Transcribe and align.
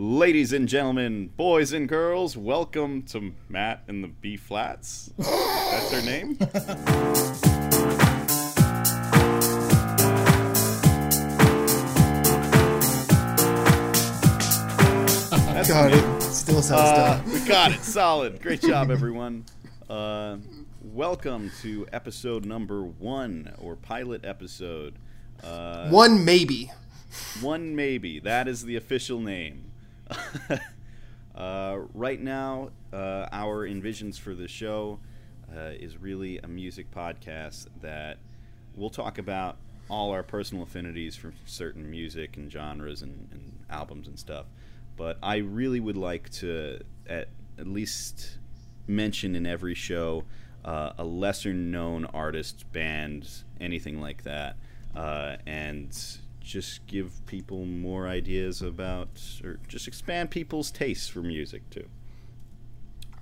Ladies 0.00 0.52
and 0.52 0.68
gentlemen, 0.68 1.26
boys 1.36 1.72
and 1.72 1.88
girls, 1.88 2.36
welcome 2.36 3.02
to 3.06 3.32
Matt 3.48 3.82
and 3.88 4.04
the 4.04 4.08
B 4.08 4.36
Flats. 4.36 5.10
That's 5.18 5.90
her 5.92 6.02
name? 6.02 6.38
That's 14.38 15.68
Got 15.68 15.90
me. 15.90 15.98
it. 15.98 16.22
Still 16.22 16.62
sounds 16.62 16.80
Uh, 16.98 17.18
dumb. 17.18 17.32
we 17.32 17.40
got 17.40 17.72
it. 17.72 17.80
Solid. 17.82 18.40
Great 18.42 18.60
job, 18.60 18.90
everyone. 18.90 19.44
Uh, 19.90 20.36
welcome 20.82 21.50
to 21.62 21.86
episode 21.92 22.44
number 22.46 22.82
one, 22.84 23.52
or 23.58 23.74
pilot 23.74 24.24
episode. 24.24 24.94
Uh, 25.42 25.88
One 25.88 26.24
maybe. 26.24 26.70
One 27.40 27.74
maybe. 27.74 28.20
That 28.20 28.46
is 28.48 28.64
the 28.64 28.76
official 28.76 29.18
name. 29.20 29.67
uh, 31.34 31.78
right 31.94 32.20
now, 32.20 32.70
uh, 32.92 33.26
our 33.32 33.66
envisions 33.68 34.18
for 34.18 34.34
the 34.34 34.48
show 34.48 34.98
uh, 35.54 35.70
is 35.78 35.96
really 35.96 36.38
a 36.38 36.48
music 36.48 36.90
podcast 36.90 37.66
that 37.80 38.18
we'll 38.74 38.90
talk 38.90 39.18
about 39.18 39.56
all 39.88 40.10
our 40.10 40.22
personal 40.22 40.62
affinities 40.62 41.16
for 41.16 41.32
certain 41.46 41.90
music 41.90 42.36
and 42.36 42.52
genres 42.52 43.02
and, 43.02 43.28
and 43.32 43.58
albums 43.70 44.06
and 44.06 44.18
stuff. 44.18 44.46
But 44.96 45.18
I 45.22 45.36
really 45.36 45.80
would 45.80 45.96
like 45.96 46.28
to 46.30 46.80
at, 47.08 47.28
at 47.58 47.66
least 47.66 48.38
mention 48.86 49.34
in 49.34 49.46
every 49.46 49.74
show 49.74 50.24
uh, 50.64 50.92
a 50.98 51.04
lesser 51.04 51.54
known 51.54 52.04
artist, 52.06 52.70
band, 52.72 53.28
anything 53.60 54.00
like 54.00 54.24
that, 54.24 54.56
uh, 54.94 55.36
and 55.46 55.96
just 56.48 56.86
give 56.86 57.12
people 57.26 57.66
more 57.66 58.08
ideas 58.08 58.62
about, 58.62 59.08
or 59.44 59.58
just 59.68 59.86
expand 59.86 60.30
people's 60.30 60.70
tastes 60.70 61.06
for 61.06 61.20
music 61.20 61.60
too. 61.68 61.86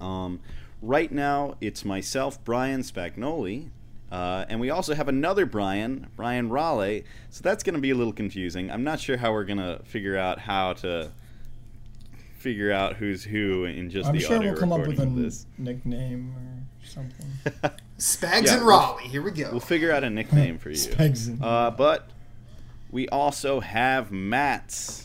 Um, 0.00 0.38
right 0.80 1.10
now, 1.10 1.56
it's 1.60 1.84
myself, 1.84 2.42
Brian 2.44 2.82
Spagnoli, 2.82 3.70
uh, 4.12 4.44
and 4.48 4.60
we 4.60 4.70
also 4.70 4.94
have 4.94 5.08
another 5.08 5.44
Brian, 5.44 6.06
Brian 6.14 6.48
Raleigh. 6.50 7.04
So 7.30 7.42
that's 7.42 7.64
going 7.64 7.74
to 7.74 7.80
be 7.80 7.90
a 7.90 7.96
little 7.96 8.12
confusing. 8.12 8.70
I'm 8.70 8.84
not 8.84 9.00
sure 9.00 9.16
how 9.16 9.32
we're 9.32 9.44
going 9.44 9.58
to 9.58 9.80
figure 9.84 10.16
out 10.16 10.38
how 10.38 10.74
to 10.74 11.10
figure 12.38 12.70
out 12.70 12.94
who's 12.94 13.24
who 13.24 13.64
in 13.64 13.90
just 13.90 14.08
I'm 14.08 14.14
the 14.14 14.20
sure 14.20 14.36
audio 14.36 14.52
we'll 14.52 14.60
come 14.60 14.72
up 14.72 14.86
with 14.86 15.00
a 15.00 15.06
this. 15.06 15.46
nickname 15.58 16.32
or 16.36 16.86
something. 16.86 17.26
Spags 17.98 18.46
Yeah, 18.46 18.58
and 18.58 18.62
Raleigh. 18.62 19.08
Here 19.08 19.22
we 19.22 19.32
go. 19.32 19.50
We'll 19.50 19.58
figure 19.58 19.90
out 19.90 20.04
a 20.04 20.10
nickname 20.10 20.58
for 20.58 20.70
you. 20.70 20.76
Spags 20.76 21.26
and- 21.26 21.42
Uh, 21.42 21.72
but 21.76 22.08
we 22.96 23.06
also 23.10 23.60
have 23.60 24.10
Matt. 24.10 25.04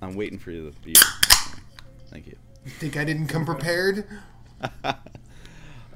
I'm 0.00 0.14
waiting 0.14 0.38
for 0.38 0.50
you 0.50 0.70
to 0.70 0.80
be. 0.80 0.94
Thank 2.06 2.26
you. 2.26 2.38
You. 2.64 2.70
Think 2.70 2.96
I 2.96 3.04
didn't 3.04 3.26
come 3.26 3.44
prepared? 3.44 4.06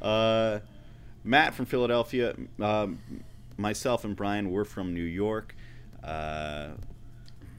Uh, 0.02 0.60
Matt 1.24 1.54
from 1.54 1.64
Philadelphia. 1.64 2.36
Um, 2.60 2.98
myself 3.56 4.04
and 4.04 4.14
Brian, 4.14 4.50
we're 4.50 4.66
from 4.66 4.92
New 4.92 5.00
York. 5.00 5.56
Uh, 6.04 6.72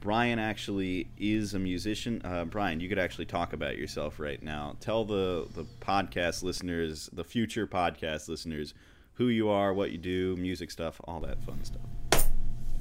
Brian 0.00 0.38
actually 0.38 1.08
is 1.18 1.52
a 1.54 1.58
musician. 1.58 2.22
Uh, 2.24 2.44
Brian, 2.44 2.78
you 2.78 2.88
could 2.88 2.98
actually 2.98 3.26
talk 3.26 3.52
about 3.52 3.76
yourself 3.76 4.20
right 4.20 4.40
now. 4.40 4.76
Tell 4.78 5.04
the, 5.04 5.48
the 5.52 5.66
podcast 5.80 6.44
listeners, 6.44 7.10
the 7.12 7.24
future 7.24 7.66
podcast 7.66 8.28
listeners, 8.28 8.72
who 9.14 9.26
you 9.26 9.48
are, 9.48 9.74
what 9.74 9.90
you 9.90 9.98
do, 9.98 10.36
music 10.36 10.70
stuff, 10.70 11.00
all 11.04 11.20
that 11.20 11.42
fun 11.42 11.62
stuff. 11.64 11.82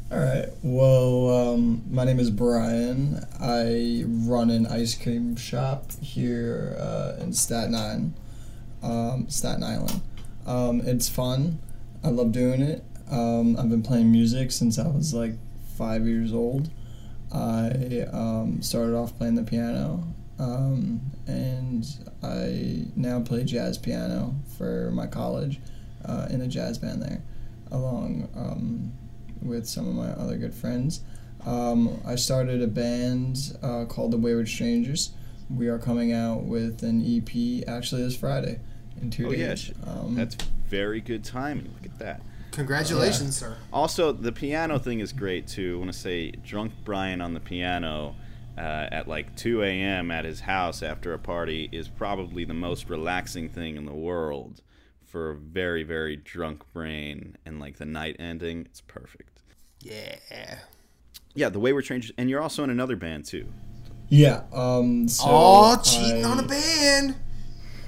All 0.09 0.19
right. 0.19 0.47
Well, 0.63 1.30
um, 1.30 1.83
my 1.89 2.05
name 2.05 2.17
is 2.17 2.30
Brian. 2.31 3.25
I 3.41 4.05
run 4.08 4.50
an 4.50 4.66
ice 4.66 4.95
cream 4.95 5.36
shop 5.36 5.91
here 6.02 6.77
uh, 6.80 7.22
in 7.22 7.33
Staten 7.33 7.75
Island. 7.75 8.13
Um, 8.81 9.25
Staten 9.28 9.63
Island. 9.63 10.00
Um, 10.45 10.79
it's 10.85 11.09
fun. 11.09 11.59
I 12.06 12.07
love 12.07 12.31
doing 12.31 12.62
it. 12.62 12.85
Um, 13.12 13.57
I've 13.59 13.69
been 13.69 13.84
playing 13.84 14.09
music 14.09 14.53
since 14.53 14.79
I 14.79 14.88
was 14.88 15.13
like 15.13 15.34
five 15.78 16.07
years 16.07 16.31
old. 16.31 16.69
I 17.34 18.06
um, 18.13 18.62
started 18.62 18.96
off 18.96 19.17
playing 19.17 19.35
the 19.35 19.44
piano, 19.44 20.06
um, 20.40 21.01
and 21.28 21.85
I 22.23 22.85
now 22.96 23.19
play 23.19 23.44
jazz 23.44 23.78
piano 23.78 24.35
for 24.57 24.90
my 24.91 25.07
college 25.07 25.59
uh, 26.06 26.28
in 26.29 26.40
a 26.40 26.47
jazz 26.47 26.78
band 26.78 27.01
there, 27.01 27.22
along 27.72 28.29
with 29.42 29.68
some 29.68 29.88
of 29.88 29.94
my 29.96 30.09
other 30.12 30.38
good 30.38 30.53
friends. 30.53 31.02
Um, 31.46 32.02
I 32.06 32.16
started 32.16 32.62
a 32.62 32.68
band 32.68 33.58
uh, 33.62 33.86
called 33.86 34.12
the 34.12 34.18
Wayward 34.18 34.48
Strangers. 34.48 35.12
We 35.50 35.68
are 35.68 35.78
coming 35.80 36.12
out 36.12 36.44
with 36.44 36.84
an 36.84 37.02
EP 37.06 37.68
actually 37.70 38.03
this 38.03 38.18
Friday 38.18 38.59
in 39.02 39.09
two 39.12 39.28
Oh, 39.28 39.31
yeah. 39.31 39.50
days. 39.50 39.72
Um, 39.86 40.16
That's 40.16 40.36
very 40.68 41.00
good 41.00 41.24
timing. 41.24 41.72
Look 41.74 41.86
at 41.86 42.00
that. 42.00 42.22
Congratulations, 42.52 43.38
sir. 43.38 43.56
Also, 43.72 44.12
the 44.12 44.31
piano 44.31 44.80
thing 44.80 45.00
is 45.00 45.14
great 45.14 45.47
too. 45.47 45.76
I 45.76 45.80
want 45.80 45.94
to 45.94 45.97
say, 45.97 46.31
drunk 46.31 46.74
Brian 46.84 47.22
on 47.22 47.34
the 47.34 47.40
piano 47.40 48.16
uh, 48.58 48.88
at 48.92 49.08
like 49.08 49.36
2 49.36 49.62
a.m. 49.64 50.09
at 50.12 50.26
his 50.26 50.40
house 50.42 50.81
after 50.81 51.14
a 51.14 51.20
party 51.20 51.70
is 51.72 51.88
probably 51.88 52.44
the 52.46 52.56
most 52.56 52.90
relaxing 52.90 53.47
thing 53.47 53.78
in 53.78 53.86
the 53.86 53.94
world 53.94 54.64
for 55.07 55.31
a 55.31 55.35
very, 55.35 55.84
very 55.84 56.16
drunk 56.16 56.62
brain. 56.73 57.38
And 57.45 57.59
like 57.59 57.78
the 57.78 57.85
night 57.85 58.16
ending, 58.19 58.62
it's 58.66 58.81
perfect. 58.81 59.41
Yeah. 59.81 60.59
Yeah, 61.34 61.50
the 61.50 61.59
way 61.59 61.72
we're 61.73 61.81
changing, 61.81 62.16
and 62.18 62.29
you're 62.29 62.41
also 62.41 62.63
in 62.63 62.69
another 62.69 62.95
band 62.95 63.25
too. 63.25 63.47
yeah. 64.09 64.41
Um, 64.53 65.07
so 65.07 65.23
Oh, 65.28 65.81
cheating 65.84 66.25
I- 66.25 66.29
on 66.29 66.40
a 66.40 66.47
band. 66.47 67.16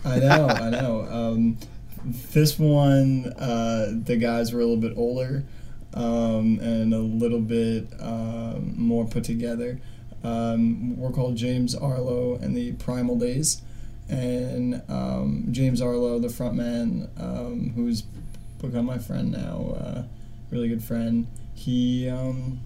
I 0.06 0.20
know, 0.20 0.48
I 0.48 0.70
know. 0.70 1.02
Um, 1.10 1.58
this 2.32 2.58
one, 2.58 3.26
uh, 3.38 3.92
the 4.06 4.16
guys 4.16 4.54
were 4.54 4.62
a 4.62 4.66
little 4.66 4.78
bit 4.82 4.94
older 4.98 5.44
um, 5.94 6.60
and 6.62 6.94
a 6.94 7.00
little 7.00 7.42
bit 7.42 7.88
um, 8.00 8.74
more 8.78 9.06
put 9.06 9.24
together. 9.26 9.80
Um, 10.24 10.98
we're 10.98 11.12
called 11.12 11.36
James 11.36 11.76
Arlo 11.76 12.36
and 12.36 12.56
the 12.56 12.74
Primal 12.74 13.18
Days. 13.18 13.62
And 14.10 14.82
um, 14.90 15.46
James 15.52 15.82
Arlo, 15.82 16.20
the 16.20 16.28
frontman, 16.30 17.10
um, 17.22 17.74
who's 17.76 18.04
become 18.62 18.86
my 18.86 18.98
friend 18.98 19.32
now, 19.32 19.76
uh, 19.80 20.04
really 20.52 20.68
good 20.70 20.84
friend, 20.84 21.28
he 21.54 22.10
um, 22.10 22.60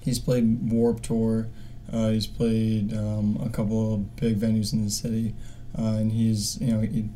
he's 0.00 0.18
played 0.18 0.70
Warped 0.70 1.04
Tour. 1.04 1.48
Uh, 1.92 2.08
he's 2.08 2.26
played 2.26 2.96
um, 2.96 3.38
a 3.44 3.50
couple 3.50 3.94
of 3.94 4.16
big 4.16 4.40
venues 4.40 4.72
in 4.72 4.82
the 4.82 4.90
city 4.90 5.34
uh, 5.78 5.82
and 5.82 6.12
he's 6.12 6.60
you 6.60 6.72
know 6.72 6.80
he, 6.80 7.08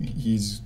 he's 0.00 0.60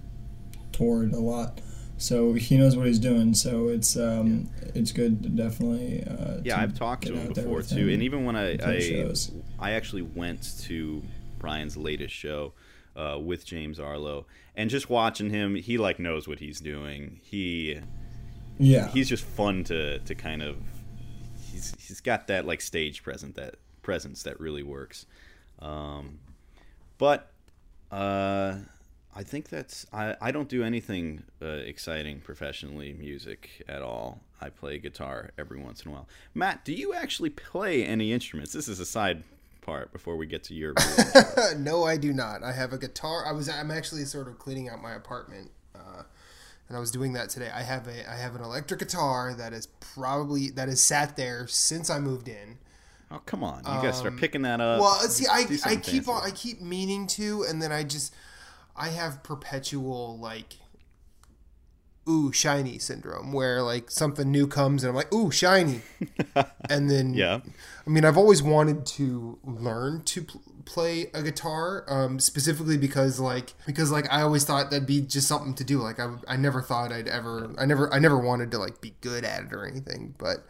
toured 0.73 1.13
a 1.13 1.19
lot, 1.19 1.61
so 1.97 2.35
he 2.35 2.57
knows 2.57 2.77
what 2.77 2.87
he's 2.87 2.99
doing. 2.99 3.35
So 3.35 3.69
it's 3.69 3.97
um, 3.97 4.51
it's 4.75 4.93
good 4.93 5.23
to 5.23 5.29
definitely. 5.29 6.05
Uh, 6.05 6.41
Yeah, 6.45 6.61
I've 6.61 6.75
talked 6.75 7.07
to 7.07 7.15
him 7.15 7.33
before 7.33 7.63
too, 7.63 7.77
him 7.77 7.95
and 7.95 8.03
even 8.03 8.25
when 8.25 8.37
I 8.37 8.59
I. 8.63 9.15
I 9.61 9.73
actually 9.73 10.03
went 10.03 10.57
to 10.61 11.03
Brian's 11.39 11.77
latest 11.77 12.15
show 12.15 12.53
uh, 12.97 13.19
with 13.21 13.45
James 13.45 13.79
Arlo, 13.79 14.27
and 14.57 14.69
just 14.71 14.91
watching 14.91 15.31
him, 15.31 15.55
he 15.55 15.79
like 15.79 15.99
knows 15.99 16.27
what 16.27 16.41
he's 16.41 16.61
doing. 16.61 17.21
He 17.23 17.81
yeah, 18.59 18.89
he's 18.89 19.09
just 19.09 19.25
fun 19.25 19.65
to 19.65 19.99
to 20.01 20.15
kind 20.15 20.43
of 20.43 20.57
he's 21.51 21.75
he's 21.79 22.01
got 22.01 22.27
that 22.27 22.47
like 22.47 22.61
stage 22.61 23.03
present 23.03 23.37
that 23.37 23.57
presence 23.83 24.23
that 24.25 24.39
really 24.41 24.63
works. 24.63 25.07
Um, 25.61 26.19
but 26.99 27.31
uh, 27.91 28.57
I 29.15 29.23
think 29.23 29.49
that's 29.49 29.87
I, 29.93 30.17
I 30.21 30.31
don't 30.31 30.49
do 30.49 30.63
anything 30.63 31.23
uh, 31.41 31.47
exciting 31.47 32.21
professionally 32.21 32.93
music 32.93 33.65
at 33.69 33.83
all. 33.83 34.21
I 34.41 34.51
play 34.51 34.79
guitar 34.79 35.31
every 35.39 35.61
once 35.61 35.83
in 35.83 35.91
a 35.91 35.95
while. 35.95 36.09
Matt, 36.35 36.65
do 36.65 36.73
you 36.73 36.95
actually 36.95 37.31
play 37.31 37.85
any 37.85 38.13
instruments? 38.13 38.53
This 38.53 38.69
is 38.69 38.79
a 38.79 38.87
side 38.87 39.25
part 39.69 39.93
before 39.93 40.17
we 40.17 40.27
get 40.27 40.43
to 40.45 40.55
your. 40.55 40.75
no, 41.59 41.85
I 41.85 41.97
do 41.97 42.13
not. 42.13 42.43
I 42.43 42.53
have 42.53 42.73
a 42.73 42.79
guitar. 42.79 43.27
I 43.27 43.33
was. 43.33 43.49
I'm 43.49 43.71
actually 43.71 44.05
sort 44.05 44.29
of 44.29 44.39
cleaning 44.39 44.69
out 44.69 44.81
my 44.81 44.95
apartment, 44.95 45.51
uh, 45.75 46.03
and 46.69 46.77
I 46.77 46.81
was 46.81 46.91
doing 46.91 47.13
that 47.13 47.29
today. 47.29 47.51
I 47.55 47.63
have 47.63 47.87
a. 47.87 48.11
I 48.11 48.17
have 48.17 48.35
an 48.35 48.43
electric 48.43 48.81
guitar 48.81 49.35
that 49.35 49.53
is 49.53 49.67
probably 49.67 50.51
that 50.51 50.69
has 50.69 50.81
sat 50.81 51.17
there 51.17 51.47
since 51.47 51.91
I 51.91 51.99
moved 51.99 52.29
in. 52.29 52.59
oh 53.11 53.21
come 53.27 53.45
on, 53.45 53.59
you 53.59 53.65
gotta 53.65 53.93
start 53.93 54.17
picking 54.17 54.43
that 54.43 54.61
up. 54.61 54.81
Well, 54.81 54.99
see, 55.01 55.27
I, 55.27 55.47
I 55.65 55.77
keep 55.77 56.09
on, 56.09 56.23
I 56.25 56.31
keep 56.31 56.61
meaning 56.61 57.07
to, 57.09 57.45
and 57.49 57.61
then 57.61 57.71
I 57.71 57.83
just, 57.85 58.15
I 58.75 58.89
have 58.89 59.23
perpetual 59.23 60.19
like, 60.19 60.55
ooh 62.09 62.33
shiny 62.33 62.79
syndrome, 62.79 63.33
where 63.33 63.63
like 63.63 63.91
something 63.91 64.31
new 64.31 64.47
comes 64.47 64.83
and 64.83 64.91
I'm 64.91 64.97
like, 64.97 65.13
ooh 65.13 65.31
shiny, 65.31 65.83
and 66.71 66.91
then 66.91 67.15
Yeah. 67.15 67.41
I 67.87 67.91
mean, 67.91 68.05
I've 68.05 68.17
always 68.19 68.43
wanted 68.43 68.85
to 68.87 69.39
learn 69.45 70.03
to 70.05 70.23
pl- 70.23 70.43
play 70.65 71.07
a 71.15 71.23
guitar, 71.23 71.85
um, 71.89 72.19
specifically 72.21 72.77
because 72.77 73.19
like 73.19 73.55
because 73.67 73.91
like 73.91 74.13
I 74.13 74.23
always 74.23 74.45
thought 74.45 74.71
that'd 74.71 74.87
be 74.87 75.01
just 75.01 75.27
something 75.29 75.55
to 75.55 75.65
do. 75.65 75.81
Like 75.81 75.99
I, 76.01 76.15
I 76.27 76.37
never 76.37 76.61
thought 76.63 76.93
I'd 76.93 77.09
ever 77.09 77.51
I 77.59 77.65
never 77.65 77.93
I 77.93 77.99
never 77.99 78.19
wanted 78.19 78.51
to 78.53 78.59
like 78.59 78.81
be 78.81 78.95
good 79.01 79.25
at 79.25 79.45
it 79.45 79.53
or 79.53 79.67
anything, 79.67 80.15
but 80.19 80.47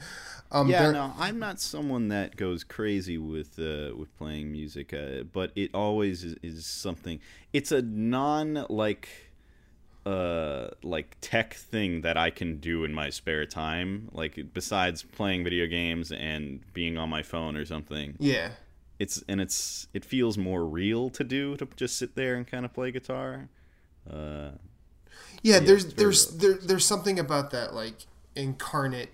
Um, 0.50 0.70
yeah, 0.70 0.90
no, 0.90 1.12
I'm 1.18 1.38
not 1.38 1.60
someone 1.60 2.08
that 2.08 2.36
goes 2.36 2.64
crazy 2.64 3.18
with 3.18 3.58
uh, 3.58 3.94
with 3.94 4.16
playing 4.16 4.50
music, 4.50 4.94
uh, 4.94 5.24
but 5.30 5.52
it 5.54 5.70
always 5.74 6.24
is, 6.24 6.36
is 6.42 6.64
something. 6.64 7.20
It's 7.52 7.70
a 7.70 7.82
non 7.82 8.64
like 8.70 9.08
uh 10.08 10.70
like 10.82 11.16
tech 11.20 11.54
thing 11.54 12.00
that 12.02 12.16
I 12.16 12.30
can 12.30 12.58
do 12.60 12.84
in 12.84 12.92
my 12.94 13.10
spare 13.10 13.46
time, 13.46 14.08
like 14.12 14.34
besides 14.54 15.02
playing 15.02 15.44
video 15.44 15.66
games 15.66 16.12
and 16.12 16.60
being 16.72 16.96
on 16.98 17.08
my 17.10 17.22
phone 17.22 17.56
or 17.56 17.64
something. 17.64 18.16
yeah. 18.18 18.50
It's 18.98 19.22
and 19.28 19.40
it's 19.40 19.86
it 19.94 20.04
feels 20.04 20.36
more 20.36 20.64
real 20.66 21.08
to 21.10 21.24
do 21.24 21.56
to 21.56 21.68
just 21.76 21.96
sit 21.98 22.16
there 22.16 22.34
and 22.36 22.46
kind 22.46 22.64
of 22.64 22.72
play 22.74 22.90
guitar. 22.90 23.48
Uh, 24.10 24.50
Yeah, 25.42 25.60
there's 25.60 25.94
there's 25.94 26.26
there, 26.38 26.54
there's 26.54 26.84
something 26.84 27.18
about 27.18 27.50
that 27.52 27.74
like 27.74 28.06
incarnate 28.34 29.10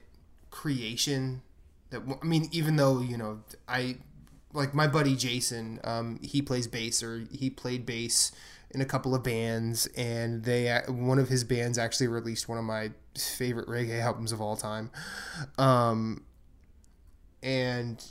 creation 0.50 1.43
that 1.91 2.02
I 2.23 2.25
mean, 2.25 2.49
even 2.52 2.76
though 2.76 3.00
you 3.00 3.17
know 3.17 3.41
I 3.69 3.96
like 4.52 4.75
my 4.75 4.87
buddy 4.87 5.17
Jason, 5.17 5.81
um, 5.85 6.19
he 6.23 6.41
plays 6.41 6.67
bass 6.67 7.02
or 7.02 7.26
he 7.31 7.50
played 7.50 7.85
bass 7.85 8.32
in 8.75 8.81
a 8.81 8.85
couple 8.85 9.15
of 9.15 9.23
bands, 9.23 9.87
and 9.97 10.44
they 10.44 10.81
one 10.88 11.19
of 11.19 11.29
his 11.29 11.44
bands 11.44 11.79
actually 11.79 12.09
released 12.09 12.49
one 12.49 12.59
of 12.59 12.65
my 12.65 12.91
favorite 13.17 13.69
reggae 13.69 14.00
albums 14.00 14.32
of 14.32 14.41
all 14.41 14.56
time, 14.56 14.91
um, 15.59 16.25
and 17.43 18.05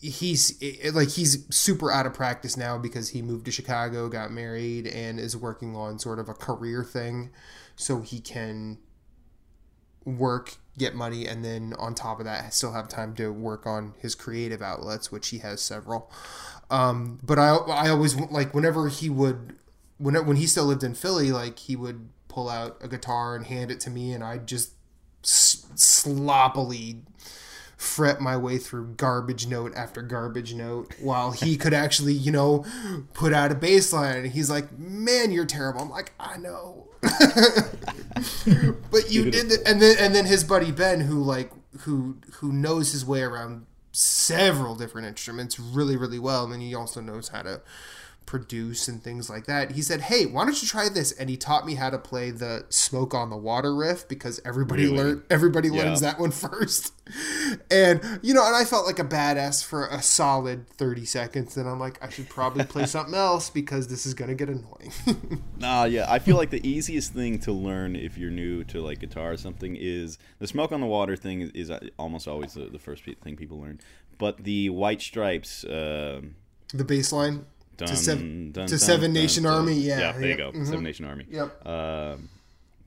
he's 0.00 0.60
like 0.92 1.10
he's 1.10 1.46
super 1.54 1.90
out 1.90 2.06
of 2.06 2.14
practice 2.14 2.56
now 2.56 2.78
because 2.78 3.10
he 3.10 3.22
moved 3.22 3.44
to 3.44 3.52
Chicago, 3.52 4.08
got 4.08 4.32
married, 4.32 4.86
and 4.86 5.20
is 5.20 5.36
working 5.36 5.76
on 5.76 5.98
sort 5.98 6.18
of 6.18 6.28
a 6.28 6.34
career 6.34 6.82
thing, 6.82 7.30
so 7.76 8.00
he 8.00 8.20
can 8.20 8.78
work, 10.04 10.56
get 10.76 10.94
money, 10.94 11.26
and 11.26 11.44
then 11.44 11.74
on 11.78 11.94
top 11.94 12.18
of 12.18 12.24
that, 12.24 12.52
still 12.54 12.72
have 12.72 12.88
time 12.88 13.14
to 13.14 13.32
work 13.32 13.66
on 13.66 13.94
his 13.98 14.14
creative 14.14 14.62
outlets, 14.62 15.12
which 15.12 15.28
he 15.28 15.38
has 15.38 15.60
several. 15.60 16.10
Um, 16.70 17.18
but 17.22 17.38
I 17.38 17.54
I 17.56 17.88
always 17.90 18.16
like 18.16 18.54
whenever 18.54 18.88
he 18.88 19.08
would 19.08 19.56
when 19.98 20.14
when 20.26 20.36
he 20.36 20.46
still 20.46 20.64
lived 20.64 20.82
in 20.82 20.94
Philly, 20.94 21.30
like 21.30 21.58
he 21.58 21.76
would 21.76 22.08
pull 22.28 22.48
out 22.48 22.78
a 22.80 22.88
guitar 22.88 23.36
and 23.36 23.46
hand 23.46 23.70
it 23.70 23.80
to 23.80 23.90
me, 23.90 24.12
and 24.12 24.24
I'd 24.24 24.46
just 24.46 24.72
s- 25.24 25.66
sloppily 25.74 27.02
fret 27.76 28.20
my 28.20 28.36
way 28.36 28.58
through 28.58 28.94
garbage 28.96 29.46
note 29.46 29.72
after 29.76 30.02
garbage 30.02 30.52
note 30.54 30.94
while 31.00 31.30
he 31.30 31.56
could 31.56 31.74
actually, 31.84 32.12
you 32.12 32.32
know, 32.32 32.64
put 33.14 33.32
out 33.32 33.52
a 33.52 33.54
bass 33.54 33.92
line. 33.92 34.16
And 34.16 34.26
he's 34.28 34.50
like, 34.50 34.78
"Man, 34.78 35.30
you're 35.30 35.46
terrible." 35.46 35.82
I'm 35.82 35.90
like, 35.90 36.12
"I 36.18 36.38
know." 36.38 36.88
but 38.90 39.10
you 39.10 39.30
did 39.30 39.48
the, 39.50 39.62
and 39.66 39.80
then 39.80 39.96
and 39.98 40.14
then 40.14 40.26
his 40.26 40.44
buddy 40.44 40.72
Ben 40.72 41.00
who 41.00 41.22
like 41.22 41.50
who 41.80 42.16
who 42.34 42.52
knows 42.52 42.92
his 42.92 43.04
way 43.04 43.22
around 43.22 43.66
several 43.92 44.74
different 44.74 45.06
instruments 45.06 45.58
really 45.58 45.96
really 45.96 46.18
well 46.18 46.44
and 46.44 46.52
then 46.52 46.60
he 46.60 46.74
also 46.74 47.00
knows 47.00 47.28
how 47.28 47.42
to 47.42 47.60
produce 48.28 48.88
and 48.88 49.02
things 49.02 49.30
like 49.30 49.46
that. 49.46 49.72
He 49.72 49.80
said, 49.80 50.02
"Hey, 50.02 50.26
why 50.26 50.44
don't 50.44 50.60
you 50.60 50.68
try 50.68 50.90
this?" 50.90 51.12
And 51.12 51.30
he 51.30 51.36
taught 51.38 51.64
me 51.64 51.76
how 51.76 51.88
to 51.88 51.96
play 51.98 52.30
the 52.30 52.66
"Smoke 52.68 53.14
on 53.14 53.30
the 53.30 53.36
Water" 53.38 53.74
riff 53.74 54.06
because 54.06 54.38
everybody 54.44 54.84
Really? 54.84 54.96
learn 54.98 55.22
everybody 55.30 55.68
Yeah. 55.68 55.84
learns 55.84 56.02
that 56.02 56.20
one 56.20 56.30
first. 56.46 56.92
And 57.70 58.20
you 58.22 58.34
know, 58.34 58.46
and 58.46 58.54
I 58.54 58.64
felt 58.64 58.84
like 58.84 58.98
a 58.98 59.04
badass 59.04 59.64
for 59.64 59.86
a 59.86 60.02
solid 60.02 60.68
thirty 60.68 61.06
seconds. 61.06 61.54
Then 61.54 61.66
I'm 61.66 61.80
like, 61.80 62.02
I 62.04 62.10
should 62.10 62.28
probably 62.28 62.64
play 62.64 62.84
something 62.96 63.14
else 63.14 63.48
because 63.48 63.88
this 63.88 64.04
is 64.04 64.12
gonna 64.14 64.34
get 64.34 64.48
annoying. 64.50 64.92
Nah, 65.58 65.84
yeah. 65.84 66.06
I 66.08 66.20
feel 66.20 66.36
like 66.36 66.50
the 66.50 66.64
easiest 66.68 67.12
thing 67.14 67.40
to 67.40 67.50
learn 67.52 67.96
if 67.96 68.16
you're 68.16 68.30
new 68.30 68.62
to 68.64 68.80
like 68.80 69.00
guitar 69.00 69.32
or 69.32 69.36
something 69.36 69.74
is 69.74 70.16
the 70.38 70.46
smoke 70.46 70.70
on 70.70 70.80
the 70.80 70.86
water 70.86 71.16
thing 71.16 71.40
is, 71.40 71.50
is 71.52 71.68
uh, 71.70 71.80
almost 71.98 72.28
always 72.28 72.54
the, 72.54 72.66
the 72.66 72.78
first 72.78 73.02
thing 73.04 73.34
people 73.36 73.58
learn. 73.60 73.80
But 74.18 74.44
the 74.44 74.68
white 74.70 75.00
stripes, 75.00 75.64
um 75.64 76.36
the 76.74 76.84
bass 76.84 77.10
line 77.12 77.46
dun, 77.78 77.88
to, 77.88 77.96
seven, 77.96 78.52
dun, 78.52 78.66
to 78.66 78.72
dun, 78.72 78.78
Seven 78.78 79.12
Nation. 79.12 79.46
Army. 79.46 79.74
Yeah, 79.74 79.98
yeah. 79.98 80.12
There 80.12 80.22
you 80.22 80.28
yep, 80.28 80.38
go, 80.38 80.52
mhm. 80.52 80.66
Seven 80.66 80.84
Nation 80.84 81.04
Army. 81.06 81.26
Yep. 81.30 81.66
Um, 81.66 82.28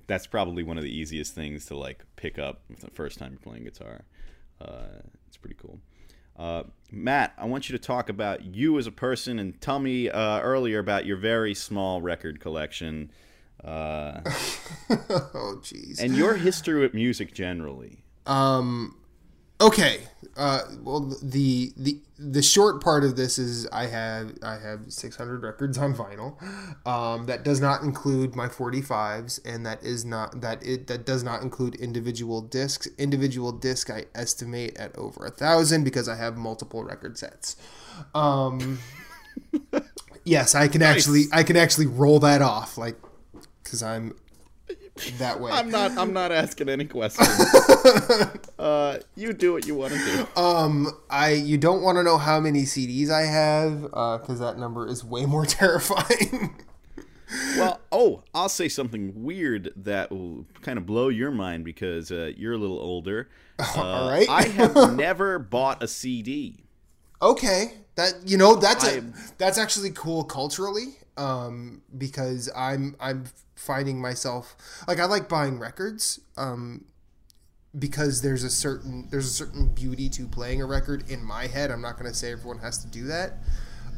that's 0.08 0.28
probably 0.28 0.64
one 0.64 0.78
of 0.78 0.84
the 0.84 0.96
easiest 0.96 1.34
things 1.34 1.66
to 1.68 1.76
like 1.78 2.04
pick 2.16 2.38
up 2.38 2.62
the 2.80 2.92
first 2.92 3.18
time 3.18 3.32
you're 3.32 3.40
playing 3.40 3.64
guitar. 3.64 4.02
Uh, 4.60 5.02
it's 5.28 5.38
pretty 5.38 5.56
cool. 5.60 5.80
Uh, 6.38 6.64
Matt, 6.92 7.34
I 7.38 7.46
want 7.46 7.70
you 7.70 7.78
to 7.78 7.84
talk 7.84 8.10
about 8.10 8.44
you 8.44 8.78
as 8.78 8.88
a 8.88 8.92
person 8.92 9.40
and 9.40 9.60
tell 9.62 9.80
me 9.80 10.10
uh, 10.10 10.40
earlier 10.42 10.80
about 10.80 11.06
your 11.06 11.18
very 11.18 11.54
small 11.54 12.02
record 12.02 12.40
collection. 12.40 13.12
Uh, 13.64 14.22
oh, 14.90 15.60
jeez. 15.62 16.02
and 16.02 16.16
your 16.16 16.36
history 16.36 16.80
with 16.80 16.94
music 16.94 17.34
generally. 17.34 18.04
Um, 18.26 18.98
okay. 19.62 20.02
Uh, 20.38 20.62
well, 20.82 21.02
the 21.22 21.72
the 21.76 22.00
the 22.18 22.42
short 22.42 22.82
part 22.82 23.04
of 23.04 23.16
this 23.16 23.38
is 23.38 23.68
I 23.72 23.88
have 23.88 24.38
I 24.44 24.58
have 24.58 24.92
600 24.92 25.44
records 25.44 25.78
on 25.78 25.94
vinyl. 25.94 26.42
Um, 26.88 27.26
that 27.26 27.44
does 27.44 27.60
not 27.60 27.82
include 27.82 28.36
my 28.36 28.48
45s, 28.48 29.40
and 29.46 29.66
that 29.66 29.84
is 29.84 30.06
not 30.06 30.42
that 30.42 30.66
it 30.66 30.88
that 30.88 31.06
does 31.06 31.24
not 31.24 31.42
include 31.42 31.76
individual 31.76 32.42
discs. 32.42 32.88
Individual 32.98 33.52
disc 33.52 33.90
I 33.90 34.06
estimate 34.16 34.78
at 34.78 34.96
over 34.98 35.26
a 35.26 35.32
thousand 35.32 35.84
because 35.84 36.08
I 36.08 36.16
have 36.16 36.38
multiple 36.38 36.84
record 36.84 37.18
sets. 37.18 37.56
Um, 38.14 38.80
yes, 40.24 40.56
I 40.56 40.68
can 40.68 40.82
actually 40.82 41.26
I 41.34 41.44
can 41.44 41.58
actually 41.58 41.88
roll 41.88 42.20
that 42.20 42.42
off 42.42 42.78
like 42.78 42.98
because 43.64 43.84
I'm 43.84 44.16
that 45.18 45.40
way. 45.40 45.52
I'm 45.52 45.70
not. 45.70 45.98
I'm 45.98 46.14
not 46.14 46.32
asking 46.32 46.70
any 46.70 46.86
questions. 46.86 47.28
uh, 48.60 49.00
you 49.16 49.34
do 49.34 49.54
what 49.54 49.66
you 49.68 49.76
want 49.76 49.94
to 49.94 50.00
do. 50.00 50.42
Um, 50.42 50.88
I 51.10 51.32
you 51.32 51.58
don't 51.58 51.82
want 51.82 51.98
to 51.98 52.04
know 52.04 52.18
how 52.18 52.40
many 52.40 52.64
CDs 52.64 53.10
I 53.10 53.24
have 53.24 53.82
because 54.22 54.40
that 54.40 54.58
number 54.58 54.88
is 54.88 55.04
way 55.04 55.26
more 55.26 55.46
terrifying. 55.48 56.56
Well, 57.58 57.80
oh, 57.92 58.24
I'll 58.34 58.50
say 58.50 58.68
something 58.68 59.24
weird 59.24 59.72
that 59.78 60.12
will 60.12 60.46
kind 60.62 60.78
of 60.78 60.86
blow 60.86 61.08
your 61.08 61.32
mind 61.32 61.64
because 61.64 62.12
uh, 62.12 62.32
you're 62.36 62.54
a 62.54 62.58
little 62.58 62.80
older. 62.80 63.30
Uh, 63.62 63.80
All 63.80 64.10
right. 64.10 64.28
I 64.28 64.48
have 64.48 64.96
never 64.96 65.38
bought 65.38 65.84
a 65.84 65.88
CD. 65.88 66.64
okay, 67.22 67.74
that 67.94 68.14
you 68.26 68.36
know 68.36 68.56
that's 68.56 68.88
a, 68.88 69.04
that's 69.38 69.60
actually 69.60 69.92
cool 69.92 70.24
culturally. 70.24 70.96
Um, 71.16 71.84
because 71.96 72.50
I'm 72.56 72.96
I'm 73.00 73.26
finding 73.62 74.02
myself 74.02 74.56
like 74.88 75.00
I 75.00 75.06
like 75.06 75.30
buying 75.30 75.60
records. 75.60 76.20
Um, 76.38 76.86
because 77.78 78.22
there's 78.22 78.44
a 78.44 78.50
certain 78.50 79.08
there's 79.12 79.26
a 79.26 79.30
certain 79.30 79.68
beauty 79.68 80.10
to 80.10 80.28
playing 80.28 80.62
a 80.62 80.66
record 80.66 81.10
in 81.10 81.24
my 81.24 81.48
head. 81.48 81.72
I'm 81.72 81.82
not 81.82 81.98
going 81.98 82.12
to 82.12 82.18
say 82.18 82.32
everyone 82.32 82.60
has 82.60 82.80
to 82.80 82.88
do 82.88 83.06
that. 83.06 83.38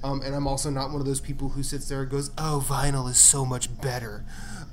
Um, 0.03 0.21
and 0.21 0.35
I'm 0.35 0.47
also 0.47 0.69
not 0.69 0.91
one 0.91 0.99
of 0.99 1.07
those 1.07 1.21
people 1.21 1.49
who 1.49 1.63
sits 1.63 1.87
there 1.87 2.01
and 2.01 2.11
goes, 2.11 2.29
"Oh, 2.37 2.63
vinyl 2.67 3.09
is 3.09 3.17
so 3.17 3.45
much 3.45 3.75
better," 3.81 4.25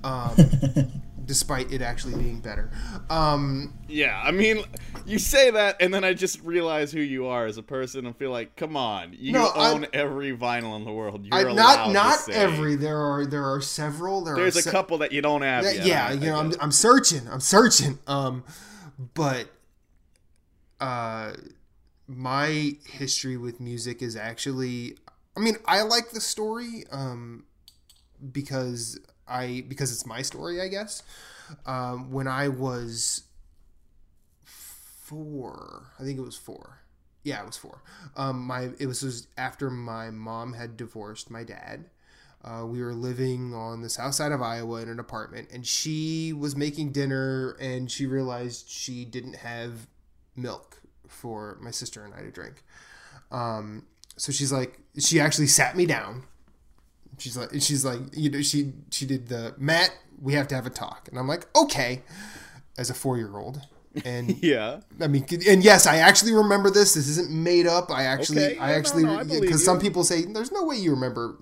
um, 0.02 0.36
despite 1.30 1.72
it 1.72 1.80
actually 1.80 2.20
being 2.20 2.40
better. 2.40 2.72
Um, 3.08 3.72
Yeah, 3.86 4.20
I 4.20 4.32
mean, 4.32 4.64
you 5.06 5.20
say 5.20 5.52
that, 5.52 5.76
and 5.80 5.94
then 5.94 6.02
I 6.02 6.12
just 6.12 6.42
realize 6.42 6.90
who 6.90 6.98
you 6.98 7.26
are 7.26 7.46
as 7.46 7.56
a 7.56 7.62
person, 7.62 8.04
and 8.04 8.16
feel 8.16 8.32
like, 8.32 8.56
come 8.56 8.76
on, 8.76 9.14
you 9.16 9.30
No, 9.30 9.52
own 9.54 9.86
every 9.92 10.36
vinyl 10.36 10.74
in 10.74 10.84
the 10.84 10.90
world. 10.92 11.24
You're 11.24 11.50
I, 11.50 11.52
not 11.52 11.92
not 11.92 12.28
every. 12.28 12.74
There 12.74 12.98
are 12.98 13.24
there 13.26 13.44
are 13.44 13.60
several. 13.60 14.24
There 14.24 14.34
There's 14.34 14.56
are 14.56 14.58
a 14.58 14.62
se- 14.62 14.70
couple 14.72 14.98
that 14.98 15.12
you 15.12 15.22
don't 15.22 15.42
have. 15.42 15.62
Yeah, 15.62 15.70
yet. 15.70 15.86
yeah, 15.86 16.06
I- 16.08 16.12
you 16.14 16.26
know, 16.30 16.40
I'm. 16.40 16.52
I'm 16.60 16.72
searching. 16.72 17.28
I'm 17.30 17.38
searching. 17.40 18.00
Um, 18.08 18.42
but 19.14 19.46
uh, 20.80 21.32
my 22.08 22.72
history 22.88 23.36
with 23.36 23.60
music 23.60 24.02
is 24.02 24.16
actually. 24.16 24.96
I 25.36 25.40
mean, 25.40 25.58
I 25.64 25.82
like 25.82 26.10
the 26.10 26.20
story. 26.20 26.82
Um, 26.90 27.44
because 28.32 28.98
I 29.30 29.64
because 29.68 29.92
it's 29.92 30.06
my 30.06 30.22
story, 30.22 30.60
I 30.60 30.68
guess. 30.68 31.02
Um, 31.66 32.12
when 32.12 32.28
I 32.28 32.48
was 32.48 33.24
four, 34.44 35.92
I 35.98 36.04
think 36.04 36.18
it 36.18 36.22
was 36.22 36.36
four. 36.36 36.80
Yeah, 37.22 37.40
it 37.40 37.46
was 37.46 37.56
four. 37.56 37.82
Um, 38.16 38.40
my 38.40 38.70
it 38.78 38.86
was, 38.86 39.02
was 39.02 39.26
after 39.36 39.70
my 39.70 40.10
mom 40.10 40.54
had 40.54 40.76
divorced 40.76 41.30
my 41.30 41.44
dad. 41.44 41.86
Uh, 42.42 42.64
we 42.64 42.82
were 42.82 42.94
living 42.94 43.52
on 43.52 43.82
the 43.82 43.90
south 43.90 44.14
side 44.14 44.32
of 44.32 44.40
Iowa 44.40 44.80
in 44.80 44.88
an 44.88 44.98
apartment, 44.98 45.48
and 45.52 45.66
she 45.66 46.32
was 46.32 46.56
making 46.56 46.92
dinner, 46.92 47.50
and 47.60 47.90
she 47.90 48.06
realized 48.06 48.68
she 48.68 49.04
didn't 49.04 49.36
have 49.36 49.86
milk 50.34 50.80
for 51.06 51.58
my 51.60 51.70
sister 51.70 52.04
and 52.04 52.14
I 52.14 52.22
to 52.22 52.30
drink. 52.30 52.64
Um, 53.30 53.86
so 54.16 54.32
she's 54.32 54.52
like, 54.52 54.80
she 54.98 55.20
actually 55.20 55.48
sat 55.48 55.76
me 55.76 55.86
down. 55.86 56.24
She's 57.20 57.36
like, 57.36 57.50
she's 57.60 57.84
like, 57.84 58.00
you 58.12 58.30
know, 58.30 58.42
she 58.42 58.72
she 58.90 59.06
did 59.06 59.28
the 59.28 59.54
Matt. 59.58 59.92
We 60.20 60.34
have 60.34 60.48
to 60.48 60.54
have 60.54 60.66
a 60.66 60.70
talk, 60.70 61.08
and 61.08 61.18
I'm 61.18 61.28
like, 61.28 61.46
okay, 61.56 62.02
as 62.78 62.90
a 62.90 62.94
four 62.94 63.16
year 63.16 63.36
old, 63.36 63.60
and 64.04 64.36
yeah. 64.42 64.80
I 65.00 65.06
mean, 65.06 65.26
and 65.48 65.62
yes, 65.62 65.86
I 65.86 65.96
actually 65.96 66.32
remember 66.32 66.70
this. 66.70 66.94
This 66.94 67.08
isn't 67.08 67.30
made 67.30 67.66
up. 67.66 67.90
I 67.90 68.04
actually, 68.04 68.44
Okay, 68.44 68.58
I 68.58 68.70
no, 68.70 68.74
actually, 68.74 69.04
no, 69.04 69.18
I 69.18 69.24
believe 69.24 69.42
because 69.42 69.64
some 69.64 69.80
people 69.80 70.04
say 70.04 70.24
there's 70.24 70.52
no 70.52 70.64
way 70.64 70.76
you 70.76 70.90
remember, 70.90 71.38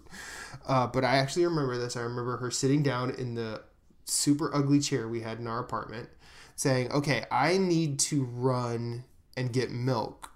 uh, 0.67 0.87
but 0.87 1.05
I 1.05 1.17
actually 1.17 1.45
remember 1.45 1.77
this. 1.79 1.97
I 1.97 2.01
remember 2.01 2.37
her 2.39 2.51
sitting 2.51 2.83
down 2.83 3.11
in 3.11 3.35
the 3.35 3.63
super 4.05 4.55
ugly 4.55 4.81
chair 4.81 5.09
we 5.09 5.21
had 5.21 5.39
in 5.39 5.47
our 5.47 5.61
apartment, 5.61 6.09
saying, 6.57 6.93
"Okay, 6.93 7.25
I 7.31 7.59
need 7.59 7.99
to 8.01 8.25
run 8.25 9.05
and 9.37 9.53
get 9.53 9.71
milk 9.71 10.33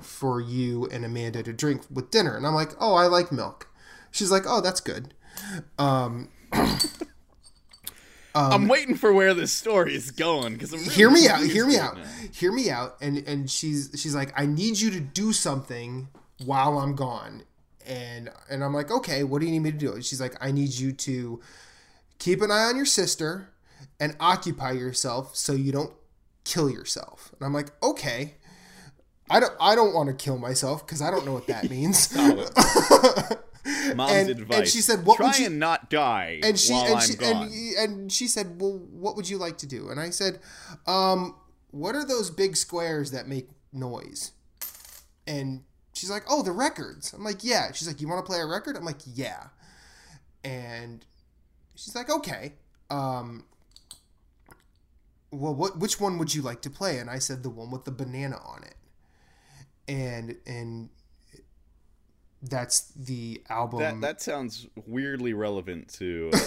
for 0.00 0.40
you 0.40 0.86
and 0.86 1.04
Amanda 1.04 1.42
to 1.42 1.52
drink 1.52 1.82
with 1.90 2.10
dinner. 2.10 2.36
And 2.36 2.46
I'm 2.46 2.54
like, 2.54 2.72
oh, 2.80 2.94
I 2.94 3.06
like 3.06 3.32
milk. 3.32 3.68
She's 4.16 4.30
like, 4.30 4.44
oh, 4.46 4.62
that's 4.62 4.80
good. 4.80 5.12
Um, 5.78 6.30
I'm 8.34 8.66
waiting 8.66 8.94
for 8.96 9.12
where 9.12 9.34
this 9.34 9.52
story 9.52 9.94
is 9.94 10.10
going 10.10 10.54
because 10.54 10.72
I'm 10.72 10.80
really 10.80 10.92
hear 10.92 11.10
me 11.10 11.28
out 11.28 11.42
hear 11.42 11.66
me 11.66 11.78
out 11.78 11.98
now. 11.98 12.04
hear 12.32 12.50
me 12.50 12.70
out. 12.70 12.96
And 13.02 13.18
and 13.28 13.50
she's 13.50 13.90
she's 13.96 14.14
like 14.14 14.32
i 14.38 14.46
need 14.46 14.78
you 14.78 14.90
to 14.90 15.00
do 15.00 15.32
something 15.32 16.08
while 16.44 16.78
i'm 16.78 16.94
gone. 16.94 17.42
And 17.86 18.30
and 18.50 18.64
i'm 18.64 18.74
like 18.74 18.90
okay 18.90 19.24
what 19.24 19.40
do 19.40 19.46
you 19.46 19.52
need 19.52 19.60
me 19.60 19.72
to 19.72 19.78
do? 19.78 19.92
And 19.92 20.04
she's 20.04 20.20
like 20.20 20.34
i 20.40 20.50
need 20.50 20.74
you 20.74 20.92
to 20.92 21.40
keep 22.18 22.40
an 22.42 22.50
eye 22.50 22.64
on 22.64 22.76
your 22.76 22.86
sister 22.86 23.50
and 24.00 24.16
occupy 24.20 24.72
yourself 24.72 25.36
so 25.36 25.52
you 25.52 25.72
don't 25.72 25.92
kill 26.44 26.70
yourself. 26.70 27.32
And 27.38 27.46
i'm 27.46 27.52
like 27.52 27.70
okay. 27.82 28.34
I 29.28 29.40
don't 29.40 29.54
i 29.60 29.74
don't 29.74 29.92
want 29.92 30.08
to 30.08 30.14
kill 30.14 30.38
myself 30.38 30.86
because 30.86 31.02
i 31.02 31.10
don't 31.10 31.26
know 31.26 31.32
what 31.32 31.48
that 31.48 31.68
means 31.70 32.14
Mom's 33.96 34.12
and- 34.12 34.30
advice. 34.30 34.58
and 34.58 34.68
she 34.68 34.80
said, 34.80 35.04
"What 35.04 35.16
Try 35.16 35.26
would 35.26 35.38
you-" 35.38 35.46
and 35.46 35.58
not 35.58 35.90
die 35.90 36.40
and 36.42 36.58
she 36.58 36.74
and 36.74 37.02
she 37.02 37.14
and, 37.22 37.52
and 37.78 38.12
she 38.12 38.26
said, 38.26 38.60
"Well, 38.60 38.78
what 38.92 39.16
would 39.16 39.28
you 39.28 39.38
like 39.38 39.58
to 39.58 39.66
do?" 39.66 39.88
And 39.88 39.98
I 39.98 40.10
said, 40.10 40.40
um, 40.86 41.34
"What 41.70 41.94
are 41.94 42.04
those 42.04 42.30
big 42.30 42.56
squares 42.56 43.10
that 43.10 43.28
make 43.28 43.48
noise?" 43.72 44.32
And 45.26 45.64
she's 45.94 46.10
like, 46.10 46.24
"Oh, 46.28 46.42
the 46.42 46.52
records." 46.52 47.12
I'm 47.12 47.24
like, 47.24 47.42
"Yeah." 47.42 47.72
She's 47.72 47.88
like, 47.88 48.00
"You 48.00 48.08
want 48.08 48.24
to 48.24 48.28
play 48.28 48.40
a 48.40 48.46
record?" 48.46 48.76
I'm 48.76 48.84
like, 48.84 49.00
"Yeah." 49.04 49.48
And 50.44 51.04
she's 51.74 51.94
like, 51.94 52.08
"Okay." 52.10 52.54
Um, 52.90 53.44
well, 55.30 55.54
what 55.54 55.78
which 55.78 56.00
one 56.00 56.18
would 56.18 56.34
you 56.34 56.42
like 56.42 56.62
to 56.62 56.70
play? 56.70 56.98
And 56.98 57.10
I 57.10 57.18
said 57.18 57.42
the 57.42 57.50
one 57.50 57.70
with 57.70 57.84
the 57.84 57.90
banana 57.90 58.38
on 58.44 58.62
it. 58.62 58.76
And 59.88 60.36
and 60.46 60.88
that's 62.48 62.92
the 62.96 63.42
album. 63.48 63.80
that 63.80 64.00
that 64.00 64.20
sounds 64.22 64.66
weirdly 64.86 65.32
relevant 65.32 65.88
to 65.94 66.30
uh, 66.34 66.38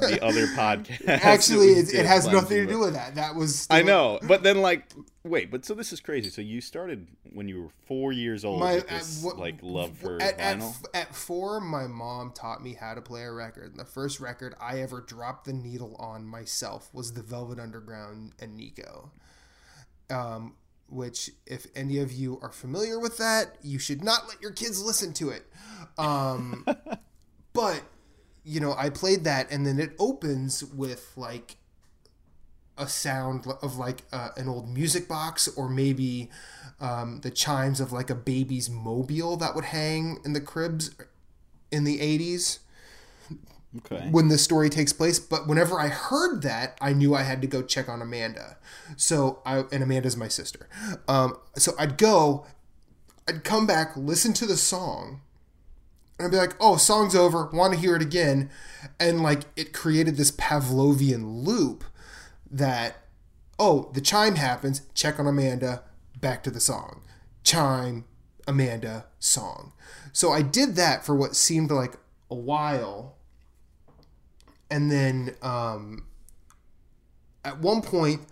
the 0.00 0.18
other 0.22 0.46
podcast. 0.48 1.06
Actually, 1.08 1.68
it, 1.68 1.92
it 1.94 2.06
has 2.06 2.26
nothing 2.26 2.58
to 2.58 2.66
do 2.66 2.78
with 2.78 2.94
that. 2.94 3.14
That 3.16 3.34
was 3.34 3.66
I 3.70 3.82
know, 3.82 4.18
but 4.22 4.42
then 4.42 4.60
like, 4.62 4.84
wait, 5.24 5.50
but 5.50 5.64
so 5.64 5.74
this 5.74 5.92
is 5.92 6.00
crazy. 6.00 6.30
So 6.30 6.40
you 6.42 6.60
started 6.60 7.08
when 7.32 7.48
you 7.48 7.62
were 7.62 7.68
four 7.86 8.12
years 8.12 8.44
old 8.44 8.60
My 8.60 8.76
this 8.80 9.20
at, 9.20 9.26
what- 9.26 9.38
like 9.38 9.58
love 9.62 9.96
for 9.96 10.20
at, 10.20 10.38
at, 10.38 10.58
vinyl. 10.58 10.70
f- 10.70 10.82
at 10.94 11.14
four, 11.14 11.60
my 11.60 11.86
mom 11.86 12.32
taught 12.32 12.62
me 12.62 12.74
how 12.74 12.94
to 12.94 13.00
play 13.00 13.22
a 13.22 13.32
record. 13.32 13.70
And 13.70 13.78
the 13.80 13.84
first 13.84 14.20
record 14.20 14.54
I 14.60 14.80
ever 14.80 15.00
dropped 15.00 15.44
the 15.46 15.52
needle 15.52 15.96
on 15.98 16.24
myself 16.26 16.88
was 16.92 17.12
the 17.14 17.22
Velvet 17.22 17.58
Underground 17.58 18.32
and 18.40 18.56
Nico. 18.56 19.10
Um, 20.10 20.54
which, 20.90 21.30
if 21.46 21.66
any 21.74 21.98
of 21.98 22.12
you 22.12 22.38
are 22.42 22.52
familiar 22.52 22.98
with 22.98 23.18
that, 23.18 23.56
you 23.62 23.78
should 23.78 24.02
not 24.02 24.28
let 24.28 24.40
your 24.42 24.50
kids 24.50 24.82
listen 24.82 25.12
to 25.14 25.30
it. 25.30 25.44
Um, 25.98 26.66
but 27.52 27.82
you 28.44 28.60
know, 28.60 28.74
I 28.76 28.90
played 28.90 29.24
that, 29.24 29.50
and 29.50 29.66
then 29.66 29.78
it 29.78 29.92
opens 29.98 30.64
with 30.64 31.12
like 31.16 31.56
a 32.76 32.88
sound 32.88 33.46
of 33.62 33.76
like 33.76 34.02
uh, 34.12 34.30
an 34.36 34.48
old 34.48 34.68
music 34.68 35.06
box 35.06 35.48
or 35.48 35.68
maybe 35.68 36.30
um, 36.80 37.20
the 37.20 37.30
chimes 37.30 37.78
of 37.78 37.92
like 37.92 38.08
a 38.08 38.14
baby's 38.14 38.70
mobile 38.70 39.36
that 39.36 39.54
would 39.54 39.66
hang 39.66 40.18
in 40.24 40.32
the 40.32 40.40
cribs 40.40 40.90
in 41.70 41.84
the 41.84 41.98
80s 41.98 42.60
Okay. 43.78 44.08
when 44.10 44.26
the 44.26 44.36
story 44.36 44.68
takes 44.68 44.92
place 44.92 45.20
but 45.20 45.46
whenever 45.46 45.78
i 45.78 45.86
heard 45.86 46.42
that 46.42 46.76
i 46.80 46.92
knew 46.92 47.14
i 47.14 47.22
had 47.22 47.40
to 47.40 47.46
go 47.46 47.62
check 47.62 47.88
on 47.88 48.02
amanda 48.02 48.56
so 48.96 49.40
i 49.46 49.58
and 49.70 49.84
amanda's 49.84 50.16
my 50.16 50.26
sister 50.26 50.68
um, 51.06 51.36
so 51.56 51.74
i'd 51.78 51.96
go 51.96 52.44
i'd 53.28 53.44
come 53.44 53.68
back 53.68 53.96
listen 53.96 54.32
to 54.32 54.44
the 54.44 54.56
song 54.56 55.20
and 56.20 56.26
I'd 56.26 56.32
be 56.32 56.36
like, 56.36 56.54
oh, 56.60 56.76
song's 56.76 57.16
over, 57.16 57.46
want 57.46 57.72
to 57.72 57.80
hear 57.80 57.96
it 57.96 58.02
again. 58.02 58.50
And 58.98 59.22
like 59.22 59.44
it 59.56 59.72
created 59.72 60.18
this 60.18 60.30
Pavlovian 60.30 61.46
loop 61.46 61.82
that, 62.50 62.98
oh, 63.58 63.90
the 63.94 64.02
chime 64.02 64.34
happens, 64.34 64.82
check 64.92 65.18
on 65.18 65.26
Amanda, 65.26 65.82
back 66.20 66.42
to 66.42 66.50
the 66.50 66.60
song. 66.60 67.00
Chime, 67.42 68.04
Amanda, 68.46 69.06
song. 69.18 69.72
So 70.12 70.30
I 70.30 70.42
did 70.42 70.76
that 70.76 71.06
for 71.06 71.14
what 71.14 71.36
seemed 71.36 71.70
like 71.70 71.94
a 72.30 72.34
while. 72.34 73.16
And 74.70 74.90
then 74.90 75.34
um, 75.42 76.06
at 77.44 77.58
one 77.58 77.82
point, 77.82 78.22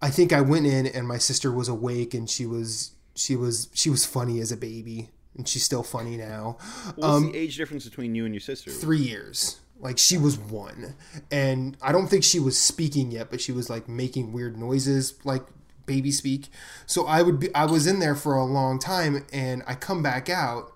I 0.00 0.10
think 0.10 0.32
I 0.32 0.40
went 0.40 0.66
in 0.66 0.86
and 0.86 1.06
my 1.06 1.18
sister 1.18 1.50
was 1.50 1.68
awake 1.68 2.14
and 2.14 2.28
she 2.28 2.46
was 2.46 2.92
she 3.14 3.34
was 3.34 3.68
she 3.72 3.88
was 3.88 4.04
funny 4.04 4.40
as 4.40 4.52
a 4.52 4.56
baby 4.56 5.10
and 5.36 5.48
she's 5.48 5.64
still 5.64 5.82
funny 5.82 6.16
now. 6.16 6.58
What's 6.96 7.24
the 7.24 7.36
age 7.36 7.56
difference 7.56 7.84
between 7.84 8.14
you 8.14 8.24
and 8.24 8.34
your 8.34 8.40
sister? 8.40 8.70
Three 8.70 8.98
years. 8.98 9.60
Like 9.78 9.98
she 9.98 10.16
was 10.16 10.38
one, 10.38 10.94
and 11.30 11.76
I 11.82 11.92
don't 11.92 12.06
think 12.06 12.24
she 12.24 12.40
was 12.40 12.58
speaking 12.58 13.10
yet, 13.10 13.30
but 13.30 13.42
she 13.42 13.52
was 13.52 13.68
like 13.68 13.90
making 13.90 14.32
weird 14.32 14.56
noises, 14.56 15.12
like 15.22 15.42
baby 15.84 16.10
speak. 16.10 16.48
So 16.86 17.06
I 17.06 17.20
would 17.20 17.38
be, 17.38 17.54
I 17.54 17.66
was 17.66 17.86
in 17.86 17.98
there 17.98 18.14
for 18.14 18.36
a 18.36 18.44
long 18.44 18.78
time, 18.78 19.26
and 19.34 19.62
I 19.66 19.74
come 19.74 20.02
back 20.02 20.30
out 20.30 20.72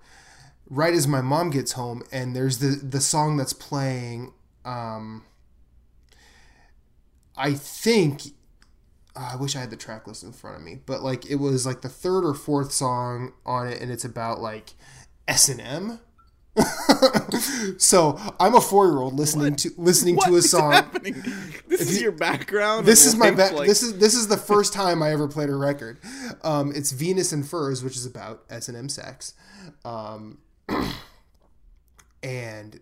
right 0.69 0.93
as 0.93 1.07
my 1.07 1.21
mom 1.21 1.49
gets 1.49 1.71
home, 1.71 2.03
and 2.11 2.35
there's 2.35 2.59
the 2.59 2.79
the 2.83 3.01
song 3.01 3.37
that's 3.37 3.53
playing. 3.53 4.33
Um, 4.65 5.23
I 7.37 7.53
think 7.53 8.21
uh, 9.15 9.31
I 9.33 9.35
wish 9.35 9.55
I 9.55 9.59
had 9.59 9.69
the 9.69 9.77
track 9.77 10.07
list 10.07 10.23
in 10.23 10.31
front 10.33 10.57
of 10.57 10.63
me, 10.63 10.79
but 10.85 11.01
like 11.01 11.25
it 11.29 11.35
was 11.35 11.65
like 11.65 11.81
the 11.81 11.89
third 11.89 12.23
or 12.25 12.33
fourth 12.33 12.71
song 12.71 13.33
on 13.45 13.67
it, 13.67 13.81
and 13.81 13.91
it's 13.91 14.05
about 14.05 14.39
like 14.41 14.73
S 15.27 15.49
and 15.49 15.59
M. 15.61 15.99
so 17.77 18.19
I'm 18.39 18.53
a 18.55 18.61
four 18.61 18.85
year 18.87 18.97
old 18.99 19.13
listening 19.13 19.55
to 19.55 19.71
listening 19.77 20.17
What 20.17 20.27
to 20.27 20.35
a 20.35 20.41
song. 20.41 20.73
happening? 20.73 21.23
This 21.67 21.79
is 21.81 22.01
your 22.01 22.11
background. 22.11 22.85
This 22.85 23.05
is 23.05 23.15
my 23.15 23.29
life? 23.29 23.51
ba- 23.51 23.55
Like, 23.55 23.67
this 23.69 23.81
is 23.81 23.97
this 23.99 24.13
is 24.13 24.27
the 24.27 24.35
first 24.37 24.73
time 24.73 25.01
I 25.01 25.11
ever 25.11 25.27
played 25.29 25.49
a 25.49 25.55
record. 25.55 25.99
Um, 26.43 26.73
it's 26.75 26.91
Venus 26.91 27.31
in 27.31 27.43
Furs, 27.43 27.83
which 27.83 27.95
is 27.95 28.05
about 28.05 28.43
S 28.49 28.67
and 28.67 28.77
M 28.77 28.89
sex, 28.89 29.33
um, 29.85 30.39
and 32.23 32.79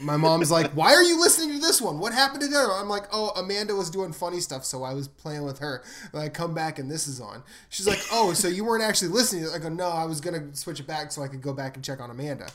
my 0.00 0.16
mom's 0.16 0.50
like, 0.50 0.72
"Why 0.72 0.92
are 0.92 1.02
you 1.02 1.20
listening 1.20 1.54
to 1.54 1.60
this 1.60 1.80
one? 1.80 1.98
What 1.98 2.12
happened 2.12 2.42
to 2.42 2.48
that?" 2.48 2.70
I'm 2.70 2.88
like, 2.88 3.04
"Oh, 3.12 3.30
Amanda 3.36 3.74
was 3.74 3.90
doing 3.90 4.12
funny 4.12 4.40
stuff, 4.40 4.64
so 4.64 4.82
I 4.82 4.94
was 4.94 5.08
playing 5.08 5.44
with 5.44 5.60
her." 5.60 5.82
And 6.12 6.20
I 6.20 6.28
come 6.28 6.54
back 6.54 6.78
and 6.78 6.90
this 6.90 7.06
is 7.06 7.20
on. 7.20 7.42
She's 7.68 7.86
like, 7.86 8.00
"Oh, 8.12 8.32
so 8.32 8.48
you 8.48 8.64
weren't 8.64 8.82
actually 8.82 9.08
listening?" 9.08 9.48
I 9.54 9.58
go, 9.58 9.68
"No, 9.68 9.88
I 9.88 10.04
was 10.04 10.20
gonna 10.20 10.54
switch 10.54 10.80
it 10.80 10.86
back 10.86 11.12
so 11.12 11.22
I 11.22 11.28
could 11.28 11.42
go 11.42 11.52
back 11.52 11.76
and 11.76 11.84
check 11.84 12.00
on 12.00 12.10
Amanda." 12.10 12.48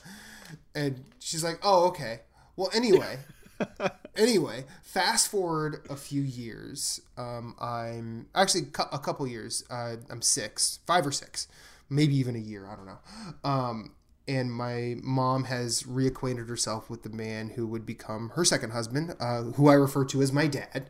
And 0.76 1.06
she's 1.20 1.44
like, 1.44 1.60
"Oh, 1.64 1.88
okay. 1.88 2.22
Well, 2.56 2.70
anyway." 2.74 3.20
anyway, 4.16 4.66
fast 4.82 5.30
forward 5.30 5.86
a 5.90 5.96
few 5.96 6.22
years. 6.22 7.02
Um, 7.18 7.56
I'm 7.60 8.28
actually 8.36 8.68
a 8.92 9.00
couple 9.00 9.28
years. 9.28 9.64
Uh, 9.70 9.96
I'm 10.10 10.22
six, 10.22 10.80
five 10.86 11.06
or 11.06 11.12
six, 11.12 11.48
maybe 11.90 12.16
even 12.16 12.36
a 12.36 12.40
year. 12.40 12.68
I 12.68 12.76
don't 12.76 12.86
know. 12.86 13.00
Um, 13.44 13.92
and 14.28 14.52
my 14.52 14.96
mom 15.02 15.46
has 15.46 15.84
reacquainted 15.84 16.48
herself 16.48 16.90
with 16.90 17.04
the 17.04 17.10
man 17.10 17.50
who 17.50 17.68
would 17.68 17.86
become 17.86 18.30
her 18.36 18.46
second 18.46 18.72
husband, 18.72 19.16
uh, 19.20 19.42
who 19.42 19.68
I 19.68 19.74
refer 19.74 20.06
to 20.06 20.22
as 20.22 20.32
my 20.32 20.48
dad. 20.48 20.90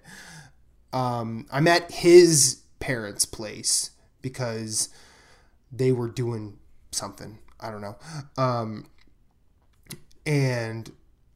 Um, 0.92 1.48
I'm 1.52 1.68
at 1.68 1.92
his 1.92 2.62
parents' 2.80 3.26
place 3.26 3.92
because 4.22 4.90
they 5.72 5.92
were 5.92 6.08
doing 6.08 6.60
something. 6.92 7.40
I 7.60 7.72
don't 7.72 7.82
know. 7.82 7.96
Um, 8.38 8.88
and 10.26 10.92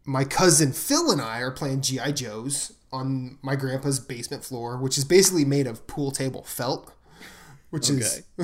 my 0.05 0.23
cousin 0.23 0.71
Phil 0.71 1.11
and 1.11 1.21
I 1.21 1.39
are 1.39 1.51
playing 1.51 1.81
GI 1.81 2.13
Joes 2.13 2.73
on 2.91 3.37
my 3.41 3.55
grandpa's 3.55 3.99
basement 3.99 4.43
floor, 4.43 4.77
which 4.77 4.97
is 4.97 5.03
basically 5.03 5.45
made 5.45 5.67
of 5.67 5.87
pool 5.87 6.11
table 6.11 6.43
felt. 6.43 6.93
Which 7.69 7.89
is 7.89 8.23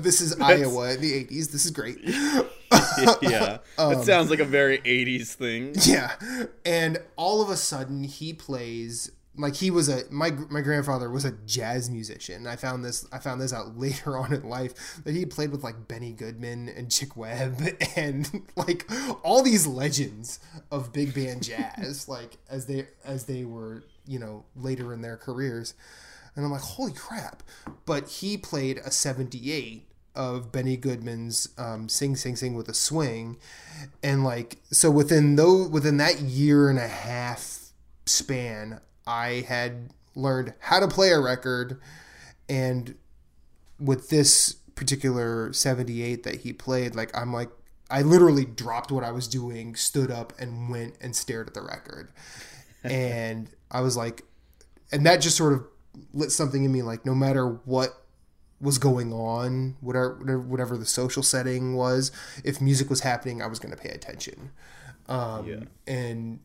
this 0.00 0.20
is 0.20 0.40
Iowa 0.40 0.92
in 0.94 1.00
the 1.00 1.12
eighties. 1.12 1.48
This 1.48 1.64
is 1.64 1.72
great. 1.72 1.98
yeah, 3.22 3.58
Um, 3.78 3.94
that 3.94 4.04
sounds 4.04 4.30
like 4.30 4.40
a 4.40 4.44
very 4.44 4.78
'80s 4.78 5.34
thing. 5.34 5.74
Yeah, 5.82 6.14
and 6.64 6.98
all 7.16 7.42
of 7.42 7.50
a 7.50 7.56
sudden 7.56 8.04
he 8.04 8.32
plays 8.32 9.10
like 9.36 9.54
he 9.54 9.70
was 9.70 9.88
a 9.88 10.02
my 10.10 10.30
my 10.50 10.60
grandfather 10.60 11.10
was 11.10 11.24
a 11.24 11.32
jazz 11.46 11.88
musician. 11.88 12.46
I 12.46 12.56
found 12.56 12.84
this 12.84 13.06
I 13.12 13.18
found 13.18 13.40
this 13.40 13.52
out 13.52 13.78
later 13.78 14.18
on 14.18 14.32
in 14.32 14.48
life 14.48 15.00
that 15.04 15.12
he 15.14 15.24
played 15.24 15.50
with 15.50 15.62
like 15.62 15.88
Benny 15.88 16.12
Goodman 16.12 16.68
and 16.68 16.90
Chick 16.90 17.16
Webb 17.16 17.60
and 17.96 18.46
like 18.56 18.88
all 19.22 19.42
these 19.42 19.66
legends 19.66 20.40
of 20.70 20.92
big 20.92 21.14
band 21.14 21.44
jazz 21.44 22.08
like 22.08 22.38
as 22.50 22.66
they 22.66 22.86
as 23.04 23.24
they 23.24 23.44
were 23.44 23.84
you 24.06 24.18
know 24.18 24.44
later 24.56 24.92
in 24.92 25.02
their 25.02 25.16
careers. 25.16 25.74
And 26.38 26.46
I'm 26.46 26.52
like, 26.52 26.60
holy 26.60 26.92
crap! 26.92 27.42
But 27.84 28.08
he 28.08 28.36
played 28.36 28.78
a 28.78 28.92
'78 28.92 29.88
of 30.14 30.52
Benny 30.52 30.76
Goodman's 30.76 31.48
um, 31.58 31.88
"Sing 31.88 32.14
Sing 32.14 32.36
Sing 32.36 32.54
with 32.54 32.68
a 32.68 32.74
Swing," 32.74 33.38
and 34.04 34.22
like 34.22 34.58
so 34.70 34.88
within 34.88 35.34
though 35.34 35.66
within 35.66 35.96
that 35.96 36.20
year 36.20 36.70
and 36.70 36.78
a 36.78 36.86
half 36.86 37.72
span, 38.06 38.80
I 39.04 39.46
had 39.48 39.92
learned 40.14 40.54
how 40.60 40.78
to 40.78 40.86
play 40.86 41.10
a 41.10 41.18
record, 41.18 41.80
and 42.48 42.94
with 43.80 44.08
this 44.08 44.52
particular 44.76 45.52
78 45.52 46.22
that 46.22 46.42
he 46.42 46.52
played, 46.52 46.94
like 46.94 47.10
I'm 47.16 47.32
like 47.32 47.50
I 47.90 48.02
literally 48.02 48.44
dropped 48.44 48.92
what 48.92 49.02
I 49.02 49.10
was 49.10 49.26
doing, 49.26 49.74
stood 49.74 50.12
up 50.12 50.32
and 50.38 50.70
went 50.70 50.94
and 51.00 51.16
stared 51.16 51.48
at 51.48 51.54
the 51.54 51.62
record. 51.62 52.12
and 52.84 53.50
I 53.72 53.80
was 53.80 53.96
like 53.96 54.22
and 54.92 55.04
that 55.04 55.20
just 55.20 55.36
sort 55.36 55.52
of 55.52 55.66
lit 56.12 56.32
something 56.32 56.64
in 56.64 56.72
me 56.72 56.82
like 56.82 57.04
no 57.04 57.14
matter 57.14 57.46
what 57.46 58.04
was 58.60 58.78
going 58.78 59.12
on, 59.12 59.76
whatever 59.80 60.38
whatever 60.38 60.76
the 60.76 60.86
social 60.86 61.22
setting 61.22 61.74
was, 61.74 62.10
if 62.44 62.60
music 62.60 62.90
was 62.90 63.00
happening, 63.00 63.40
I 63.42 63.46
was 63.46 63.58
going 63.58 63.74
to 63.74 63.80
pay 63.80 63.90
attention. 63.90 64.50
Um, 65.08 65.46
Yeah. 65.46 65.60
And 65.86 66.40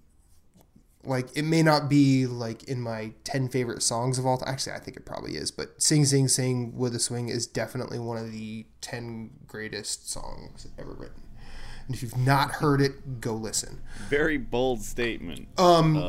like 1.05 1.27
it 1.36 1.43
may 1.43 1.62
not 1.62 1.89
be 1.89 2.25
like 2.25 2.63
in 2.63 2.81
my 2.81 3.12
10 3.24 3.50
favorite 3.50 3.81
songs 3.81 4.17
of 4.17 4.25
all 4.25 4.38
time. 4.38 4.50
Actually, 4.50 4.74
I 4.74 4.79
think 4.79 4.98
it 4.98 5.05
probably 5.05 5.36
is, 5.36 5.51
but 5.51 5.81
Sing 5.81 6.05
Sing 6.05 6.27
Sing 6.27 6.77
with 6.77 6.95
a 6.95 7.00
Swing 7.00 7.29
is 7.29 7.45
definitely 7.45 8.00
one 8.00 8.17
of 8.17 8.31
the 8.31 8.65
10 8.81 9.31
greatest 9.48 10.10
songs 10.10 10.67
ever 10.77 10.93
written. 10.93 11.22
And 11.87 11.95
if 11.95 12.01
you've 12.01 12.15
not 12.17 12.51
heard 12.51 12.79
it, 12.81 13.19
go 13.19 13.33
listen. 13.33 13.81
Very 14.09 14.37
bold 14.37 14.81
statement. 14.81 15.47
Um, 15.57 15.97
Uh, 15.97 16.01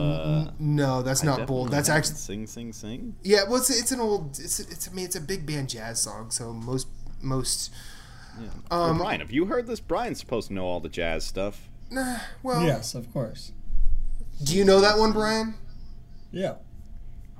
n- 0.42 0.52
no, 0.58 1.02
that's 1.02 1.22
not 1.24 1.46
bold. 1.46 1.70
That's 1.70 1.88
actually 1.88 2.14
sing, 2.16 2.46
sing, 2.46 2.72
sing. 2.72 3.16
yeah. 3.22 3.40
Well, 3.48 3.56
it's, 3.56 3.70
it's 3.70 3.90
an 3.90 4.00
old. 4.00 4.38
It's 4.38 4.60
it's. 4.60 4.88
I 4.88 4.92
mean, 4.92 5.04
it's 5.04 5.16
a 5.16 5.20
big 5.20 5.44
band 5.46 5.70
jazz 5.70 6.00
song. 6.00 6.30
So 6.30 6.52
most 6.52 6.86
most. 7.20 7.72
Yeah. 8.40 8.46
Um, 8.70 8.80
well, 8.80 8.94
Brian, 8.98 9.20
have 9.20 9.32
you 9.32 9.46
heard 9.46 9.66
this? 9.66 9.80
Brian's 9.80 10.18
supposed 10.20 10.48
to 10.48 10.54
know 10.54 10.64
all 10.64 10.80
the 10.80 10.88
jazz 10.88 11.24
stuff. 11.24 11.68
Nah, 11.90 12.18
well, 12.42 12.62
Yes, 12.64 12.94
of 12.94 13.12
course. 13.12 13.52
do 14.42 14.56
you 14.56 14.64
know 14.64 14.80
that 14.80 14.98
one, 14.98 15.12
Brian? 15.12 15.54
Yeah. 16.32 16.54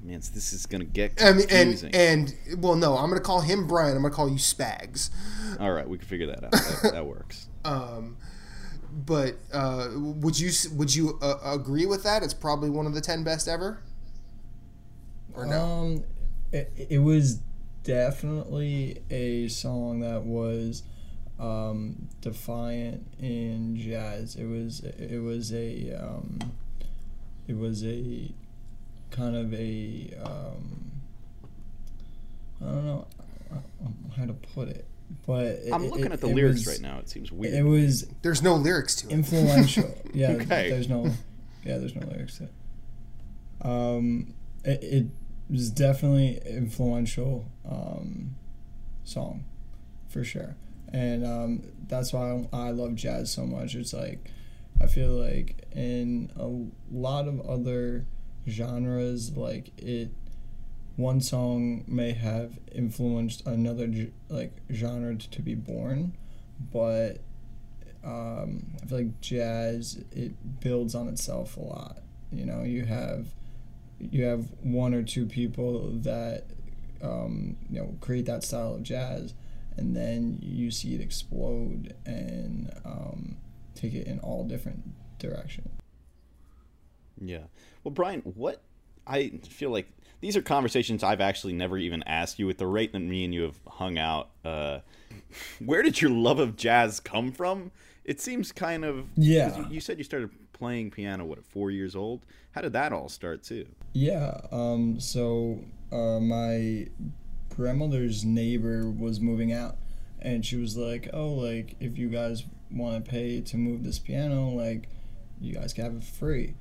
Man, 0.05 0.21
this 0.35 0.53
is 0.53 0.67
gonna 0.67 0.85
get 0.85 1.23
I 1.23 1.33
mean, 1.33 1.49
confusing. 1.49 1.95
and 1.95 2.35
and 2.47 2.63
well, 2.63 2.75
no, 2.77 2.95
I'm 2.99 3.09
gonna 3.09 3.23
call 3.23 3.41
him 3.41 3.67
Brian. 3.67 3.97
I'm 3.97 4.03
gonna 4.03 4.15
call 4.15 4.29
you 4.29 4.37
Spags. 4.37 5.09
all 5.59 5.73
right, 5.73 5.89
we 5.89 5.97
can 5.97 6.07
figure 6.07 6.27
that 6.27 6.45
out. 6.45 6.53
That, 6.53 6.91
that 6.93 7.07
works. 7.07 7.49
Um, 7.65 8.19
but 8.93 9.37
uh, 9.51 9.89
would 9.95 10.39
you 10.39 10.51
would 10.73 10.95
you 10.95 11.19
uh, 11.23 11.39
agree 11.45 11.87
with 11.87 12.03
that? 12.03 12.23
It's 12.23 12.35
probably 12.35 12.69
one 12.69 12.85
of 12.87 12.93
the 12.93 13.01
ten 13.01 13.25
best 13.25 13.49
ever. 13.49 13.83
Or 15.33 15.47
no? 15.47 15.65
Um, 15.65 16.05
it, 16.53 16.71
it 16.91 16.99
was 16.99 17.41
definitely 17.83 19.03
a 19.11 19.49
song 19.49 20.01
that 20.01 20.23
was 20.23 20.83
um, 21.41 22.09
defiant 22.21 23.07
in 23.19 23.75
jazz. 23.77 24.37
It 24.37 24.45
was 24.45 24.81
it 24.81 25.23
was 25.23 25.51
a 25.51 25.95
um, 25.95 26.39
it 27.49 27.57
was 27.57 27.83
a 27.85 28.33
kind 29.15 29.37
of 29.37 29.53
a 29.55 30.11
um, 30.25 30.91
I 32.61 32.65
don't 32.67 32.85
know 32.87 33.07
how 34.17 34.27
to 34.27 34.33
put 34.33 34.69
it, 34.69 34.87
but 35.27 35.45
it, 35.47 35.73
I'm 35.73 35.85
it- 35.85 35.91
looking 35.91 36.13
at 36.13 36.21
the 36.21 36.27
lyrics 36.29 36.67
was- 36.67 36.69
right 36.69 36.81
now. 36.81 36.99
It 36.99 37.09
seems 37.09 37.31
weird. 37.31 37.55
It 37.55 37.63
was 37.63 38.07
There's 38.23 38.43
no 38.43 38.57
lyrics 38.57 38.97
to 38.97 39.09
it. 39.09 39.13
influential. 39.13 39.95
yeah, 40.15 40.31
Okay. 40.33 40.71
there's 40.71 40.89
no, 40.89 41.07
yeah, 41.65 41.79
there's 41.79 41.95
no 41.95 42.07
lyrics 42.07 42.39
to 42.39 42.45
it. 42.45 42.53
Um, 43.63 44.35
it, 44.65 44.83
it 44.83 45.07
was 45.51 45.71
definitely 45.71 46.41
influential 46.47 47.47
um, 47.69 48.35
song, 49.05 49.45
for 50.09 50.25
sure, 50.25 50.57
and 50.93 51.25
um, 51.25 51.63
that's 51.87 52.13
why 52.13 52.47
I 52.53 52.71
love 52.71 52.95
jazz 52.95 53.33
so 53.33 53.47
much. 53.47 53.75
It's 53.75 53.93
like 53.93 54.31
I 54.81 54.87
feel 54.87 55.13
like 55.13 55.65
in 55.73 56.31
a 56.37 56.49
lot 56.95 57.27
of 57.29 57.41
other 57.49 58.07
genres, 58.49 59.37
like 59.37 59.71
it, 59.79 60.11
one 60.97 61.21
song 61.21 61.85
may 61.89 62.13
have 62.13 62.59
influenced 62.73 63.47
another 63.47 63.89
like 64.29 64.53
genre 64.73 65.17
to 65.17 65.43
be 65.43 65.55
born, 65.55 66.17
but 66.73 67.19
um, 68.05 68.67
I 68.83 68.87
feel 68.87 68.99
like 68.99 69.21
jazz 69.21 70.05
it 70.13 70.61
builds 70.61 70.95
on 70.95 71.09
itself 71.09 71.57
a 71.57 71.61
lot. 71.61 71.99
You 72.31 72.47
know, 72.47 72.63
you 72.63 72.85
have 72.85 73.29
you 73.99 74.25
have 74.25 74.47
one 74.63 74.95
or 74.95 75.03
two 75.03 75.27
people 75.27 75.91
that 76.01 76.45
um, 77.03 77.57
you 77.71 77.81
know 77.81 77.97
create 78.01 78.27
that 78.27 78.45
style 78.45 78.75
of 78.75 78.83
jazz, 78.83 79.35
and 79.77 79.97
then 79.97 80.39
you 80.41 80.71
see 80.71 80.95
it 80.95 81.01
explode 81.01 81.95
and 82.05 82.73
um, 82.85 83.37
take 83.75 83.95
it 83.95 84.07
in 84.07 84.21
all 84.21 84.45
different 84.45 84.83
directions. 85.19 85.69
Yeah. 87.21 87.45
Well, 87.85 87.93
Brian, 87.93 88.23
what 88.23 88.63
I 89.07 89.33
feel 89.49 89.71
like 89.71 89.89
these 90.21 90.37
are 90.37 90.43
conversations 90.43 91.03
I've 91.03 91.21
actually 91.21 91.53
never 91.53 91.77
even 91.77 92.03
asked 92.05 92.39
you. 92.39 92.49
At 92.49 92.59
the 92.59 92.67
rate 92.67 92.93
that 92.93 93.01
me 93.01 93.25
and 93.25 93.35
you 93.35 93.43
have 93.43 93.61
hung 93.69 93.99
out, 93.99 94.31
uh, 94.45 94.81
where 95.65 95.83
did 95.83 96.01
your 96.01 96.11
love 96.11 96.39
of 96.39 96.57
jazz 96.57 96.99
come 96.99 97.31
from? 97.31 97.71
It 98.05 98.21
seems 98.21 98.51
kind 98.51 98.85
of 98.85 99.07
Yeah. 99.17 99.57
You, 99.57 99.67
you 99.75 99.81
said 99.81 99.99
you 99.99 100.05
started 100.05 100.31
playing 100.53 100.91
piano 100.91 101.25
what 101.27 101.39
at 101.39 101.45
four 101.45 101.71
years 101.71 101.95
old. 101.95 102.23
How 102.53 102.63
did 102.63 102.73
that 102.73 102.93
all 102.93 103.09
start 103.09 103.43
too? 103.43 103.67
Yeah. 103.93 104.41
Um, 104.51 104.99
so 104.99 105.61
uh, 105.93 106.21
my 106.21 106.89
grandmother's 107.55 108.25
neighbor 108.25 108.89
was 108.89 109.21
moving 109.21 109.53
out, 109.53 109.77
and 110.21 110.45
she 110.45 110.57
was 110.57 110.77
like, 110.77 111.11
"Oh, 111.13 111.35
like 111.35 111.77
if 111.81 111.99
you 111.99 112.09
guys 112.09 112.45
want 112.71 113.05
to 113.05 113.11
pay 113.11 113.41
to 113.41 113.57
move 113.57 113.85
this 113.85 113.99
piano, 113.99 114.49
like 114.49 114.89
you 115.41 115.55
guys 115.55 115.73
can 115.73 115.85
have 115.85 115.97
it 115.97 116.05
free." 116.05 116.55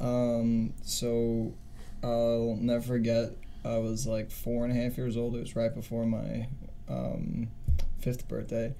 Um, 0.00 0.72
so 0.82 1.54
I'll 2.02 2.56
never 2.60 2.82
forget. 2.82 3.32
I 3.64 3.76
was 3.78 4.06
like 4.06 4.30
four 4.30 4.64
and 4.64 4.76
a 4.76 4.82
half 4.82 4.96
years 4.96 5.16
old. 5.16 5.36
It 5.36 5.40
was 5.40 5.54
right 5.54 5.74
before 5.74 6.06
my 6.06 6.48
um, 6.88 7.48
fifth 8.00 8.26
birthday, 8.26 8.74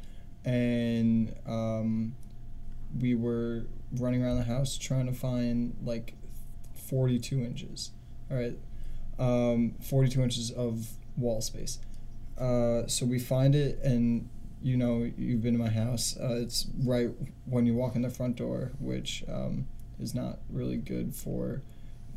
and 0.45 1.35
um, 1.47 2.17
we 2.99 3.15
were 3.15 3.67
running 3.99 4.25
around 4.25 4.39
the 4.39 4.45
house 4.45 4.79
trying 4.79 5.07
to 5.07 5.13
find 5.13 5.77
like 5.85 6.15
42 6.89 7.41
inches. 7.41 7.91
All 8.31 8.37
right, 8.37 8.57
um, 9.19 9.75
42 9.83 10.23
inches 10.23 10.51
of 10.51 10.89
wall 11.17 11.43
space. 11.43 11.79
Uh, 12.39 12.87
so 12.87 13.05
we 13.05 13.19
find 13.19 13.55
it, 13.55 13.79
and 13.83 14.31
you 14.63 14.79
know 14.79 15.11
you've 15.19 15.43
been 15.43 15.53
to 15.53 15.59
my 15.59 15.69
house. 15.69 16.17
Uh, 16.19 16.39
it's 16.41 16.69
right 16.83 17.11
when 17.45 17.67
you 17.67 17.75
walk 17.75 17.97
in 17.97 18.03
the 18.03 18.11
front 18.11 18.37
door, 18.37 18.73
which 18.79 19.25
um, 19.29 19.67
is 20.01 20.15
not 20.15 20.39
really 20.51 20.77
good 20.77 21.15
for 21.15 21.63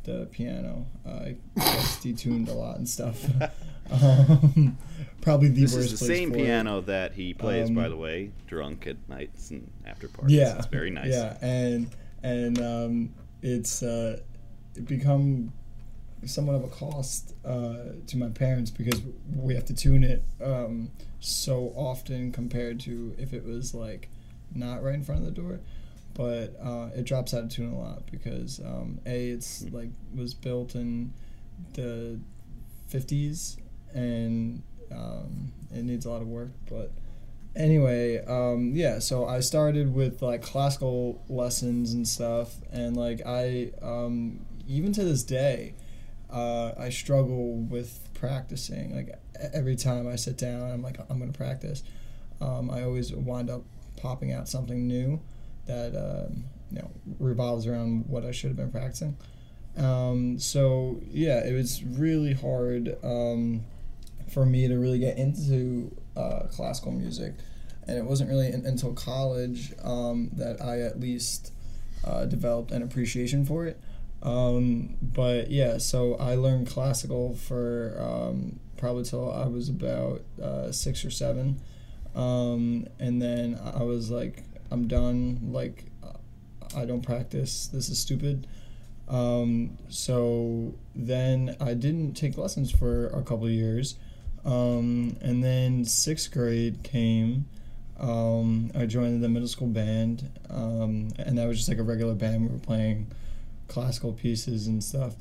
the 0.03 0.27
piano. 0.31 0.85
Uh, 1.05 1.23
it 1.27 1.55
gets 1.55 1.97
detuned 1.97 2.49
a 2.49 2.53
lot 2.53 2.77
and 2.77 2.87
stuff. 2.89 3.23
um, 3.91 4.77
probably 5.21 5.49
the 5.49 5.61
This 5.61 5.73
worst 5.75 5.93
is 5.93 5.99
the 5.99 6.05
place 6.05 6.17
same 6.19 6.31
for 6.31 6.37
it. 6.37 6.43
piano 6.45 6.81
that 6.81 7.13
he 7.13 7.33
plays, 7.33 7.69
Um, 7.69 7.75
by 7.75 7.87
the 7.89 7.97
way, 7.97 8.31
drunk 8.47 8.87
at 8.87 8.97
nights 9.09 9.51
and 9.51 9.69
after 9.85 10.07
parties. 10.07 10.35
Yeah, 10.35 10.57
it's 10.57 10.67
very 10.67 10.89
nice. 10.91 11.11
Yeah, 11.11 11.37
and 11.41 11.89
and 12.21 12.59
um, 12.59 13.13
it's 13.41 13.83
uh, 13.83 14.19
it 14.75 14.85
become 14.87 15.53
somewhat 16.25 16.55
of 16.55 16.63
a 16.63 16.69
cost 16.69 17.33
uh, 17.45 17.75
to 18.07 18.17
my 18.17 18.29
parents 18.29 18.71
because 18.71 19.01
we 19.35 19.53
have 19.55 19.65
to 19.65 19.73
tune 19.73 20.03
it 20.05 20.23
um, 20.41 20.89
so 21.19 21.73
often 21.75 22.31
compared 22.31 22.79
to 22.79 23.13
if 23.17 23.33
it 23.33 23.43
was 23.45 23.73
like 23.73 24.09
not 24.55 24.81
right 24.83 24.95
in 24.95 25.03
front 25.03 25.19
of 25.21 25.25
the 25.25 25.41
door. 25.41 25.59
But 26.13 26.55
uh, 26.61 26.89
it 26.95 27.05
drops 27.05 27.33
out 27.33 27.43
of 27.43 27.49
tune 27.49 27.71
a 27.71 27.79
lot 27.79 28.09
because 28.11 28.59
um, 28.59 28.99
a 29.05 29.29
it's 29.29 29.63
like 29.71 29.89
was 30.13 30.33
built 30.33 30.75
in 30.75 31.11
the 31.73 32.19
50s 32.91 33.57
and 33.93 34.61
um, 34.91 35.51
it 35.73 35.83
needs 35.83 36.05
a 36.05 36.11
lot 36.11 36.21
of 36.21 36.27
work. 36.27 36.51
But 36.69 36.91
anyway, 37.55 38.23
um, 38.25 38.71
yeah, 38.73 38.99
so 38.99 39.25
I 39.25 39.39
started 39.39 39.93
with 39.93 40.21
like 40.21 40.41
classical 40.41 41.23
lessons 41.29 41.93
and 41.93 42.07
stuff, 42.07 42.55
and 42.71 42.95
like 42.95 43.21
I, 43.25 43.71
um, 43.81 44.45
even 44.67 44.93
to 44.93 45.03
this 45.03 45.23
day, 45.23 45.73
uh, 46.31 46.73
I 46.77 46.89
struggle 46.89 47.55
with 47.55 48.09
practicing. 48.13 48.95
Like 48.95 49.17
every 49.53 49.75
time 49.75 50.07
I 50.07 50.15
sit 50.15 50.37
down, 50.37 50.71
I'm 50.71 50.81
like, 50.81 50.99
I'm 51.09 51.19
gonna 51.19 51.31
practice. 51.31 51.83
Um, 52.41 52.69
I 52.69 52.83
always 52.83 53.13
wind 53.13 53.49
up 53.49 53.63
popping 53.97 54.33
out 54.33 54.49
something 54.49 54.87
new 54.87 55.21
that 55.65 55.95
um, 55.95 56.45
you 56.71 56.79
know 56.79 56.91
revolves 57.19 57.67
around 57.67 58.05
what 58.07 58.25
I 58.25 58.31
should 58.31 58.49
have 58.49 58.57
been 58.57 58.71
practicing. 58.71 59.17
Um, 59.77 60.39
so 60.39 61.01
yeah, 61.09 61.43
it 61.45 61.53
was 61.53 61.83
really 61.83 62.33
hard 62.33 62.97
um, 63.03 63.61
for 64.31 64.45
me 64.45 64.67
to 64.67 64.77
really 64.77 64.99
get 64.99 65.17
into 65.17 65.95
uh, 66.15 66.43
classical 66.51 66.91
music, 66.91 67.33
and 67.87 67.97
it 67.97 68.05
wasn't 68.05 68.29
really 68.29 68.47
in, 68.51 68.65
until 68.65 68.93
college 68.93 69.73
um, 69.83 70.29
that 70.33 70.61
I 70.61 70.81
at 70.81 70.99
least 70.99 71.51
uh, 72.05 72.25
developed 72.25 72.71
an 72.71 72.83
appreciation 72.83 73.45
for 73.45 73.65
it. 73.65 73.79
Um, 74.21 74.95
but 75.01 75.51
yeah, 75.51 75.77
so 75.79 76.15
I 76.15 76.35
learned 76.35 76.67
classical 76.67 77.35
for 77.35 78.35
probably 78.77 79.03
till 79.03 79.31
I 79.31 79.47
was 79.47 79.69
about 79.69 80.23
uh, 80.41 80.71
six 80.71 81.03
or 81.05 81.09
seven, 81.09 81.61
and 82.15 83.21
then 83.21 83.59
I 83.63 83.83
was 83.83 84.11
like, 84.11 84.43
I'm 84.73 84.87
done. 84.87 85.39
Like, 85.51 85.85
I 86.75 86.85
don't 86.85 87.01
practice. 87.01 87.67
This 87.67 87.89
is 87.89 87.99
stupid. 87.99 88.47
Um, 89.07 89.77
so 89.89 90.73
then 90.95 91.55
I 91.59 91.75
didn't 91.75 92.13
take 92.15 92.37
lessons 92.37 92.71
for 92.71 93.07
a 93.07 93.21
couple 93.21 93.45
of 93.45 93.51
years. 93.51 93.95
Um, 94.43 95.15
and 95.21 95.43
then 95.43 95.85
sixth 95.85 96.31
grade 96.31 96.83
came. 96.83 97.45
Um, 97.99 98.71
I 98.75 98.85
joined 98.87 99.23
the 99.23 99.29
middle 99.29 99.47
school 99.47 99.67
band, 99.67 100.29
um, 100.49 101.09
and 101.17 101.37
that 101.37 101.47
was 101.47 101.57
just 101.57 101.69
like 101.69 101.77
a 101.77 101.83
regular 101.83 102.15
band. 102.15 102.41
We 102.41 102.47
were 102.47 102.59
playing 102.59 103.07
classical 103.67 104.11
pieces 104.11 104.67
and 104.67 104.83
stuff. 104.83 105.13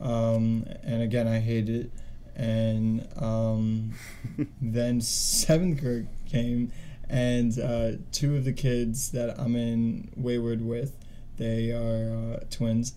Um, 0.00 0.66
and 0.82 1.02
again, 1.02 1.28
I 1.28 1.38
hated 1.38 1.86
it. 1.86 1.90
And 2.34 3.08
um, 3.16 3.94
then 4.60 5.00
seventh 5.00 5.80
grade 5.80 6.08
came, 6.26 6.72
and 7.08 7.58
uh, 7.58 7.92
two 8.12 8.36
of 8.36 8.44
the 8.44 8.52
kids 8.52 9.10
that 9.12 9.38
I'm 9.38 9.54
in 9.56 10.10
Wayward 10.16 10.62
with, 10.62 10.96
they 11.36 11.70
are 11.70 12.36
uh, 12.36 12.44
twins. 12.50 12.94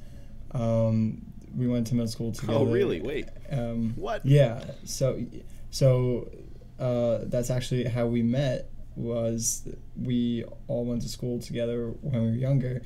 Um, 0.52 1.22
we 1.56 1.68
went 1.68 1.88
to 1.88 1.96
middle 1.96 2.08
school 2.08 2.32
together. 2.32 2.60
Oh, 2.60 2.66
really? 2.66 3.02
Wait. 3.02 3.28
Um, 3.52 3.94
What? 3.96 4.26
Yeah. 4.26 4.64
So, 4.86 5.24
so 5.72 6.30
uh, 6.80 7.20
that's 7.24 7.50
actually 7.50 7.86
how 7.86 8.08
we 8.08 8.22
met. 8.22 8.70
Was 8.96 9.68
we 9.96 10.44
all 10.68 10.84
went 10.86 11.04
to 11.04 11.08
school 11.10 11.40
together 11.40 11.88
when 12.02 12.22
we 12.22 12.30
were 12.32 12.36
younger, 12.36 12.82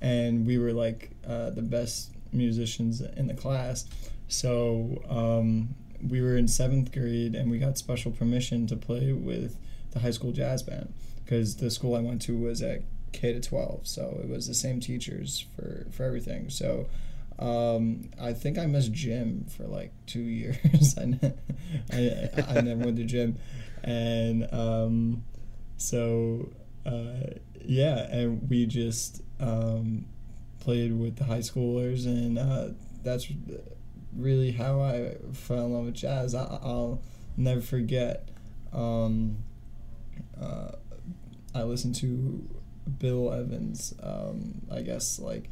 and 0.00 0.46
we 0.46 0.56
were 0.56 0.72
like 0.72 1.10
uh, 1.26 1.50
the 1.50 1.62
best 1.62 2.12
musicians 2.32 3.00
in 3.00 3.26
the 3.26 3.34
class. 3.34 3.86
So 4.28 5.02
um, 5.08 5.74
we 6.06 6.20
were 6.20 6.36
in 6.36 6.46
seventh 6.46 6.92
grade, 6.92 7.34
and 7.34 7.50
we 7.50 7.58
got 7.58 7.76
special 7.76 8.12
permission 8.12 8.66
to 8.68 8.76
play 8.76 9.12
with 9.12 9.56
the 9.98 10.04
high 10.04 10.10
school 10.10 10.32
jazz 10.32 10.62
band 10.62 10.92
because 11.24 11.56
the 11.56 11.70
school 11.70 11.94
I 11.94 12.00
went 12.00 12.22
to 12.22 12.36
was 12.36 12.62
at 12.62 12.82
K 13.12 13.32
to 13.32 13.40
twelve, 13.40 13.86
so 13.86 14.20
it 14.22 14.28
was 14.28 14.46
the 14.46 14.54
same 14.54 14.80
teachers 14.80 15.46
for 15.56 15.86
for 15.90 16.04
everything. 16.04 16.50
So. 16.50 16.86
Um, 17.40 18.10
I 18.20 18.32
think 18.32 18.58
I 18.58 18.66
missed 18.66 18.90
gym 18.90 19.46
for 19.56 19.62
like 19.62 19.92
two 20.06 20.18
years. 20.22 20.98
I, 20.98 21.04
ne- 21.04 21.34
I, 21.92 22.58
I 22.58 22.60
never 22.62 22.84
went 22.86 22.96
to 22.96 23.04
gym, 23.04 23.38
and 23.84 24.52
um, 24.52 25.22
so 25.76 26.48
uh, 26.84 27.38
yeah, 27.64 28.10
and 28.10 28.48
we 28.50 28.66
just 28.66 29.22
um, 29.38 30.06
played 30.60 30.98
with 30.98 31.16
the 31.16 31.24
high 31.24 31.38
schoolers, 31.38 32.06
and 32.06 32.38
uh, 32.38 32.68
that's 33.04 33.28
really 34.16 34.52
how 34.52 34.80
I 34.80 35.16
fell 35.32 35.66
in 35.66 35.72
love 35.72 35.84
with 35.84 35.94
jazz. 35.94 36.34
I, 36.34 36.42
I'll 36.42 37.02
never 37.36 37.60
forget. 37.60 38.28
Um, 38.72 39.38
uh, 40.40 40.72
I 41.54 41.62
listened 41.62 41.94
to 41.96 42.48
Bill 42.98 43.32
Evans. 43.32 43.94
Um, 44.02 44.62
I 44.70 44.82
guess 44.82 45.18
like 45.18 45.48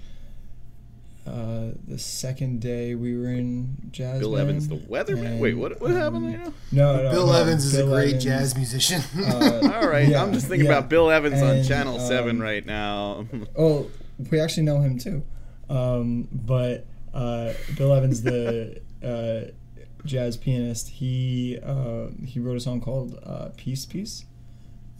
uh, 1.26 1.72
the 1.88 1.98
second 1.98 2.60
day 2.60 2.94
we 2.94 3.16
were 3.16 3.28
in 3.28 3.76
jazz. 3.90 4.20
Bill 4.20 4.36
band, 4.36 4.48
Evans, 4.48 4.68
the 4.68 4.76
weatherman. 4.76 5.26
and, 5.26 5.40
Wait, 5.40 5.54
what? 5.54 5.80
What 5.80 5.90
happened 5.90 6.16
um, 6.16 6.30
there? 6.30 6.38
now? 6.38 6.52
No, 6.70 7.02
no, 7.02 7.10
Bill 7.10 7.26
no, 7.26 7.32
Evans 7.32 7.64
is 7.64 7.72
Bill 7.76 7.88
a 7.92 7.96
great 7.96 8.08
Evans, 8.08 8.24
jazz 8.24 8.56
musician. 8.56 9.02
uh, 9.18 9.72
All 9.82 9.88
right, 9.88 10.06
yeah, 10.08 10.22
I'm 10.22 10.32
just 10.32 10.46
thinking 10.46 10.66
yeah. 10.66 10.72
about 10.78 10.88
Bill 10.88 11.10
Evans 11.10 11.42
on 11.42 11.56
And, 11.56 11.66
Channel 11.68 11.98
Seven 11.98 12.36
um, 12.36 12.42
right 12.42 12.64
now. 12.64 13.26
Oh, 13.58 13.90
we 14.30 14.38
actually 14.40 14.62
know 14.64 14.80
him 14.80 14.98
too. 14.98 15.24
Um, 15.68 16.28
but 16.30 16.86
uh, 17.12 17.54
Bill 17.76 17.92
Evans, 17.92 18.22
the 18.22 18.80
uh, 19.02 19.50
jazz 20.04 20.36
pianist, 20.36 20.88
he 20.88 21.58
uh, 21.60 22.06
he 22.24 22.38
wrote 22.38 22.56
a 22.56 22.60
song 22.60 22.80
called 22.80 23.18
uh, 23.24 23.48
"Peace 23.56 23.84
Piece," 23.84 24.24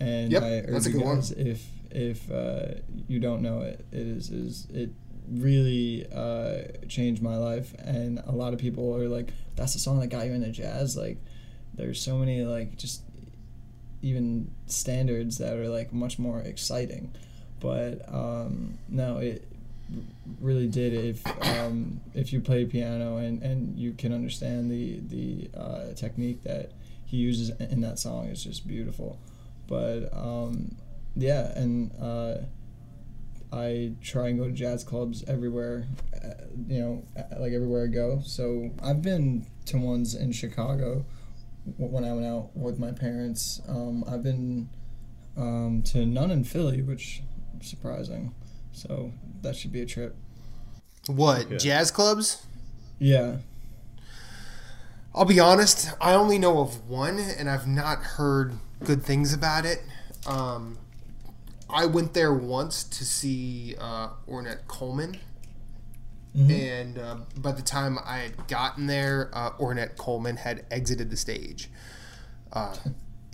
and 0.00 0.32
Yep, 0.32 0.42
I 0.42 0.46
urge 0.68 0.87
you 0.87 0.92
good 0.92 1.02
one. 1.02 1.16
guys 1.16 1.30
if 1.32 1.66
if 1.90 2.30
uh, 2.30 2.74
you 3.09 3.20
don't 3.20 3.42
know 3.42 3.62
it, 3.62 3.85
it 3.92 4.06
is 4.06 4.30
is 4.30 4.66
it 4.72 4.90
really 5.30 6.06
uh, 6.14 6.62
changed 6.88 7.22
my 7.22 7.37
life. 7.37 7.74
And 7.78 8.20
a 8.26 8.32
lot 8.32 8.52
of 8.52 8.59
people 8.59 8.94
are 8.96 9.09
like, 9.09 9.30
"That's 9.56 9.72
the 9.72 9.78
song 9.78 10.00
that 10.00 10.09
got 10.09 10.26
you 10.26 10.32
into 10.32 10.50
jazz." 10.50 10.96
Like, 10.96 11.18
there's 11.74 12.00
so 12.00 12.16
many 12.18 12.44
like 12.44 12.76
just 12.76 13.02
even 14.02 14.50
standards 14.66 15.38
that 15.38 15.54
are 15.56 15.68
like 15.68 15.92
much 15.92 16.18
more 16.18 16.40
exciting 16.40 17.11
but 17.61 18.02
um, 18.12 18.78
no, 18.88 19.18
it 19.18 19.46
really 20.40 20.68
did. 20.68 20.92
If 20.92 21.26
um, 21.42 22.00
if 22.14 22.32
you 22.32 22.40
play 22.40 22.64
piano 22.64 23.16
and, 23.16 23.42
and 23.42 23.78
you 23.78 23.92
can 23.92 24.12
understand 24.12 24.70
the 24.70 25.00
the 25.00 25.59
uh, 25.59 25.94
technique 25.94 26.42
that 26.44 26.72
he 27.04 27.16
uses 27.16 27.50
in 27.61 27.80
that 27.82 27.98
song, 27.98 28.26
it's 28.26 28.42
just 28.42 28.66
beautiful. 28.66 29.18
But 29.66 30.09
um, 30.12 30.76
yeah, 31.16 31.52
and 31.59 31.92
uh, 32.00 32.38
I 33.52 33.92
try 34.02 34.29
and 34.29 34.38
go 34.38 34.46
to 34.46 34.52
jazz 34.52 34.85
clubs 34.85 35.24
everywhere, 35.26 35.87
uh, 36.14 36.44
you 36.66 36.81
know, 36.81 37.05
uh, 37.16 37.40
like 37.40 37.52
everywhere 37.52 37.85
I 37.85 37.88
go. 37.88 38.20
So 38.24 38.70
I've 38.83 39.02
been 39.02 39.46
to 39.66 39.79
ones 39.79 40.14
in 40.14 40.33
Chicago 40.33 41.05
when 41.76 42.05
I 42.05 42.12
went 42.12 42.26
out 42.26 42.57
with 42.57 42.79
my 42.79 42.92
parents. 42.92 43.61
Um, 43.68 44.05
I've 44.09 44.22
been 44.22 44.68
um, 45.37 45.83
to 45.87 46.07
none 46.07 46.31
in 46.31 46.44
Philly, 46.44 46.83
which 46.83 47.22
is 47.61 47.68
surprising. 47.68 48.35
So 48.72 49.12
that 49.42 49.57
should 49.57 49.72
be 49.72 49.81
a 49.81 49.87
trip. 49.87 50.16
what 51.09 51.46
Okay. 51.46 51.57
jazz 51.57 51.90
clubs? 51.90 52.44
Yeah. 52.98 53.38
I'll 55.14 55.24
be 55.24 55.40
honest. 55.40 55.90
I 56.00 56.12
only 56.12 56.38
know 56.38 56.59
of 56.61 56.87
one, 56.88 57.18
and 57.18 57.48
I've 57.48 57.66
not 57.66 57.98
heard 58.02 58.52
good 58.84 59.02
things 59.02 59.32
about 59.34 59.64
it. 59.64 59.82
Um, 60.26 60.78
I 61.68 61.86
went 61.86 62.14
there 62.14 62.32
once 62.32 62.84
to 62.84 63.04
see 63.04 63.74
uh, 63.78 64.08
Ornette 64.28 64.66
Coleman, 64.68 65.18
Mhm. 66.36 66.50
and 66.50 66.98
uh, 66.98 67.16
by 67.38 67.52
the 67.52 67.62
time 67.62 67.98
I 68.04 68.18
had 68.18 68.46
gotten 68.48 68.86
there, 68.86 69.30
uh, 69.32 69.50
Ornette 69.52 69.96
Coleman 69.96 70.36
had 70.36 70.64
exited 70.70 71.10
the 71.10 71.16
stage. 71.16 71.70
Uh, 72.52 72.74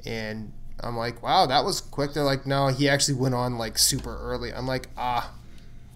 and 0.07 0.53
I'm 0.81 0.97
like, 0.97 1.23
wow, 1.23 1.47
that 1.47 1.65
was 1.65 1.81
quick. 1.81 2.13
They're 2.15 2.23
like, 2.25 2.47
no, 2.47 2.69
he 2.69 2.89
actually 2.89 3.15
went 3.15 3.35
on 3.35 3.59
like 3.59 3.77
super 3.79 4.17
early. 4.19 4.53
I'm 4.55 4.67
like, 4.67 4.89
ah. 4.97 5.33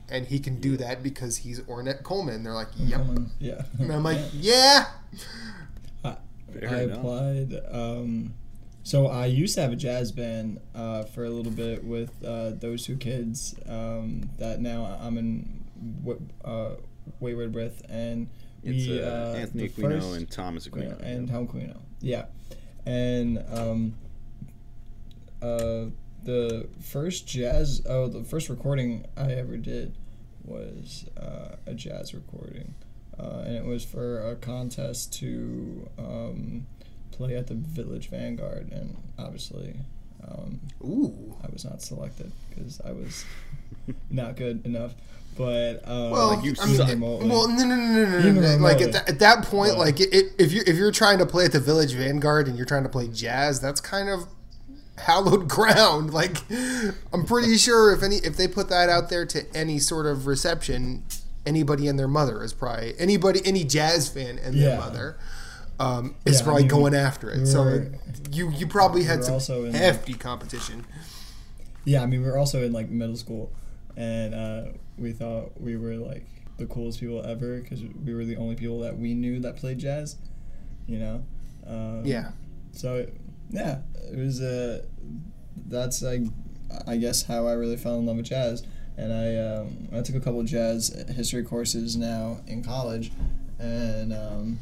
And 0.08 0.26
he 0.26 0.38
can 0.38 0.60
do 0.60 0.76
that 0.76 1.02
because 1.02 1.38
he's 1.38 1.58
Ornette 1.60 2.02
Coleman. 2.04 2.44
They're 2.44 2.52
like, 2.52 2.68
yep. 2.76 3.00
Coleman, 3.00 3.30
Yeah. 3.40 3.62
And 3.78 3.90
I'm 3.92 4.02
like, 4.04 4.20
yeah. 4.32 4.86
Fair 6.02 6.16
I 6.70 6.82
enough. 6.82 6.98
applied. 6.98 7.60
Um, 7.70 8.34
so 8.86 9.08
I 9.08 9.26
used 9.26 9.56
to 9.56 9.62
have 9.62 9.72
a 9.72 9.76
jazz 9.76 10.12
band 10.12 10.60
uh, 10.72 11.02
for 11.02 11.24
a 11.24 11.28
little 11.30 11.50
bit 11.50 11.82
with 11.82 12.22
uh, 12.24 12.50
those 12.50 12.84
two 12.84 12.96
kids 12.96 13.52
um, 13.68 14.30
that 14.38 14.60
now 14.60 14.96
I'm 15.00 15.18
in 15.18 15.64
w- 16.04 16.20
uh, 16.44 16.76
Wayward 17.18 17.52
with, 17.52 17.82
and 17.88 18.28
It's 18.62 18.86
we 18.86 19.02
uh, 19.02 19.06
uh, 19.08 19.34
Anthony 19.38 19.68
Aquino 19.70 19.80
first- 20.00 20.16
and 20.16 20.30
Thomas 20.30 20.68
Aquino. 20.68 20.96
Aquino 20.96 21.02
and 21.02 21.28
Tom 21.28 21.48
Aquino. 21.48 21.76
Yeah, 22.00 22.26
and 22.86 23.44
um, 23.52 23.94
uh, 25.42 25.86
the 26.22 26.68
first 26.80 27.26
jazz, 27.26 27.82
oh, 27.88 28.06
the 28.06 28.22
first 28.22 28.48
recording 28.48 29.04
I 29.16 29.32
ever 29.32 29.56
did 29.56 29.96
was 30.44 31.06
uh, 31.20 31.56
a 31.66 31.74
jazz 31.74 32.14
recording, 32.14 32.74
uh, 33.18 33.42
and 33.46 33.56
it 33.56 33.64
was 33.64 33.84
for 33.84 34.30
a 34.30 34.36
contest 34.36 35.12
to 35.14 35.90
um, 35.98 36.66
play 37.16 37.36
at 37.36 37.46
the 37.46 37.54
Village 37.54 38.08
Vanguard, 38.10 38.70
and 38.72 38.96
obviously. 39.18 39.76
Um, 40.26 40.60
Ooh. 40.82 41.36
I 41.42 41.48
was 41.52 41.64
not 41.64 41.82
selected 41.82 42.32
because 42.50 42.80
I 42.84 42.92
was 42.92 43.24
not 44.10 44.36
good 44.36 44.64
enough. 44.66 44.94
But 45.36 45.82
um, 45.86 46.10
Well, 46.10 46.34
Like, 46.34 46.44
you 46.44 46.54
I 46.60 46.66
mean, 46.94 47.00
well, 47.00 47.20
no, 47.20 47.46
no, 47.46 47.64
no, 47.64 47.74
no, 47.76 48.32
no, 48.32 48.40
no. 48.40 48.56
Like 48.56 48.80
at, 48.80 48.92
that 48.92 49.08
at 49.08 49.18
that 49.18 49.44
point, 49.44 49.72
But- 49.72 49.78
like 49.78 50.00
it, 50.00 50.12
it, 50.14 50.32
if 50.38 50.52
you 50.52 50.62
if 50.66 50.76
you're 50.76 50.90
trying 50.92 51.18
to 51.18 51.26
play 51.26 51.44
at 51.44 51.52
the 51.52 51.60
Village 51.60 51.92
Vanguard 51.92 52.48
and 52.48 52.56
you're 52.56 52.66
trying 52.66 52.84
to 52.84 52.88
play 52.88 53.06
jazz, 53.08 53.60
that's 53.60 53.80
kind 53.80 54.08
of 54.08 54.24
hallowed 54.96 55.46
ground. 55.56 56.12
Like, 56.14 56.38
I'm 57.12 57.26
pretty 57.26 57.56
sure 57.58 57.92
if 57.92 58.02
any 58.02 58.16
if 58.16 58.36
they 58.36 58.48
put 58.48 58.68
that 58.70 58.88
out 58.88 59.10
there 59.10 59.26
to 59.26 59.44
any 59.54 59.78
sort 59.78 60.06
of 60.06 60.26
reception, 60.26 61.04
anybody 61.44 61.86
and 61.86 61.98
their 61.98 62.08
mother 62.08 62.42
is 62.42 62.54
probably 62.54 62.94
anybody 62.98 63.40
any 63.44 63.62
jazz 63.62 64.08
fan 64.08 64.38
and 64.38 64.58
their 64.58 64.78
mother. 64.78 65.18
Um, 65.78 66.14
is 66.24 66.36
Yeah, 66.36 66.40
I 66.40 66.44
probably 66.44 66.62
mean, 66.62 66.68
going 66.70 66.94
after 66.94 67.30
it. 67.30 67.40
we 67.40 67.46
so 67.46 67.62
were- 67.62 67.92
you 68.32 68.50
you 68.50 68.66
probably 68.66 69.04
had 69.04 69.22
some 69.24 69.72
hefty 69.72 70.14
competition. 70.14 70.84
yeah, 71.84 72.02
I 72.02 72.06
mean, 72.06 72.22
we 72.22 72.26
were 72.28 72.38
also 72.38 72.64
in 72.64 72.72
like 72.72 72.88
middle 72.90 73.16
school, 73.16 73.52
and 73.96 74.34
uh, 74.34 74.62
we 74.98 75.12
thought 75.12 75.60
we 75.60 75.76
were 75.76 75.94
like 75.96 76.26
the 76.58 76.66
coolest 76.66 77.00
people 77.00 77.22
ever 77.24 77.60
because 77.60 77.82
we 78.04 78.14
were 78.14 78.24
the 78.24 78.36
only 78.36 78.56
people 78.56 78.80
that 78.80 78.98
we 78.98 79.12
knew 79.14 79.38
that 79.40 79.56
played 79.56 79.78
jazz. 79.78 80.16
You 80.86 80.98
know. 80.98 81.24
Um, 81.66 82.02
Yeah. 82.04 82.30
So 82.72 83.06
yeah, 83.50 83.78
it 84.10 84.16
was 84.18 84.40
uh, 84.40 84.82
that's 85.68 86.00
like 86.02 86.22
I 86.86 86.96
guess 86.96 87.22
how 87.24 87.46
I 87.46 87.52
really 87.52 87.76
fell 87.76 87.98
in 87.98 88.06
love 88.06 88.16
with 88.16 88.26
jazz, 88.26 88.62
and 88.96 89.12
I 89.12 89.36
um, 89.36 89.88
I 89.92 90.00
took 90.02 90.16
a 90.16 90.20
couple 90.20 90.40
of 90.40 90.46
jazz 90.46 90.88
history 91.14 91.42
courses 91.44 91.96
now 91.96 92.40
in 92.46 92.62
college, 92.64 93.12
and 93.58 94.12
um, 94.12 94.58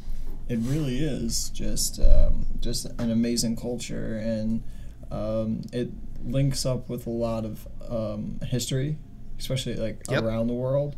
it 0.47 0.59
really 0.61 0.99
is 0.99 1.49
just 1.49 1.99
um, 1.99 2.45
just 2.59 2.85
an 2.99 3.11
amazing 3.11 3.55
culture, 3.55 4.17
and 4.17 4.63
um, 5.11 5.61
it 5.73 5.89
links 6.23 6.65
up 6.65 6.89
with 6.89 7.07
a 7.07 7.11
lot 7.11 7.45
of 7.45 7.67
um, 7.89 8.39
history, 8.47 8.97
especially 9.39 9.75
like 9.75 10.01
Yep. 10.09 10.23
around 10.23 10.47
the 10.47 10.53
world, 10.53 10.95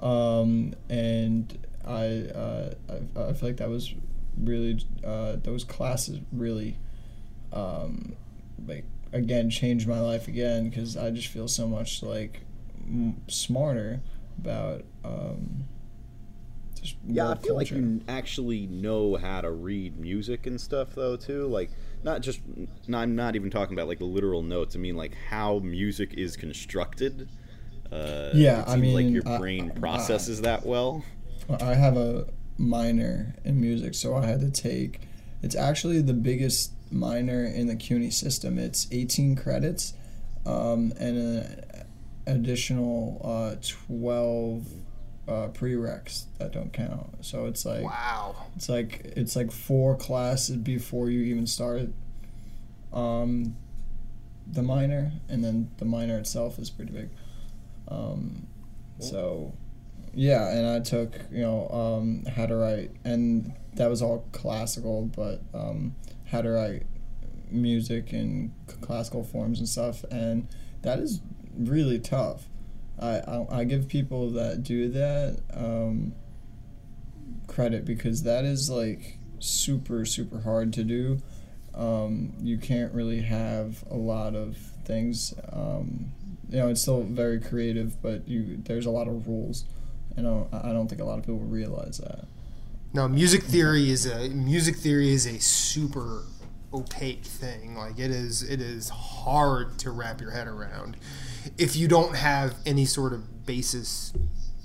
um, 0.00 0.74
and 0.88 1.58
I, 1.86 2.28
uh, 2.34 2.74
I 2.88 3.20
I 3.20 3.32
feel 3.32 3.48
like 3.48 3.56
that 3.58 3.68
was 3.68 3.94
really 4.36 4.84
uh, 5.04 5.36
those 5.42 5.62
classes 5.64 6.18
really 6.32 6.78
um, 7.52 8.14
like 8.66 8.84
again 9.12 9.50
changed 9.50 9.86
my 9.86 10.00
life 10.00 10.26
again 10.28 10.68
because 10.70 10.96
I 10.96 11.10
just 11.10 11.28
feel 11.28 11.48
so 11.48 11.68
much 11.68 12.02
like 12.02 12.40
m- 12.86 13.20
smarter 13.28 14.00
about 14.38 14.84
um, 15.04 15.64
just 16.82 16.96
Yeah, 17.06 17.30
I 17.30 17.34
feel 17.36 17.54
like 17.56 17.70
you 17.70 18.00
actually 18.08 18.66
know 18.66 19.16
how 19.16 19.40
to 19.40 19.50
read 19.50 19.98
music 19.98 20.46
and 20.46 20.60
stuff, 20.60 20.94
though, 20.94 21.16
too. 21.16 21.46
Like, 21.46 21.70
not 22.04 22.20
just, 22.20 22.40
not, 22.88 23.02
I'm 23.04 23.14
not 23.16 23.36
even 23.36 23.48
talking 23.50 23.74
about 23.74 23.88
like 23.88 23.98
the 24.00 24.04
literal 24.04 24.42
notes. 24.42 24.74
I 24.76 24.78
mean, 24.78 24.96
like 24.96 25.14
how 25.30 25.60
music 25.60 26.14
is 26.14 26.36
constructed. 26.36 27.28
Uh, 27.90 28.30
Yeah, 28.34 28.64
I 28.66 28.74
seems 28.74 28.94
like 28.94 29.04
mean, 29.04 29.14
your 29.14 29.28
I- 29.28 29.38
brain 29.38 29.72
I- 29.74 29.78
processes 29.78 30.40
that 30.42 30.66
well. 30.66 31.04
I 31.60 31.74
have 31.74 31.96
a 31.96 32.26
minor 32.58 33.34
in 33.44 33.60
music, 33.60 33.94
so 33.94 34.14
I 34.14 34.26
had 34.26 34.40
to 34.40 34.50
take. 34.50 35.00
It's 35.42 35.56
actually 35.56 36.00
the 36.02 36.12
biggest 36.14 36.72
minor 36.90 37.44
in 37.44 37.66
the 37.66 37.74
CUNY 37.76 38.10
system. 38.10 38.58
It's 38.58 38.86
18 38.92 39.34
credits, 39.36 39.94
um, 40.46 40.92
and 40.98 41.16
an 41.18 41.64
additional 42.26 43.20
uh, 43.24 43.56
12 43.60 44.66
uh, 45.28 45.48
prereqs 45.48 46.24
that 46.38 46.52
don't 46.52 46.72
count. 46.72 47.24
So 47.24 47.46
it's 47.46 47.64
like 47.64 47.82
Wow. 47.84 48.34
it's 48.56 48.68
like 48.68 49.12
it's 49.16 49.36
like 49.36 49.52
four 49.52 49.94
classes 49.96 50.56
before 50.56 51.10
you 51.10 51.20
even 51.22 51.46
start 51.46 51.88
um, 52.92 53.56
the 54.50 54.62
minor, 54.62 55.12
and 55.28 55.42
then 55.44 55.70
the 55.78 55.84
minor 55.84 56.18
itself 56.18 56.58
is 56.58 56.70
pretty 56.70 56.92
big. 56.92 57.10
Um, 57.88 58.46
so 58.98 59.52
yeah, 60.14 60.50
and 60.50 60.66
I 60.66 60.80
took 60.80 61.12
you 61.30 61.42
know 61.42 61.68
um, 61.68 62.24
how 62.34 62.46
to 62.46 62.56
write, 62.56 62.90
and 63.04 63.52
that 63.74 63.88
was 63.88 64.02
all 64.02 64.26
classical, 64.32 65.06
but 65.06 65.40
um, 65.54 65.94
how 66.26 66.42
to 66.42 66.50
write 66.50 66.82
music 67.50 68.12
in 68.12 68.52
classical 68.80 69.22
forms 69.22 69.58
and 69.58 69.68
stuff, 69.68 70.04
and 70.10 70.48
that 70.82 70.98
is 70.98 71.20
really 71.56 71.98
tough. 71.98 72.48
I, 73.02 73.60
I, 73.60 73.64
give 73.64 73.88
people 73.88 74.30
that 74.30 74.62
do 74.62 74.88
that 74.90 75.40
um, 75.54 76.14
credit 77.46 77.84
because 77.84 78.22
that 78.22 78.44
is 78.44 78.70
like 78.70 79.18
super 79.38 80.04
super 80.04 80.40
hard 80.40 80.72
to 80.74 80.84
do. 80.84 81.18
Um, 81.74 82.34
you 82.40 82.58
can't 82.58 82.92
really 82.92 83.22
have 83.22 83.82
a 83.90 83.96
lot 83.96 84.34
of 84.34 84.56
things. 84.84 85.34
Um, 85.52 86.12
you 86.48 86.58
know, 86.58 86.68
it's 86.68 86.82
still 86.82 87.02
very 87.02 87.40
creative, 87.40 88.00
but 88.02 88.28
you 88.28 88.58
there's 88.64 88.86
a 88.86 88.90
lot 88.90 89.08
of 89.08 89.26
rules. 89.26 89.64
You 90.16 90.22
know, 90.22 90.48
I 90.52 90.70
I 90.70 90.72
don't 90.72 90.88
think 90.88 91.00
a 91.00 91.04
lot 91.04 91.18
of 91.18 91.24
people 91.24 91.40
realize 91.40 91.98
that. 91.98 92.26
No, 92.94 93.08
music 93.08 93.42
theory 93.42 93.90
is 93.90 94.06
a 94.06 94.28
music 94.28 94.76
theory 94.76 95.10
is 95.10 95.26
a 95.26 95.40
super 95.40 96.24
opaque 96.74 97.24
thing. 97.24 97.74
Like 97.74 97.98
it 97.98 98.10
is 98.10 98.42
it 98.42 98.60
is 98.60 98.90
hard 98.90 99.78
to 99.80 99.90
wrap 99.90 100.20
your 100.20 100.30
head 100.30 100.46
around 100.46 100.96
if 101.58 101.76
you 101.76 101.88
don't 101.88 102.16
have 102.16 102.54
any 102.66 102.84
sort 102.84 103.12
of 103.12 103.46
basis 103.46 104.12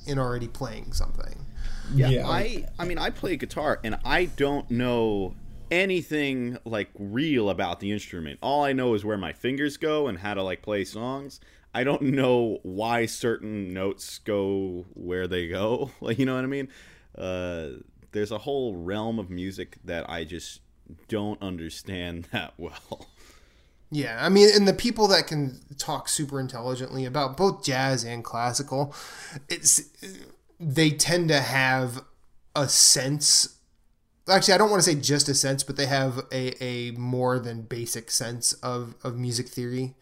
in 0.05 0.17
already 0.17 0.47
playing 0.47 0.93
something. 0.93 1.45
Yeah, 1.93 2.27
I 2.27 2.65
I 2.77 2.85
mean 2.85 2.97
I 2.97 3.09
play 3.09 3.37
guitar 3.37 3.79
and 3.83 3.97
I 4.03 4.25
don't 4.25 4.69
know 4.69 5.35
anything 5.71 6.57
like 6.65 6.89
real 6.97 7.49
about 7.49 7.79
the 7.79 7.91
instrument. 7.91 8.39
All 8.41 8.63
I 8.63 8.73
know 8.73 8.93
is 8.93 9.05
where 9.05 9.17
my 9.17 9.33
fingers 9.33 9.77
go 9.77 10.07
and 10.07 10.19
how 10.19 10.33
to 10.33 10.43
like 10.43 10.61
play 10.61 10.83
songs. 10.83 11.39
I 11.73 11.83
don't 11.83 12.01
know 12.01 12.59
why 12.63 13.05
certain 13.05 13.73
notes 13.73 14.19
go 14.19 14.85
where 14.93 15.27
they 15.27 15.47
go. 15.47 15.91
Like 16.01 16.19
you 16.19 16.25
know 16.25 16.35
what 16.35 16.43
I 16.43 16.47
mean? 16.47 16.69
Uh, 17.17 17.67
there's 18.11 18.31
a 18.31 18.37
whole 18.39 18.75
realm 18.75 19.19
of 19.19 19.29
music 19.29 19.77
that 19.85 20.09
I 20.09 20.23
just 20.23 20.61
don't 21.07 21.41
understand 21.41 22.27
that 22.31 22.53
well. 22.57 23.07
Yeah, 23.89 24.17
I 24.19 24.29
mean, 24.29 24.49
and 24.53 24.67
the 24.67 24.73
people 24.73 25.07
that 25.07 25.27
can 25.27 25.59
talk 25.77 26.09
super 26.09 26.39
intelligently 26.39 27.05
about 27.05 27.37
both 27.37 27.63
jazz 27.63 28.03
and 28.03 28.23
classical, 28.23 28.93
it's 29.47 29.81
they 30.59 30.89
tend 30.89 31.29
to 31.29 31.39
have 31.39 32.03
a 32.55 32.67
sense. 32.67 33.59
Actually, 34.27 34.55
I 34.55 34.57
don't 34.57 34.69
want 34.69 34.83
to 34.83 34.89
say 34.89 34.99
just 34.99 35.29
a 35.29 35.33
sense, 35.33 35.63
but 35.63 35.77
they 35.77 35.85
have 35.85 36.25
a, 36.33 36.61
a 36.61 36.91
more 36.91 37.39
than 37.39 37.61
basic 37.61 38.11
sense 38.11 38.51
of, 38.53 38.95
of 39.03 39.15
music 39.15 39.47
theory. 39.47 39.95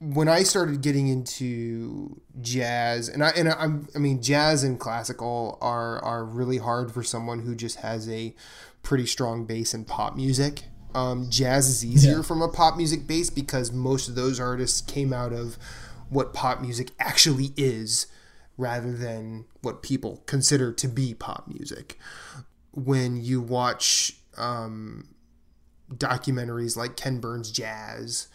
When 0.00 0.28
I 0.28 0.42
started 0.42 0.80
getting 0.80 1.06
into 1.08 2.20
jazz, 2.40 3.08
and 3.08 3.22
I 3.22 3.30
and 3.30 3.48
I'm, 3.48 3.88
I 3.94 3.98
mean, 3.98 4.22
jazz 4.22 4.64
and 4.64 4.78
classical 4.78 5.58
are 5.60 6.02
are 6.04 6.24
really 6.24 6.58
hard 6.58 6.92
for 6.92 7.02
someone 7.04 7.40
who 7.40 7.54
just 7.54 7.76
has 7.78 8.08
a 8.08 8.34
pretty 8.82 9.06
strong 9.06 9.44
base 9.44 9.74
in 9.74 9.84
pop 9.84 10.16
music. 10.16 10.64
Um, 10.98 11.30
jazz 11.30 11.68
is 11.68 11.84
easier 11.84 12.16
Yeah. 12.16 12.22
from 12.22 12.42
a 12.42 12.48
pop 12.48 12.76
music 12.76 13.06
base 13.06 13.30
because 13.30 13.70
most 13.72 14.08
of 14.08 14.14
those 14.14 14.40
artists 14.40 14.80
came 14.80 15.12
out 15.12 15.32
of 15.32 15.56
what 16.08 16.32
pop 16.34 16.60
music 16.60 16.90
actually 16.98 17.52
is 17.56 18.06
rather 18.56 18.92
than 18.92 19.44
what 19.62 19.82
people 19.82 20.22
consider 20.26 20.72
to 20.72 20.88
be 20.88 21.14
pop 21.14 21.46
music. 21.48 21.98
When 22.72 23.22
you 23.22 23.40
watch 23.40 24.16
um, 24.36 25.08
documentaries 25.92 26.76
like 26.76 26.96
Ken 26.96 27.20
Burns 27.20 27.50
Jazz 27.50 28.28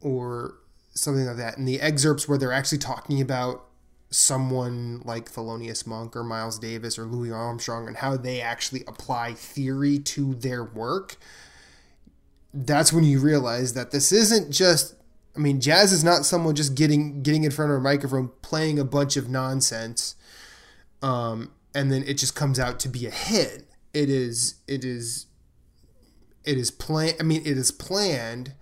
or 0.00 0.54
something 0.94 1.26
like 1.26 1.36
that, 1.36 1.58
and 1.58 1.66
the 1.68 1.80
excerpts 1.80 2.28
where 2.28 2.38
they're 2.38 2.52
actually 2.52 2.78
talking 2.78 3.20
about 3.20 3.64
someone 4.10 5.00
like 5.04 5.30
Thelonious 5.32 5.86
Monk 5.86 6.14
or 6.16 6.22
Miles 6.22 6.58
Davis 6.58 6.98
or 6.98 7.04
Louis 7.04 7.30
Armstrong 7.30 7.86
and 7.88 7.96
how 7.96 8.16
they 8.16 8.40
actually 8.42 8.84
apply 8.86 9.32
theory 9.34 9.98
to 10.00 10.34
their 10.34 10.62
work, 10.62 11.16
that's 12.54 12.92
when 12.92 13.04
you 13.04 13.18
realize 13.18 13.74
that 13.74 13.90
this 13.90 14.12
isn't 14.12 14.50
just 14.50 14.94
I 15.34 15.38
mean, 15.38 15.60
jazz 15.60 15.92
is 15.92 16.04
not 16.04 16.26
someone 16.26 16.54
just 16.54 16.74
getting 16.74 17.22
getting 17.22 17.44
in 17.44 17.50
front 17.50 17.70
of 17.70 17.78
a 17.78 17.80
microphone 17.80 18.30
playing 18.42 18.78
a 18.78 18.84
bunch 18.84 19.16
of 19.16 19.28
nonsense, 19.30 20.14
um, 21.00 21.52
and 21.74 21.90
then 21.90 22.04
it 22.06 22.14
just 22.14 22.36
comes 22.36 22.58
out 22.58 22.78
to 22.80 22.88
be 22.88 23.06
a 23.06 23.10
hit. 23.10 23.64
It 23.94 24.10
is 24.10 24.56
it 24.68 24.84
is 24.84 25.26
it 26.44 26.58
is 26.58 26.70
plan. 26.70 27.14
I 27.18 27.22
mean, 27.22 27.40
it 27.46 27.56
is 27.56 27.70
planned, 27.70 28.52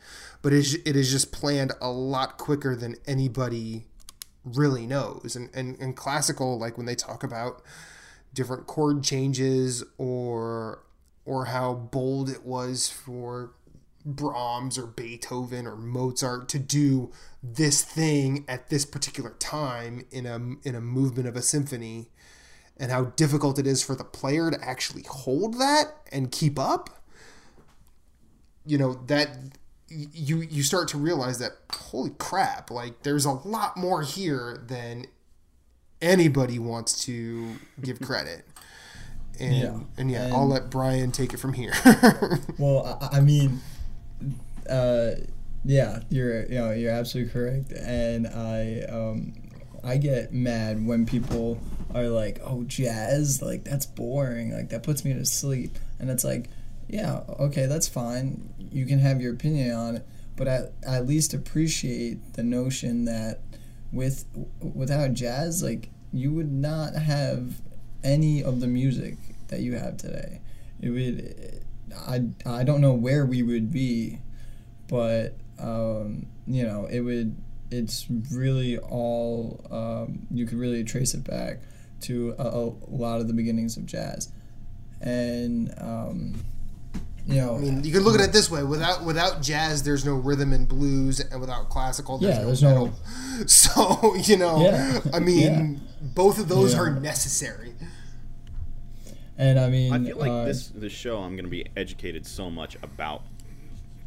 but 0.42 0.52
it 0.52 0.58
is, 0.58 0.74
it 0.84 0.94
is 0.96 1.10
just 1.10 1.32
planned 1.32 1.72
a 1.80 1.90
lot 1.90 2.38
quicker 2.38 2.76
than 2.76 2.96
anybody 3.06 3.86
really 4.44 4.86
knows. 4.86 5.34
And, 5.34 5.50
and 5.52 5.76
and 5.80 5.96
classical, 5.96 6.56
like 6.58 6.76
when 6.76 6.86
they 6.86 6.94
talk 6.94 7.24
about 7.24 7.62
different 8.32 8.68
chord 8.68 9.02
changes 9.02 9.82
or 9.98 10.84
or 11.24 11.46
how 11.46 11.74
bold 11.74 12.30
it 12.30 12.44
was 12.44 12.88
for 12.88 13.50
Brahms 14.04 14.78
or 14.78 14.86
Beethoven 14.86 15.66
or 15.66 15.76
Mozart 15.76 16.48
to 16.50 16.58
do 16.58 17.10
this 17.42 17.82
thing 17.82 18.44
at 18.48 18.70
this 18.70 18.84
particular 18.84 19.30
time 19.38 20.04
in 20.10 20.26
a 20.26 20.36
in 20.66 20.74
a 20.74 20.80
movement 20.80 21.28
of 21.28 21.36
a 21.36 21.42
symphony 21.42 22.08
and 22.78 22.90
how 22.90 23.04
difficult 23.16 23.58
it 23.58 23.66
is 23.66 23.82
for 23.82 23.94
the 23.94 24.04
player 24.04 24.50
to 24.50 24.58
actually 24.64 25.02
hold 25.08 25.58
that 25.58 25.92
and 26.10 26.32
keep 26.32 26.58
up. 26.58 26.88
You 28.66 28.78
know 28.78 28.94
that 29.06 29.28
you 29.88 30.38
you 30.42 30.62
start 30.62 30.88
to 30.88 30.98
realize 30.98 31.38
that 31.40 31.52
holy 31.72 32.10
crap 32.18 32.70
like 32.70 33.02
there's 33.02 33.24
a 33.24 33.32
lot 33.32 33.76
more 33.76 34.02
here 34.02 34.62
than 34.66 35.06
anybody 36.00 36.58
wants 36.58 37.04
to 37.04 37.56
give 37.80 38.00
credit. 38.02 38.46
And 39.38 39.54
Yeah. 39.56 39.78
and 39.96 40.10
yeah 40.10 40.24
And- 40.26 40.34
I'll 40.34 40.46
let 40.48 40.70
Brian 40.70 41.12
take 41.12 41.32
it 41.34 41.38
from 41.38 41.54
here. 41.54 41.72
Well, 42.58 42.98
I, 43.00 43.18
I 43.18 43.20
mean, 43.20 43.60
uh, 44.68 45.12
yeah, 45.64 46.00
you're 46.08 46.46
you 46.46 46.58
know 46.58 46.72
you're 46.72 46.92
absolutely 46.92 47.32
correct, 47.32 47.72
and 47.72 48.26
I 48.26 48.82
um, 48.88 49.34
I 49.84 49.96
get 49.96 50.32
mad 50.32 50.84
when 50.84 51.06
people 51.06 51.60
are 51.94 52.08
like, 52.08 52.40
"Oh, 52.44 52.64
jazz, 52.64 53.42
like 53.42 53.64
that's 53.64 53.86
boring, 53.86 54.52
like 54.52 54.70
that 54.70 54.82
puts 54.82 55.04
me 55.04 55.12
to 55.14 55.24
sleep," 55.24 55.78
and 55.98 56.10
it's 56.10 56.24
like, 56.24 56.48
yeah, 56.88 57.20
okay, 57.38 57.66
that's 57.66 57.88
fine. 57.88 58.52
You 58.58 58.86
can 58.86 58.98
have 58.98 59.20
your 59.20 59.34
opinion 59.34 59.72
on 59.72 59.96
it, 59.96 60.06
but 60.36 60.48
I 60.48 60.68
at 60.86 61.06
least 61.06 61.34
appreciate 61.34 62.34
the 62.34 62.42
notion 62.42 63.04
that 63.04 63.40
with 63.92 64.24
without 64.60 65.14
jazz, 65.14 65.62
like 65.62 65.90
you 66.12 66.32
would 66.32 66.50
not 66.50 66.94
have 66.94 67.60
any 68.02 68.42
of 68.42 68.60
the 68.60 68.66
music 68.66 69.16
that 69.48 69.60
you 69.60 69.76
have 69.76 69.96
today. 69.96 70.40
It 70.80 70.90
would. 70.90 71.64
I, 71.96 72.22
I 72.46 72.62
don't 72.62 72.80
know 72.80 72.92
where 72.92 73.26
we 73.26 73.42
would 73.42 73.72
be, 73.72 74.20
but 74.90 75.36
um, 75.58 76.26
you 76.46 76.64
know 76.64 76.84
it 76.86 77.00
would. 77.00 77.36
It's 77.72 78.06
really 78.32 78.76
all 78.78 79.64
um, 79.70 80.26
you 80.32 80.44
could 80.44 80.58
really 80.58 80.82
trace 80.82 81.14
it 81.14 81.22
back 81.22 81.60
to 82.00 82.34
a, 82.36 82.42
a 82.48 82.64
lot 82.88 83.20
of 83.20 83.28
the 83.28 83.32
beginnings 83.32 83.76
of 83.76 83.86
jazz, 83.86 84.32
and 85.00 85.72
um, 85.78 86.34
you 87.26 87.36
know 87.36 87.54
I 87.54 87.58
mean, 87.60 87.84
you 87.84 87.92
can 87.92 88.02
look 88.02 88.16
at 88.18 88.20
it 88.28 88.32
this 88.32 88.50
way: 88.50 88.64
without 88.64 89.04
without 89.04 89.40
jazz, 89.40 89.84
there's 89.84 90.04
no 90.04 90.14
rhythm 90.14 90.52
and 90.52 90.66
blues, 90.66 91.20
and 91.20 91.40
without 91.40 91.68
classical, 91.68 92.18
there's 92.18 92.34
Yeah, 92.34 92.40
no 92.40 92.46
there's 92.46 92.62
no- 92.64 92.70
metal. 92.86 92.92
So 93.46 94.16
you 94.16 94.36
know, 94.36 94.60
Yeah, 94.64 95.00
I 95.14 95.20
mean, 95.20 95.80
both 96.02 96.40
of 96.40 96.48
those 96.48 96.72
Yeah. 96.74 96.80
are 96.80 96.90
necessary. 97.00 97.72
And 99.38 99.58
I 99.58 99.70
mean, 99.70 99.92
I 99.92 100.04
feel 100.04 100.16
like 100.18 100.30
uh, 100.30 100.44
this 100.44 100.68
this 100.68 100.92
show 100.92 101.18
I'm 101.18 101.36
going 101.36 101.44
to 101.44 101.50
be 101.50 101.66
educated 101.76 102.26
so 102.26 102.50
much 102.50 102.76
about 102.82 103.22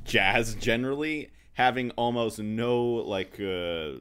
jazz 0.05 0.55
generally, 0.55 1.31
having 1.53 1.91
almost 1.91 2.39
no 2.39 2.83
like 2.83 3.39
uh, 3.39 3.99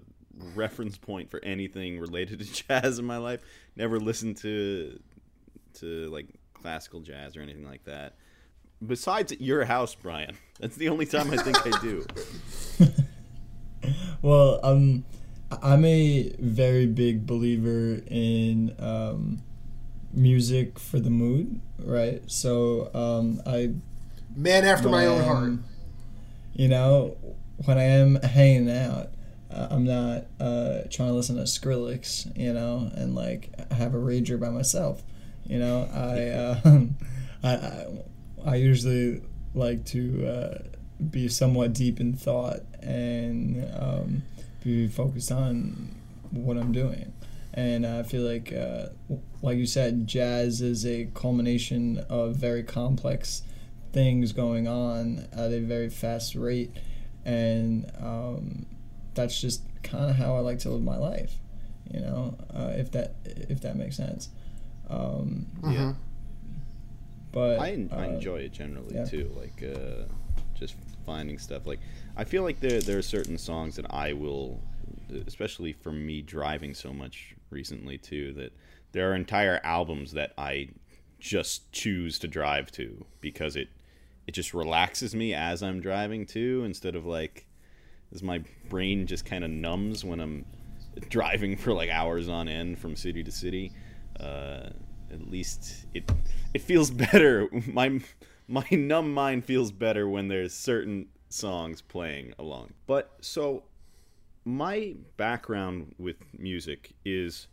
reference 0.55 0.97
point 0.97 1.31
for 1.31 1.43
anything 1.45 1.99
related 1.99 2.41
to 2.41 2.65
jazz 2.69 2.99
in 2.99 3.05
my 3.05 3.19
life. 3.19 3.41
Never 3.77 3.99
listened 3.99 4.37
to 4.39 4.99
to 5.75 6.09
like 6.11 6.29
classical 6.55 7.01
jazz 7.01 7.37
or 7.37 7.41
anything 7.41 7.65
like 7.65 7.85
that. 7.85 8.15
Besides 8.85 9.33
at 9.33 9.41
your 9.41 9.65
house, 9.65 9.95
Brian. 9.95 10.37
That's 10.61 10.77
the 10.77 10.89
only 10.89 11.07
time 11.07 11.31
I 11.31 11.37
think 11.37 11.67
I 11.67 11.81
do. 11.81 12.07
Well, 14.23 14.61
um, 14.63 15.05
I'm 15.63 15.85
a 15.85 16.33
very 16.39 16.87
big 16.87 17.27
believer 17.27 18.01
in 18.07 18.75
um, 18.79 19.43
music 20.13 20.79
for 20.79 21.01
the 21.01 21.11
mood, 21.11 21.61
right? 21.79 22.23
So 22.29 22.91
um, 22.95 23.43
I 23.45 23.75
Man 24.35 24.65
after 24.65 24.89
my 24.89 25.07
own 25.07 25.25
heart. 25.25 25.53
You 26.53 26.69
know, 26.69 27.17
when 27.65 27.79
I 27.79 27.85
am 27.85 28.17
hanging 28.17 28.71
out, 28.71 29.09
uh, 29.51 29.69
I'm 29.71 29.85
not 29.85 30.27
uh, 30.41 30.83
trying 30.91 31.09
to 31.09 31.15
listen 31.15 31.37
to 31.37 31.43
Skrillex, 31.43 32.37
you 32.37 32.53
know, 32.53 32.91
and 32.95 33.15
like 33.15 33.51
have 33.73 33.95
a 33.95 33.99
rager 33.99 34.39
by 34.39 34.49
myself. 34.49 35.03
You 35.45 35.59
know, 35.59 35.89
I 35.93 36.29
uh, 36.29 36.81
I, 37.43 37.53
I 37.55 37.87
I 38.45 38.57
usually 38.57 39.23
like 39.55 39.85
to 39.87 40.27
uh, 40.27 40.59
be 41.11 41.29
somewhat 41.29 41.73
deep 41.73 42.01
in 42.01 42.15
thought 42.15 42.61
and 42.83 43.69
um, 43.79 44.23
be 44.63 44.89
focused 44.89 45.33
on 45.33 45.95
what 46.31 46.57
I'm 46.57 46.73
doing. 46.73 47.13
And 47.55 47.87
I 47.87 48.03
feel 48.03 48.23
like, 48.23 48.53
uh, 48.53 48.87
like 49.43 49.59
you 49.59 49.67
said, 49.67 50.07
jazz 50.07 50.63
is 50.63 50.87
a 50.87 51.09
culmination 51.15 52.05
of 52.09 52.37
very 52.37 52.63
complex 52.63 53.43
things 53.93 54.33
going 54.33 54.67
on 54.67 55.29
at 55.33 55.53
a 55.53 55.61
very 55.61 55.89
fast 55.89 56.35
rate, 56.35 56.71
and 57.25 57.91
um, 58.01 58.67
that's 59.15 59.41
just 59.41 59.63
kind 59.83 60.11
of 60.11 60.17
how 60.17 60.37
I 60.37 60.41
like 60.41 60.59
to 60.61 60.71
live 60.71 60.83
my 60.83 60.97
life. 60.97 61.35
You 61.93 62.01
know, 62.01 62.39
uh, 62.53 62.73
if 62.75 62.91
that 62.93 63.17
if 63.25 63.61
that 63.63 63.77
makes 63.77 63.97
sense. 63.97 64.31
Um, 64.89 65.47
Yeah. 65.69 65.95
but 67.33 67.61
I, 67.61 67.87
I 67.91 67.97
uh, 67.97 68.15
enjoy 68.15 68.37
it 68.37 68.53
generally 68.53 68.95
yeah. 68.95 69.05
too. 69.05 69.31
Like 69.37 69.63
uh, 69.63 70.05
just 70.55 70.77
finding 71.05 71.39
stuff. 71.39 71.67
Like 71.67 71.81
I 72.17 72.25
feel 72.25 72.43
like 72.43 72.61
there 72.61 72.81
there 72.81 72.99
are 72.99 73.03
certain 73.03 73.39
songs 73.39 73.77
that 73.77 73.87
I 73.91 74.13
will, 74.13 74.61
especially 75.27 75.73
for 75.73 75.93
me 75.93 76.23
driving 76.23 76.75
so 76.75 76.93
much 76.93 77.35
recently 77.51 77.99
too, 77.99 78.33
that 78.35 78.53
there 78.93 79.11
are 79.11 79.15
entire 79.15 79.61
albums 79.65 80.13
that 80.13 80.33
I 80.39 80.69
just 81.19 81.71
choose 81.73 82.19
to 82.19 82.29
drive 82.29 82.71
to 82.73 83.05
because 83.21 83.55
it 83.57 83.69
it 84.27 84.33
just 84.33 84.55
relaxes 84.55 85.15
me 85.15 85.35
as 85.35 85.63
I'm 85.63 85.81
driving 85.81 86.27
too, 86.27 86.63
instead 86.65 86.95
of 86.95 87.05
like 87.07 87.47
as 88.13 88.23
my 88.23 88.43
brain 88.69 89.07
just 89.07 89.25
kind 89.25 89.45
of 89.45 89.51
numbs 89.51 90.05
when 90.05 90.21
I'm 90.21 90.45
driving 91.09 91.57
for 91.59 91.73
like 91.73 91.91
hours 91.91 92.29
on 92.29 92.49
end 92.49 92.79
from 92.79 92.97
city 92.97 93.23
to 93.25 93.33
city. 93.33 93.73
Uh, 94.19 94.71
at 95.11 95.31
least 95.31 95.87
it 95.95 96.11
it 96.55 96.63
feels 96.63 96.91
better. 97.13 97.49
My 97.67 98.01
my 98.49 98.67
numb 98.71 99.13
mind 99.13 99.45
feels 99.45 99.73
better 99.73 100.09
when 100.09 100.29
there's 100.29 100.55
certain 100.55 101.07
songs 101.29 101.81
playing 101.81 102.35
along. 102.39 102.73
But 102.87 103.13
so 103.21 103.65
my 104.45 104.95
background 105.17 105.95
with 105.99 106.17
music 106.37 106.93
is 107.05 107.47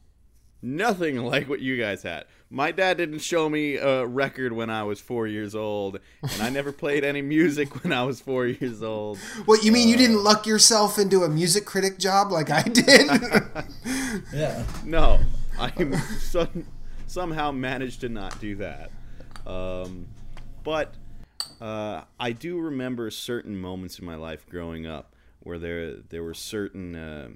nothing 0.61 1.17
like 1.23 1.49
what 1.49 1.59
you 1.59 1.77
guys 1.77 2.03
had. 2.03 2.25
My 2.51 2.71
dad 2.71 2.97
didn't 2.97 3.19
show 3.19 3.47
me 3.47 3.75
a 3.75 4.05
record 4.05 4.53
when 4.53 4.69
I 4.71 4.83
was 4.83 4.99
four 4.99 5.27
years 5.27 5.53
old, 5.53 5.99
and 6.23 6.41
I 6.41 6.49
never 6.49 6.71
played 6.71 7.03
any 7.03 7.21
music 7.21 7.83
when 7.83 7.93
I 7.93 8.03
was 8.03 8.21
four 8.21 8.47
years 8.47 8.81
old. 8.81 9.19
What 9.45 9.63
you 9.63 9.71
mean 9.71 9.87
you 9.87 9.95
Uh, 9.95 9.99
didn't 9.99 10.23
luck 10.23 10.47
yourself 10.47 10.97
into 10.97 11.23
a 11.23 11.29
music 11.29 11.65
critic 11.65 11.99
job 11.99 12.31
like 12.31 12.49
I 12.49 12.63
did? 12.63 13.07
yeah. 14.33 14.63
No, 14.83 15.19
I 15.59 15.71
some, 16.19 16.65
somehow 17.05 17.51
managed 17.51 18.01
to 18.01 18.09
not 18.09 18.39
do 18.39 18.55
that. 18.55 18.89
Um, 19.45 20.07
but 20.63 20.95
uh, 21.61 22.03
I 22.19 22.31
do 22.31 22.59
remember 22.59 23.09
certain 23.11 23.55
moments 23.59 23.99
in 23.99 24.05
my 24.05 24.15
life 24.15 24.47
growing 24.49 24.87
up 24.87 25.15
where 25.41 25.59
there 25.59 25.97
there 26.09 26.23
were 26.23 26.33
certain. 26.33 26.95
Uh, 26.95 27.29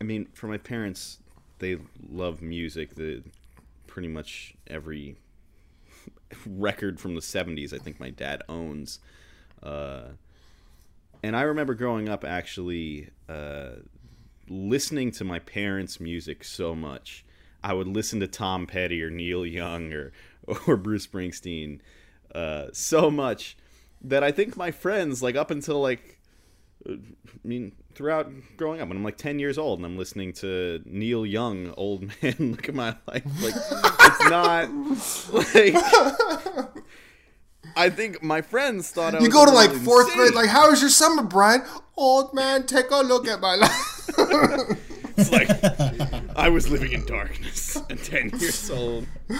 I 0.00 0.04
mean, 0.04 0.28
for 0.34 0.46
my 0.46 0.58
parents, 0.58 1.18
they 1.62 1.78
love 2.10 2.42
music. 2.42 2.96
The 2.96 3.22
pretty 3.86 4.08
much 4.08 4.54
every 4.66 5.16
record 6.46 7.00
from 7.00 7.14
the 7.14 7.20
'70s, 7.20 7.72
I 7.72 7.78
think 7.78 7.98
my 7.98 8.10
dad 8.10 8.42
owns. 8.48 8.98
Uh, 9.62 10.08
and 11.22 11.36
I 11.36 11.42
remember 11.42 11.74
growing 11.74 12.08
up 12.08 12.24
actually 12.24 13.10
uh, 13.28 13.76
listening 14.48 15.12
to 15.12 15.24
my 15.24 15.38
parents' 15.38 16.00
music 16.00 16.44
so 16.44 16.74
much. 16.74 17.24
I 17.62 17.74
would 17.74 17.86
listen 17.86 18.18
to 18.20 18.26
Tom 18.26 18.66
Petty 18.66 19.02
or 19.02 19.10
Neil 19.10 19.46
Young 19.46 19.92
or 19.92 20.12
or 20.66 20.76
Bruce 20.76 21.06
Springsteen 21.06 21.78
uh, 22.34 22.66
so 22.72 23.10
much 23.10 23.56
that 24.02 24.24
I 24.24 24.32
think 24.32 24.56
my 24.56 24.72
friends, 24.72 25.22
like 25.22 25.36
up 25.36 25.50
until 25.50 25.80
like, 25.80 26.18
I 26.88 26.98
mean, 27.44 27.72
throughout 27.94 28.30
growing 28.56 28.80
up, 28.80 28.88
when 28.88 28.96
I'm 28.96 29.04
like 29.04 29.16
10 29.16 29.38
years 29.38 29.58
old 29.58 29.78
and 29.78 29.86
I'm 29.86 29.96
listening 29.96 30.32
to 30.34 30.80
Neil 30.84 31.24
Young, 31.24 31.72
old 31.76 32.02
man, 32.22 32.34
look 32.38 32.68
at 32.68 32.74
my 32.74 32.96
life, 33.06 33.24
like 33.42 33.54
it's 33.54 34.30
not 34.30 34.70
like. 35.54 36.84
I 37.74 37.88
think 37.88 38.22
my 38.22 38.42
friends 38.42 38.90
thought 38.90 39.14
I 39.14 39.20
you 39.20 39.30
go 39.30 39.46
to 39.46 39.50
like 39.52 39.70
fourth 39.70 40.08
insane. 40.08 40.18
grade, 40.18 40.34
like, 40.34 40.48
how 40.48 40.70
was 40.70 40.80
your 40.80 40.90
summer, 40.90 41.22
Brian? 41.22 41.62
Old 41.96 42.34
man, 42.34 42.66
take 42.66 42.90
a 42.90 42.96
look 42.96 43.26
at 43.28 43.40
my 43.40 43.54
life. 43.54 44.10
It's 45.16 45.30
like 45.32 46.36
I 46.36 46.48
was 46.48 46.68
living 46.70 46.92
in 46.92 47.04
darkness 47.06 47.76
at 47.90 48.02
10 48.02 48.30
years 48.38 48.70
old. 48.70 49.06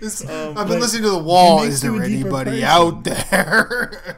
This- 0.00 0.28
Um, 0.28 0.56
I've 0.58 0.68
been 0.68 0.80
listening 0.80 1.02
to 1.04 1.10
the 1.10 1.18
wall. 1.22 1.62
Is 1.62 1.80
there 1.82 2.00
anybody 2.02 2.64
out 2.64 3.04
there? 3.04 4.16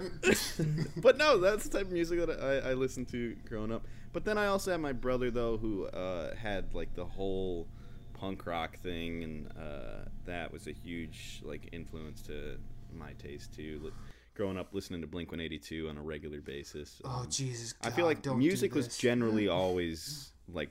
But 0.97 1.19
no, 1.19 1.39
that's 1.39 1.65
the 1.65 1.79
type 1.79 1.87
of 1.87 1.93
music 1.93 2.19
that 2.25 2.41
I, 2.41 2.71
I 2.71 2.75
listened 2.75 3.09
to 3.09 3.35
growing 3.49 3.73
up. 3.73 3.85
But 4.13 4.25
then 4.25 4.39
I 4.39 4.47
also 4.47 4.71
had 4.71 4.81
my 4.81 4.93
brother 4.93 5.31
though, 5.31 5.57
who 5.57 5.87
uh, 5.87 6.35
had 6.37 6.75
like 6.75 6.95
the 6.95 7.05
whole 7.05 7.67
punk 8.15 8.47
rock 8.47 8.77
thing, 8.79 9.23
and 9.25 9.49
uh, 9.59 10.05
that 10.27 10.53
was 10.53 10.67
a 10.67 10.73
huge 10.73 11.41
like 11.43 11.69
influence 11.73 12.23
to 12.23 12.57
my 12.95 13.13
taste 13.15 13.55
too. 13.55 13.81
Li- 13.83 13.91
growing 14.35 14.57
up 14.59 14.73
listening 14.73 15.01
to 15.01 15.07
Blink 15.07 15.31
One 15.31 15.41
Eighty 15.41 15.59
Two 15.59 15.89
on 15.89 15.97
a 15.99 16.03
regular 16.03 16.41
basis. 16.41 17.01
oh 17.05 17.21
Um, 17.23 17.27
Jesus! 17.31 17.75
I 17.83 17.91
feel 17.91 18.05
like 18.07 18.23
don't 18.23 18.39
music 18.39 18.75
was 18.75 18.97
generally 18.99 19.49
always 19.49 20.31
like 20.53 20.71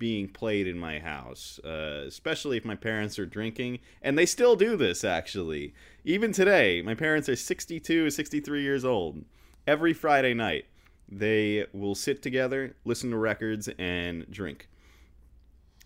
being 0.00 0.26
played 0.26 0.66
in 0.66 0.78
my 0.78 0.98
house, 0.98 1.60
uh, 1.62 2.02
especially 2.08 2.56
if 2.56 2.64
my 2.64 2.74
parents 2.74 3.18
are 3.18 3.26
drinking, 3.26 3.78
and 4.02 4.18
they 4.18 4.26
still 4.26 4.56
do 4.56 4.74
this 4.74 5.04
actually. 5.04 5.72
Even 6.04 6.32
today, 6.32 6.82
my 6.82 6.94
parents 6.94 7.28
are 7.28 7.36
62, 7.36 8.10
63 8.10 8.62
years 8.62 8.84
old. 8.84 9.24
Every 9.66 9.92
Friday 9.92 10.34
night, 10.34 10.64
they 11.08 11.66
will 11.72 11.94
sit 11.94 12.22
together, 12.22 12.74
listen 12.84 13.10
to 13.10 13.18
records, 13.18 13.68
and 13.78 14.28
drink. 14.30 14.68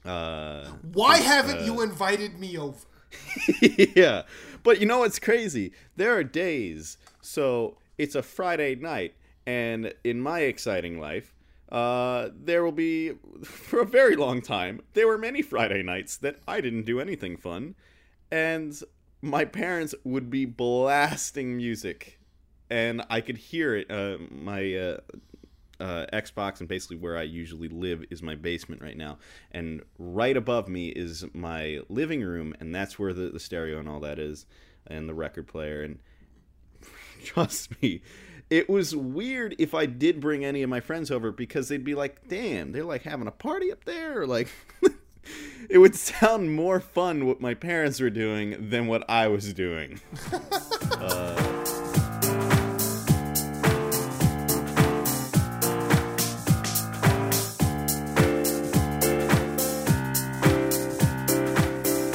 Uh, 0.05 0.66
Why 0.92 1.18
haven't 1.18 1.59
uh, 1.59 1.64
you 1.64 1.83
invited 1.83 2.38
me 2.38 2.57
over? 2.57 2.87
yeah. 3.61 4.22
But 4.62 4.81
you 4.81 4.87
know 4.87 5.00
what's 5.00 5.18
crazy? 5.18 5.72
There 5.96 6.16
are 6.16 6.24
days. 6.24 6.98
So 7.20 7.79
it's 7.98 8.14
a 8.14 8.22
Friday 8.22 8.77
night, 8.77 9.14
and 9.44 9.92
in 10.05 10.20
my 10.20 10.40
exciting 10.40 11.00
life, 11.00 11.34
uh, 11.70 12.29
there 12.35 12.64
will 12.64 12.72
be, 12.72 13.12
for 13.44 13.81
a 13.81 13.87
very 13.87 14.16
long 14.16 14.42
time, 14.42 14.81
there 14.94 15.07
were 15.07 15.18
many 15.18 15.42
Friday 15.42 15.83
nights 15.83 16.16
that 16.18 16.40
I 16.46 16.61
didn't 16.61 16.85
do 16.85 17.00
anything 17.00 17.37
fun, 17.37 17.74
and 18.31 18.79
my 19.23 19.44
parents 19.44 19.94
would 20.04 20.31
be 20.31 20.44
blasting 20.44 21.56
music, 21.56 22.19
and 22.71 23.02
I 23.08 23.21
could 23.21 23.38
hear 23.38 23.75
it. 23.77 23.90
Uh, 23.90 24.19
my 24.31 24.75
uh, 24.75 24.96
uh, 25.81 26.06
Xbox 26.12 26.60
and 26.60 26.69
basically 26.69 26.96
where 26.96 27.17
I 27.17 27.23
usually 27.23 27.69
live 27.69 28.04
is 28.10 28.23
my 28.23 28.35
basement 28.35 28.83
right 28.83 28.96
now. 28.96 29.19
And 29.50 29.83
right 29.98 30.37
above 30.37 30.69
me 30.69 30.88
is 30.88 31.25
my 31.33 31.81
living 31.88 32.23
room, 32.23 32.54
and 32.60 32.75
that's 32.75 32.98
where 32.98 33.12
the, 33.12 33.31
the 33.31 33.40
stereo 33.40 33.79
and 33.79 33.88
all 33.88 34.00
that 34.00 34.19
is, 34.19 34.46
and 34.87 35.08
the 35.08 35.15
record 35.15 35.48
player. 35.48 35.83
And 35.83 35.98
trust 37.25 37.81
me, 37.83 38.02
it 38.51 38.69
was 38.69 38.95
weird 38.95 39.55
if 39.59 39.75
I 39.75 39.87
did 39.87 40.21
bring 40.21 40.45
any 40.45 40.63
of 40.63 40.71
my 40.71 40.81
friends 40.81 41.11
over 41.11 41.33
because 41.33 41.69
they'd 41.69 41.85
be 41.85 41.95
like, 41.95 42.29
damn, 42.29 42.73
they're 42.73 42.85
like 42.85 43.03
having 43.03 43.27
a 43.27 43.33
party 43.33 43.73
up 43.73 43.85
there. 43.85 44.27
Like, 44.27 44.49
it 45.71 45.79
would 45.79 45.95
sound 45.95 46.55
more 46.55 46.81
fun 46.81 47.27
what 47.27 47.40
my 47.40 47.55
parents 47.55 48.01
were 48.01 48.11
doing 48.11 48.71
than 48.71 48.87
what 48.87 49.09
I 49.09 49.29
was 49.29 49.55
doing. 49.55 50.01
uh, 50.92 51.40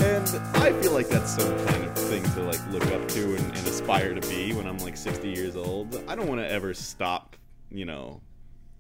And 0.02 0.28
I 0.56 0.74
feel 0.82 0.92
like 0.94 1.08
that's 1.10 1.36
some 1.36 1.66
kind 1.68 1.84
of 1.86 1.98
thing 1.98 2.24
to 2.32 2.42
like 2.42 2.60
look 2.72 2.86
up 2.88 3.08
to 3.10 3.36
and 3.36 3.59
aspire 3.90 4.14
to 4.14 4.28
be 4.30 4.54
when 4.54 4.68
I'm 4.68 4.78
like 4.78 4.96
60 4.96 5.30
years 5.30 5.56
old. 5.56 6.04
I 6.08 6.16
don't 6.16 6.28
want 6.28 6.42
to 6.42 6.50
ever 6.50 6.74
stop, 6.74 7.36
you 7.72 7.86
know, 7.86 8.22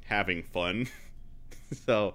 having 0.05 0.43
fun. 0.43 0.87
so 1.85 2.13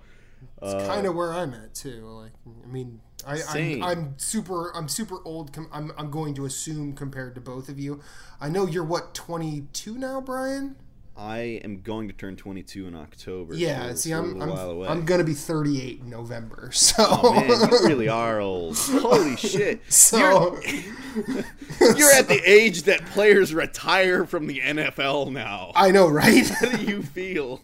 It's 0.63 0.75
uh, 0.75 0.87
kind 0.87 1.07
of 1.07 1.15
where 1.15 1.33
I'm 1.33 1.55
at 1.55 1.75
too. 1.75 2.07
Like, 2.07 2.33
I 2.63 2.67
mean, 2.69 3.01
I, 3.27 3.41
I'm, 3.49 3.83
I'm 3.83 4.15
super, 4.19 4.71
I'm 4.77 4.89
super 4.89 5.19
old. 5.25 5.53
Com- 5.53 5.71
I'm, 5.73 5.93
I'm 5.99 6.11
going 6.11 6.35
to 6.35 6.45
assume 6.45 6.93
compared 6.95 7.35
to 7.35 7.41
both 7.41 7.69
of 7.69 7.79
you. 7.81 8.01
I 8.41 8.49
know 8.49 8.67
you're 8.67 8.85
what 8.85 9.13
22 9.15 9.99
now, 9.99 10.21
Brian. 10.21 10.77
I 11.17 11.61
am 11.65 11.81
going 11.83 12.09
to 12.09 12.15
turn 12.15 12.37
22 12.37 12.89
in 12.89 12.95
October. 12.97 13.55
Yeah. 13.55 13.91
so 13.91 13.95
see, 13.95 14.13
I'm, 14.13 14.43
I'm. 14.43 14.83
I'm 14.83 15.05
gonna 15.05 15.23
be 15.25 15.35
38 15.35 16.01
in 16.01 16.11
November. 16.11 16.71
So, 16.85 17.07
Oh 17.09 17.33
man, 17.33 17.49
you 17.49 17.79
really 17.87 18.09
are 18.09 18.41
old. 18.41 18.77
Holy 18.79 19.37
shit! 19.37 19.81
so 19.89 20.59
You're 21.81 22.13
at 22.13 22.29
the 22.29 22.41
age 22.45 22.83
that 22.83 23.05
players 23.07 23.55
retire 23.55 24.27
from 24.27 24.47
the 24.47 24.61
NFL 24.61 25.33
now. 25.33 25.73
I 25.75 25.91
know, 25.93 26.09
right? 26.09 26.47
How 26.49 26.69
do 26.69 26.85
you 26.85 27.03
feel? 27.03 27.63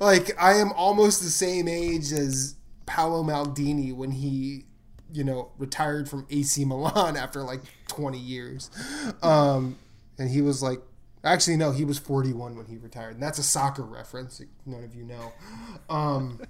like 0.00 0.30
I 0.40 0.54
am 0.54 0.72
almost 0.72 1.22
the 1.22 1.30
same 1.30 1.68
age 1.68 2.12
as 2.12 2.54
Paolo 2.86 3.22
Maldini 3.22 3.94
when 3.94 4.10
he, 4.12 4.64
you 5.12 5.24
know, 5.24 5.50
retired 5.58 6.08
from 6.08 6.26
AC 6.30 6.64
Milan 6.64 7.16
after 7.16 7.42
like 7.42 7.60
20 7.88 8.18
years. 8.18 8.70
Um, 9.22 9.76
and 10.18 10.30
he 10.30 10.40
was 10.40 10.62
like, 10.62 10.80
actually, 11.26 11.56
no, 11.56 11.72
he 11.72 11.84
was 11.84 11.98
41 11.98 12.56
when 12.56 12.66
he 12.66 12.76
retired. 12.76 13.14
And 13.14 13.22
that's 13.22 13.38
a 13.38 13.42
soccer 13.42 13.82
reference. 13.82 14.40
None 14.64 14.84
of 14.84 14.94
you 14.94 15.04
know. 15.04 15.32
Um, 15.88 16.40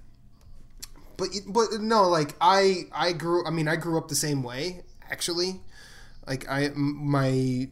but 1.16 1.28
but 1.46 1.80
no, 1.80 2.08
like 2.08 2.34
I 2.40 2.84
I 2.92 3.12
grew. 3.12 3.46
I 3.46 3.50
mean, 3.50 3.68
I 3.68 3.76
grew 3.76 3.98
up 3.98 4.08
the 4.08 4.14
same 4.14 4.42
way. 4.42 4.82
Actually, 5.10 5.60
like 6.26 6.48
I 6.48 6.70
my 6.74 7.68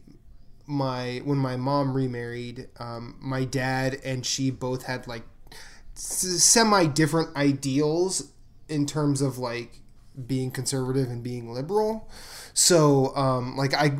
my 0.65 1.21
when 1.23 1.37
my 1.37 1.55
mom 1.55 1.93
remarried, 1.93 2.69
um, 2.79 3.17
my 3.21 3.43
dad 3.45 3.99
and 4.03 4.25
she 4.25 4.49
both 4.49 4.83
had 4.83 5.07
like 5.07 5.23
semi 5.93 6.85
different 6.87 7.35
ideals 7.35 8.31
in 8.67 8.85
terms 8.85 9.21
of 9.21 9.37
like 9.37 9.79
being 10.27 10.51
conservative 10.51 11.09
and 11.09 11.23
being 11.23 11.51
liberal. 11.53 12.09
So 12.53 13.15
um, 13.15 13.55
like 13.55 13.73
I 13.73 13.91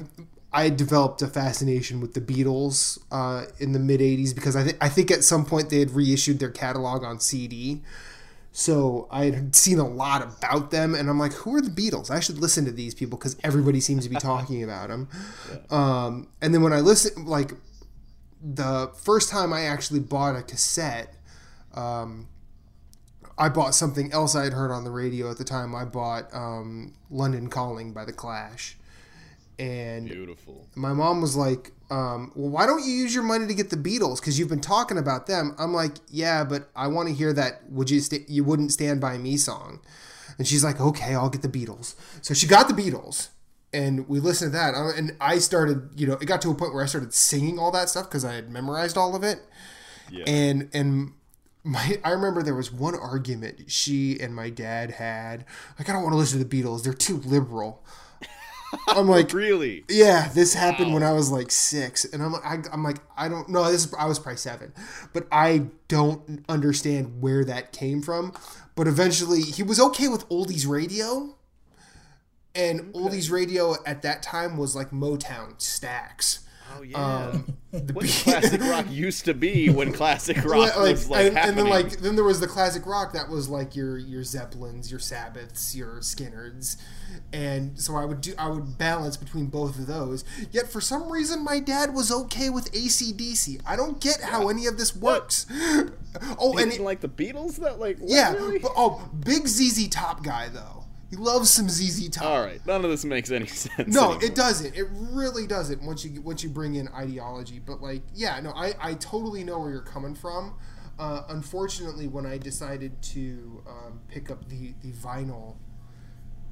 I 0.55 0.69
developed 0.69 1.21
a 1.21 1.27
fascination 1.27 1.99
with 1.99 2.13
the 2.13 2.21
Beatles 2.21 2.97
uh, 3.11 3.45
in 3.59 3.73
the 3.73 3.79
mid 3.79 3.99
'80s 3.99 4.33
because 4.33 4.55
I 4.55 4.63
th- 4.63 4.77
I 4.79 4.87
think 4.87 5.11
at 5.11 5.25
some 5.25 5.45
point 5.45 5.69
they 5.69 5.79
had 5.79 5.91
reissued 5.91 6.39
their 6.39 6.49
catalog 6.49 7.03
on 7.03 7.19
CD. 7.19 7.81
So 8.53 9.09
I 9.11 9.25
had 9.31 9.53
seen 9.53 9.79
a 9.79 9.87
lot 9.87 10.21
about 10.21 10.71
them, 10.71 10.95
and 10.95 11.09
I'm 11.09 11.19
like, 11.19 11.33
who 11.33 11.53
are 11.55 11.61
the 11.61 11.69
Beatles? 11.69 12.09
I 12.09 12.21
should 12.21 12.37
listen 12.37 12.63
to 12.63 12.71
these 12.71 12.95
people 12.95 13.17
because 13.17 13.35
everybody 13.43 13.81
seems 13.81 14.05
to 14.05 14.09
be 14.09 14.15
talking 14.15 14.63
about 14.63 14.87
them. 14.87 15.09
Um, 15.69 16.29
and 16.41 16.53
then 16.53 16.63
when 16.63 16.71
I 16.71 16.79
listen, 16.79 17.25
like 17.25 17.51
the 18.41 18.91
first 18.95 19.29
time 19.29 19.51
I 19.51 19.63
actually 19.63 19.99
bought 19.99 20.37
a 20.37 20.41
cassette, 20.41 21.13
um, 21.73 22.29
I 23.37 23.49
bought 23.49 23.75
something 23.75 24.13
else 24.13 24.35
I 24.35 24.45
had 24.45 24.53
heard 24.53 24.71
on 24.71 24.85
the 24.85 24.91
radio 24.91 25.29
at 25.29 25.37
the 25.37 25.43
time. 25.43 25.75
I 25.75 25.83
bought 25.83 26.33
um, 26.33 26.93
"London 27.09 27.49
Calling" 27.49 27.91
by 27.91 28.05
the 28.05 28.13
Clash, 28.13 28.77
and 29.59 30.07
Beautiful. 30.07 30.67
my 30.75 30.93
mom 30.93 31.21
was 31.21 31.35
like, 31.35 31.71
um, 31.89 32.31
"Well, 32.35 32.49
why 32.49 32.65
don't 32.65 32.83
you 32.85 32.91
use 32.91 33.13
your 33.13 33.23
money 33.23 33.47
to 33.47 33.53
get 33.53 33.69
the 33.69 33.77
Beatles? 33.77 34.19
Because 34.19 34.37
you've 34.37 34.49
been 34.49 34.61
talking 34.61 34.97
about 34.97 35.27
them." 35.27 35.55
I'm 35.57 35.73
like, 35.73 35.93
"Yeah, 36.09 36.43
but 36.43 36.69
I 36.75 36.87
want 36.87 37.07
to 37.09 37.13
hear 37.15 37.33
that 37.33 37.69
would 37.69 37.89
you 37.89 37.99
sta 38.01 38.19
you 38.27 38.43
wouldn't 38.43 38.71
stand 38.71 39.01
by 39.01 39.17
me 39.17 39.37
song." 39.37 39.79
And 40.37 40.47
she's 40.47 40.63
like, 40.63 40.79
"Okay, 40.81 41.15
I'll 41.15 41.29
get 41.29 41.41
the 41.41 41.47
Beatles." 41.49 41.95
So 42.21 42.33
she 42.33 42.47
got 42.47 42.67
the 42.67 42.73
Beatles, 42.73 43.29
and 43.73 44.07
we 44.09 44.19
listened 44.19 44.51
to 44.51 44.57
that. 44.57 44.73
And 44.75 45.15
I 45.21 45.37
started, 45.37 45.89
you 45.95 46.07
know, 46.07 46.13
it 46.13 46.25
got 46.25 46.41
to 46.43 46.51
a 46.51 46.55
point 46.55 46.73
where 46.73 46.83
I 46.83 46.87
started 46.87 47.13
singing 47.13 47.59
all 47.59 47.71
that 47.71 47.89
stuff 47.89 48.05
because 48.05 48.25
I 48.25 48.33
had 48.33 48.49
memorized 48.49 48.97
all 48.97 49.15
of 49.15 49.23
it. 49.23 49.39
Yeah. 50.11 50.23
And 50.27 50.69
and 50.73 51.13
my 51.63 51.99
I 52.03 52.11
remember 52.11 52.43
there 52.43 52.55
was 52.55 52.71
one 52.71 52.95
argument 52.95 53.71
she 53.71 54.19
and 54.19 54.35
my 54.35 54.49
dad 54.49 54.91
had. 54.91 55.45
Like, 55.79 55.89
I 55.89 55.93
don't 55.93 56.03
want 56.03 56.13
to 56.13 56.17
listen 56.17 56.39
to 56.39 56.45
the 56.45 56.63
Beatles; 56.63 56.83
they're 56.83 56.93
too 56.93 57.17
liberal. 57.17 57.83
I'm 58.87 59.07
like, 59.17 59.33
really? 59.33 59.83
yeah, 59.89 60.29
this 60.29 60.53
happened 60.53 60.93
when 60.93 61.03
I 61.03 61.11
was 61.11 61.31
like 61.31 61.51
six, 61.51 62.05
and 62.05 62.21
I'm 62.21 62.35
I, 62.35 62.59
I'm 62.71 62.83
like 62.83 62.97
I 63.17 63.29
don't 63.29 63.49
know. 63.49 63.69
This 63.71 63.85
is, 63.85 63.93
I 63.93 64.05
was 64.05 64.19
probably 64.19 64.37
seven, 64.37 64.73
but 65.13 65.27
I 65.31 65.67
don't 65.87 66.43
understand 66.49 67.21
where 67.21 67.43
that 67.45 67.71
came 67.71 68.01
from. 68.01 68.33
But 68.75 68.87
eventually, 68.87 69.41
he 69.41 69.63
was 69.63 69.79
okay 69.79 70.07
with 70.07 70.27
oldies 70.29 70.67
radio, 70.67 71.35
and 72.53 72.93
oldies 72.93 73.31
radio 73.31 73.75
at 73.85 74.01
that 74.01 74.21
time 74.21 74.57
was 74.57 74.75
like 74.75 74.91
Motown 74.91 75.57
Stax. 75.59 76.39
Oh 76.77 76.81
yeah. 76.81 76.97
Um, 76.97 77.57
the 77.71 77.93
what 77.93 78.05
classic 78.07 78.61
rock 78.61 78.85
used 78.89 79.25
to 79.25 79.33
be 79.33 79.69
when 79.69 79.91
classic 79.91 80.37
rock 80.43 80.75
like, 80.77 80.91
was 80.91 81.09
like 81.09 81.27
and, 81.27 81.37
and 81.37 81.57
then 81.57 81.67
like 81.67 81.97
then 81.99 82.15
there 82.15 82.23
was 82.23 82.39
the 82.39 82.47
classic 82.47 82.85
rock 82.85 83.13
that 83.13 83.29
was 83.29 83.49
like 83.49 83.75
your 83.75 83.97
your 83.97 84.23
Zeppelins, 84.23 84.89
your 84.89 84.99
Sabbaths, 84.99 85.75
your 85.75 85.97
Skynyrds, 85.97 86.77
and 87.33 87.79
so 87.79 87.95
I 87.95 88.05
would 88.05 88.21
do 88.21 88.33
I 88.37 88.49
would 88.49 88.77
balance 88.77 89.17
between 89.17 89.47
both 89.47 89.77
of 89.77 89.87
those. 89.87 90.23
Yet 90.51 90.69
for 90.69 90.81
some 90.81 91.11
reason 91.11 91.43
my 91.43 91.59
dad 91.59 91.93
was 91.93 92.11
okay 92.11 92.49
with 92.49 92.71
ACDC. 92.71 93.61
I 93.65 93.75
don't 93.75 93.99
get 93.99 94.21
how 94.21 94.49
any 94.49 94.65
of 94.65 94.77
this 94.77 94.95
works. 94.95 95.45
oh, 96.39 96.53
You 96.53 96.59
and 96.59 96.73
it, 96.73 96.81
like 96.81 97.01
the 97.01 97.09
Beatles? 97.09 97.57
That 97.57 97.79
like 97.79 97.99
what, 97.99 98.09
yeah, 98.09 98.33
really? 98.33 98.59
but, 98.59 98.71
oh, 98.75 99.09
big 99.19 99.47
ZZ 99.47 99.87
Top 99.89 100.23
guy 100.23 100.49
though. 100.49 100.84
He 101.09 101.15
loves 101.15 101.49
some 101.49 101.69
ZZ 101.69 102.09
Top. 102.09 102.25
All 102.25 102.41
right, 102.41 102.65
none 102.65 102.83
of 102.83 102.91
this 102.91 103.05
makes 103.05 103.31
any 103.31 103.45
sense. 103.47 103.93
No, 103.93 104.11
anymore. 104.11 104.23
it 104.23 104.35
doesn't. 104.35 104.75
It 104.75 104.87
really 104.91 105.45
doesn't 105.47 105.83
once 105.83 106.03
you 106.03 106.21
once 106.21 106.43
you 106.43 106.49
bring 106.49 106.75
in 106.75 106.87
ideology. 106.89 107.59
But 107.59 107.81
like, 107.81 108.01
yeah, 108.13 108.39
no, 108.39 108.51
I, 108.51 108.73
I 108.81 108.93
totally 108.95 109.43
know 109.43 109.59
where 109.59 109.71
you're 109.71 109.81
coming 109.81 110.15
from. 110.15 110.55
Uh, 110.97 111.23
unfortunately, 111.29 112.07
when 112.07 112.25
I 112.25 112.37
decided 112.37 113.01
to 113.03 113.63
um, 113.67 113.99
pick 114.07 114.31
up 114.31 114.49
the 114.49 114.73
the 114.81 114.91
vinyl 114.91 115.55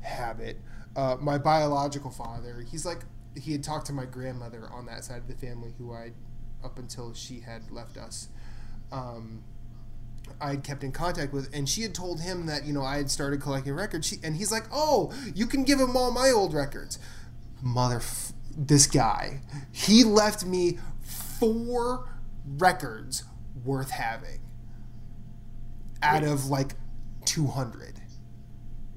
habit, 0.01 0.59
uh, 0.95 1.17
my 1.19 1.37
biological 1.37 2.11
father, 2.11 2.63
he's 2.69 2.85
like, 2.85 3.05
he 3.35 3.53
had 3.53 3.63
talked 3.63 3.87
to 3.87 3.93
my 3.93 4.05
grandmother 4.05 4.69
on 4.71 4.85
that 4.85 5.03
side 5.03 5.17
of 5.17 5.27
the 5.27 5.35
family, 5.35 5.73
who 5.77 5.93
I, 5.93 6.11
up 6.63 6.77
until 6.77 7.13
she 7.13 7.39
had 7.39 7.71
left 7.71 7.97
us. 7.97 8.27
Um, 8.91 9.43
I 10.41 10.51
had 10.51 10.63
kept 10.63 10.83
in 10.83 10.91
contact 10.91 11.33
with, 11.33 11.49
and 11.53 11.67
she 11.67 11.81
had 11.81 11.93
told 11.93 12.21
him 12.21 12.45
that 12.47 12.65
you 12.65 12.73
know 12.73 12.83
I 12.83 12.97
had 12.97 13.09
started 13.09 13.41
collecting 13.41 13.73
records. 13.73 14.07
She, 14.07 14.17
and 14.23 14.35
he's 14.35 14.51
like, 14.51 14.65
"Oh, 14.71 15.13
you 15.33 15.45
can 15.45 15.63
give 15.63 15.79
him 15.79 15.95
all 15.95 16.11
my 16.11 16.31
old 16.31 16.53
records." 16.53 16.99
Mother, 17.61 17.97
f- 17.97 18.33
this 18.55 18.87
guy, 18.87 19.41
he 19.71 20.03
left 20.03 20.45
me 20.45 20.79
four 21.39 22.09
records 22.45 23.23
worth 23.63 23.91
having 23.91 24.41
out 26.01 26.23
of 26.23 26.47
like 26.47 26.75
two 27.25 27.47
hundred. 27.47 28.01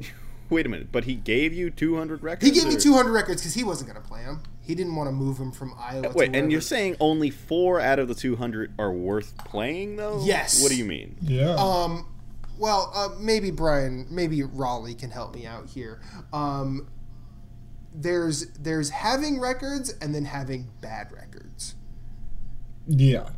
Wait 0.50 0.66
a 0.66 0.68
minute, 0.68 0.88
but 0.92 1.04
he 1.04 1.14
gave 1.14 1.52
you 1.52 1.70
200 1.70 2.22
records? 2.22 2.46
He 2.46 2.52
gave 2.52 2.68
me 2.68 2.76
two 2.78 2.94
hundred 2.94 3.12
records 3.12 3.42
because 3.42 3.54
he 3.54 3.64
wasn't 3.64 3.90
going 3.90 4.00
to 4.00 4.08
play 4.08 4.24
them. 4.24 4.42
He 4.66 4.74
didn't 4.74 4.96
want 4.96 5.08
to 5.08 5.12
move 5.12 5.38
him 5.38 5.52
from 5.52 5.74
Iowa. 5.78 6.10
Wait, 6.14 6.32
to 6.32 6.38
and 6.38 6.50
you're 6.50 6.60
saying 6.60 6.96
only 6.98 7.30
four 7.30 7.80
out 7.80 7.98
of 8.00 8.08
the 8.08 8.14
200 8.16 8.74
are 8.80 8.90
worth 8.90 9.36
playing, 9.38 9.94
though? 9.96 10.20
Yes. 10.24 10.60
What 10.60 10.70
do 10.70 10.76
you 10.76 10.84
mean? 10.84 11.16
Yeah. 11.22 11.54
Um, 11.54 12.12
well, 12.58 12.90
uh, 12.94 13.10
maybe 13.20 13.50
Brian, 13.52 14.06
maybe 14.10 14.42
Raleigh 14.42 14.94
can 14.94 15.10
help 15.10 15.34
me 15.34 15.46
out 15.46 15.68
here. 15.68 16.00
Um, 16.32 16.88
there's 17.94 18.46
there's 18.58 18.90
having 18.90 19.38
records 19.40 19.94
and 20.00 20.14
then 20.14 20.24
having 20.24 20.68
bad 20.80 21.12
records. 21.12 21.74
yeah. 22.86 23.28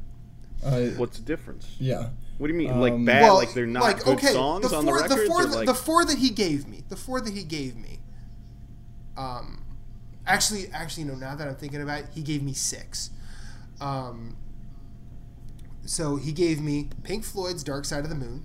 I, 0.66 0.92
What's 0.96 1.18
the 1.18 1.24
difference? 1.24 1.76
yeah. 1.78 2.08
What 2.38 2.48
do 2.48 2.52
you 2.52 2.58
mean? 2.58 2.80
like 2.80 2.92
Um, 2.94 3.04
bad? 3.04 3.22
well, 3.22 3.34
like 3.36 3.52
they're 3.52 3.66
not 3.66 4.02
good 4.02 4.18
songs 4.20 4.70
the 4.70 4.76
on 4.76 4.86
the 4.86 4.92
records? 4.92 5.14
The 5.14 5.26
four, 5.26 5.44
that, 5.46 5.56
like, 5.56 5.66
the 5.66 5.74
four 5.74 6.04
that 6.04 6.18
he 6.18 6.30
gave 6.30 6.66
me, 6.66 6.82
the 6.88 6.96
four 6.96 7.20
that 7.20 7.32
he 7.34 7.44
gave 7.44 7.76
me. 7.76 7.98
Um, 9.16 9.57
actually, 10.28 10.68
actually, 10.72 11.04
no. 11.04 11.14
Now 11.14 11.34
that 11.34 11.48
I'm 11.48 11.56
thinking 11.56 11.82
about 11.82 12.00
it, 12.00 12.06
he 12.14 12.22
gave 12.22 12.42
me 12.42 12.52
six. 12.52 13.10
Um, 13.80 14.36
so 15.84 16.16
he 16.16 16.32
gave 16.32 16.60
me 16.60 16.90
Pink 17.02 17.24
Floyd's 17.24 17.64
Dark 17.64 17.84
Side 17.84 18.04
of 18.04 18.10
the 18.10 18.16
Moon, 18.16 18.44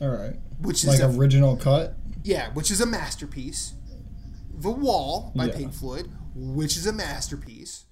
All 0.00 0.08
right. 0.08 0.36
which 0.60 0.84
Like 0.84 1.00
is 1.00 1.16
a, 1.16 1.18
original 1.18 1.56
cut. 1.56 1.96
Yeah, 2.22 2.50
which 2.52 2.70
is 2.70 2.80
a 2.80 2.86
masterpiece. 2.86 3.74
The 4.54 4.70
Wall 4.70 5.32
by 5.34 5.46
Yeah. 5.46 5.56
Pink 5.56 5.74
Floyd, 5.74 6.10
which 6.34 6.76
is 6.76 6.86
a 6.86 6.92
masterpiece. 6.92 7.84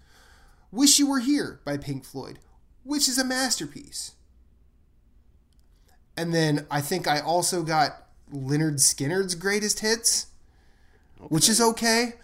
Wish 0.70 0.98
You 0.98 1.08
Were 1.08 1.18
Here 1.18 1.60
by 1.64 1.76
Pink 1.78 2.04
Floyd, 2.04 2.38
which 2.84 3.08
is 3.08 3.18
a 3.18 3.24
masterpiece. 3.24 4.12
And 6.16 6.32
then 6.34 6.66
I 6.70 6.80
think 6.80 7.08
I 7.08 7.20
also 7.20 7.62
got 7.62 8.06
Lynyrd 8.32 8.74
Skynyrd's 8.74 9.34
greatest 9.34 9.80
hits, 9.80 10.26
which 11.18 11.48
is 11.48 11.60
okay. 11.60 12.14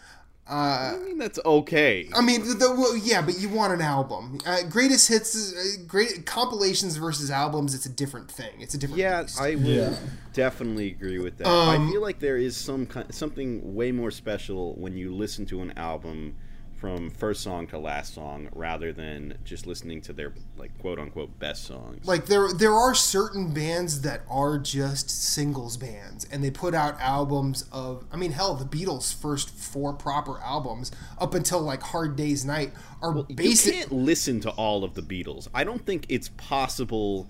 I 0.49 0.97
mean, 1.05 1.18
that's 1.18 1.40
okay. 1.44 2.09
I 2.14 2.20
mean, 2.20 2.47
the, 2.47 2.55
the, 2.55 2.70
well, 2.70 2.97
yeah, 2.97 3.20
but 3.20 3.38
you 3.40 3.49
want 3.49 3.72
an 3.72 3.80
album. 3.80 4.38
Uh, 4.47 4.62
greatest 4.68 5.09
hits, 5.09 5.34
is, 5.34 5.78
uh, 5.78 5.82
great 5.86 6.24
compilations 6.24 6.97
versus 6.97 7.30
albums. 7.30 7.74
It's 7.74 7.86
a 7.86 7.90
different 7.90 8.30
thing. 8.30 8.53
It's 8.61 8.74
a 8.74 8.78
different. 8.78 8.99
Yeah, 9.01 9.22
beast. 9.22 9.40
I 9.40 9.57
will 9.57 9.62
Yeah. 9.64 9.97
definitely 10.32 10.88
agree 10.92 11.18
with 11.18 11.38
that. 11.38 11.49
Um, 11.49 11.88
I 11.88 11.90
feel 11.90 12.01
like 12.01 12.20
there 12.20 12.36
is 12.36 12.57
some 12.57 12.86
kind, 12.86 13.12
something 13.12 13.74
way 13.74 13.90
more 13.90 14.11
special 14.12 14.74
when 14.76 14.97
you 14.97 15.12
listen 15.14 15.47
to 15.47 15.62
an 15.62 15.72
album 15.76 16.36
from 16.77 17.11
first 17.11 17.43
song 17.43 17.66
to 17.66 17.79
last 17.79 18.14
song 18.14 18.49
rather 18.55 18.93
than 18.93 19.39
just 19.45 19.66
listening 19.66 20.01
to 20.03 20.12
their 20.12 20.33
like 20.57 20.77
quote 20.79 20.99
unquote 20.99 21.39
best 21.39 21.64
songs. 21.64 22.07
like 22.07 22.27
there 22.27 22.53
there 22.53 22.72
are 22.72 22.95
certain 22.95 23.53
bands 23.53 24.03
that 24.03 24.22
are 24.29 24.59
just 24.59 25.11
singles 25.11 25.77
bands 25.77 26.27
and 26.31 26.45
they 26.45 26.51
put 26.51 26.74
out 26.74 27.01
albums 27.01 27.64
of 27.72 28.05
I 28.12 28.16
mean 28.16 28.33
hell 28.33 28.55
the 28.55 28.64
Beatles 28.64 29.14
first 29.14 29.51
four 29.51 29.93
proper 29.95 30.39
albums 30.41 30.93
up 31.18 31.35
until 31.35 31.61
like 31.61 31.83
Hard 31.83 32.16
Day's 32.16 32.45
Night 32.45 32.72
are 33.03 33.16
you 33.29 33.35
basic 33.35 33.74
can't 33.74 33.93
listen 33.93 34.41
to 34.41 34.51
all 34.51 34.85
of 34.85 34.95
the 34.95 35.03
Beatles. 35.03 35.49
I 35.55 35.64
don't 35.64 35.85
think 35.85 36.07
it's 36.09 36.29
possible. 36.37 37.27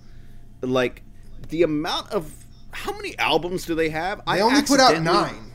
Like 0.61 1.03
the 1.49 1.63
amount 1.63 2.11
of 2.11 2.33
how 2.71 2.91
many 2.91 3.17
albums 3.17 3.65
do 3.65 3.75
they 3.75 3.89
have? 3.89 4.21
they 4.27 4.41
only 4.41 4.61
put 4.63 4.79
out 4.79 5.01
9 5.01 5.47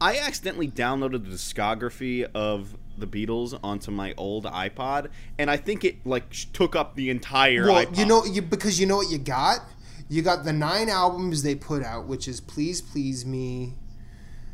I 0.00 0.18
accidentally 0.18 0.68
downloaded 0.68 1.24
the 1.24 1.30
discography 1.30 2.26
of 2.34 2.76
the 2.98 3.06
Beatles 3.06 3.58
onto 3.62 3.90
my 3.90 4.14
old 4.16 4.44
iPod, 4.44 5.08
and 5.38 5.50
I 5.50 5.56
think 5.56 5.84
it 5.84 6.06
like 6.06 6.30
took 6.52 6.76
up 6.76 6.94
the 6.96 7.10
entire 7.10 7.66
well 7.66 7.84
iPod. 7.84 7.98
you 7.98 8.06
know 8.06 8.24
you 8.24 8.42
because 8.42 8.78
you 8.80 8.86
know 8.86 8.96
what 8.96 9.10
you 9.10 9.18
got 9.18 9.60
you 10.08 10.22
got 10.22 10.44
the 10.44 10.52
9 10.52 10.88
albums 10.88 11.42
they 11.42 11.54
put 11.54 11.82
out 11.82 12.06
which 12.06 12.28
is 12.28 12.40
Please 12.40 12.80
Please 12.82 13.24
Me 13.24 13.74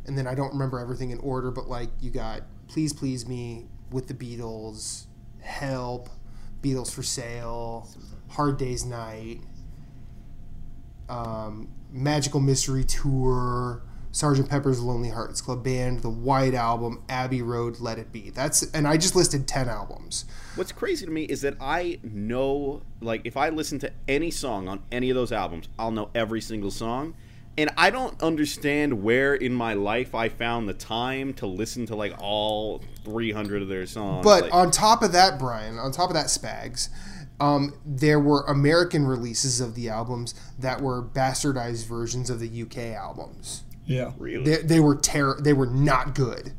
and 0.06 0.16
then 0.16 0.26
I 0.26 0.34
don't 0.34 0.52
remember 0.52 0.78
everything 0.78 1.10
in 1.10 1.18
order 1.18 1.50
but 1.50 1.68
like 1.68 1.90
you 2.00 2.10
got 2.10 2.42
Please 2.68 2.92
Please 2.92 3.26
Me 3.26 3.66
with 3.90 4.06
the 4.06 4.14
Beatles 4.14 5.06
Help 5.42 6.08
Beatles 6.62 6.92
for 6.92 7.02
Sale 7.02 7.88
Hard 8.28 8.58
Day's 8.58 8.84
Night 8.84 9.40
um, 11.08 11.68
Magical 11.90 12.40
Mystery 12.40 12.84
Tour, 12.84 13.82
Sergeant 14.12 14.48
Pepper's 14.48 14.80
Lonely 14.80 15.10
Hearts 15.10 15.40
Club 15.40 15.62
Band, 15.62 16.00
the 16.00 16.10
White 16.10 16.54
Album, 16.54 17.02
Abbey 17.08 17.42
Road, 17.42 17.78
Let 17.78 17.98
It 17.98 18.10
Be. 18.10 18.30
That's 18.30 18.62
and 18.72 18.88
I 18.88 18.96
just 18.96 19.14
listed 19.14 19.46
ten 19.46 19.68
albums. 19.68 20.24
What's 20.56 20.72
crazy 20.72 21.06
to 21.06 21.12
me 21.12 21.24
is 21.24 21.42
that 21.42 21.56
I 21.60 22.00
know, 22.02 22.82
like, 23.00 23.22
if 23.24 23.36
I 23.36 23.50
listen 23.50 23.78
to 23.80 23.92
any 24.08 24.30
song 24.30 24.68
on 24.68 24.82
any 24.90 25.10
of 25.10 25.14
those 25.14 25.30
albums, 25.30 25.68
I'll 25.78 25.92
know 25.92 26.10
every 26.14 26.40
single 26.40 26.70
song. 26.70 27.14
And 27.58 27.70
I 27.76 27.90
don't 27.90 28.20
understand 28.22 29.02
where 29.02 29.34
in 29.34 29.52
my 29.52 29.74
life 29.74 30.14
I 30.14 30.28
found 30.28 30.68
the 30.68 30.74
time 30.74 31.34
to 31.34 31.46
listen 31.46 31.84
to 31.86 31.96
like 31.96 32.14
all 32.18 32.82
300 33.04 33.62
of 33.62 33.68
their 33.68 33.86
songs. 33.86 34.24
But 34.24 34.44
Like, 34.44 34.54
on 34.54 34.70
top 34.70 35.02
of 35.02 35.12
that, 35.12 35.38
Brian, 35.38 35.78
on 35.78 35.92
top 35.92 36.10
of 36.10 36.14
that, 36.14 36.26
Spags, 36.26 36.88
um, 37.38 37.74
there 37.84 38.20
were 38.20 38.44
American 38.44 39.04
releases 39.04 39.60
of 39.60 39.74
the 39.74 39.88
albums 39.88 40.34
that 40.58 40.80
were 40.80 41.02
bastardized 41.02 41.86
versions 41.86 42.30
of 42.30 42.40
the 42.40 42.62
UK 42.62 42.94
albums. 42.96 43.64
Yeah. 43.90 44.12
really, 44.18 44.44
They, 44.44 44.62
they 44.62 44.80
were 44.80 44.96
ter- 44.96 45.40
They 45.40 45.52
were 45.52 45.66
not 45.66 46.14
good. 46.14 46.52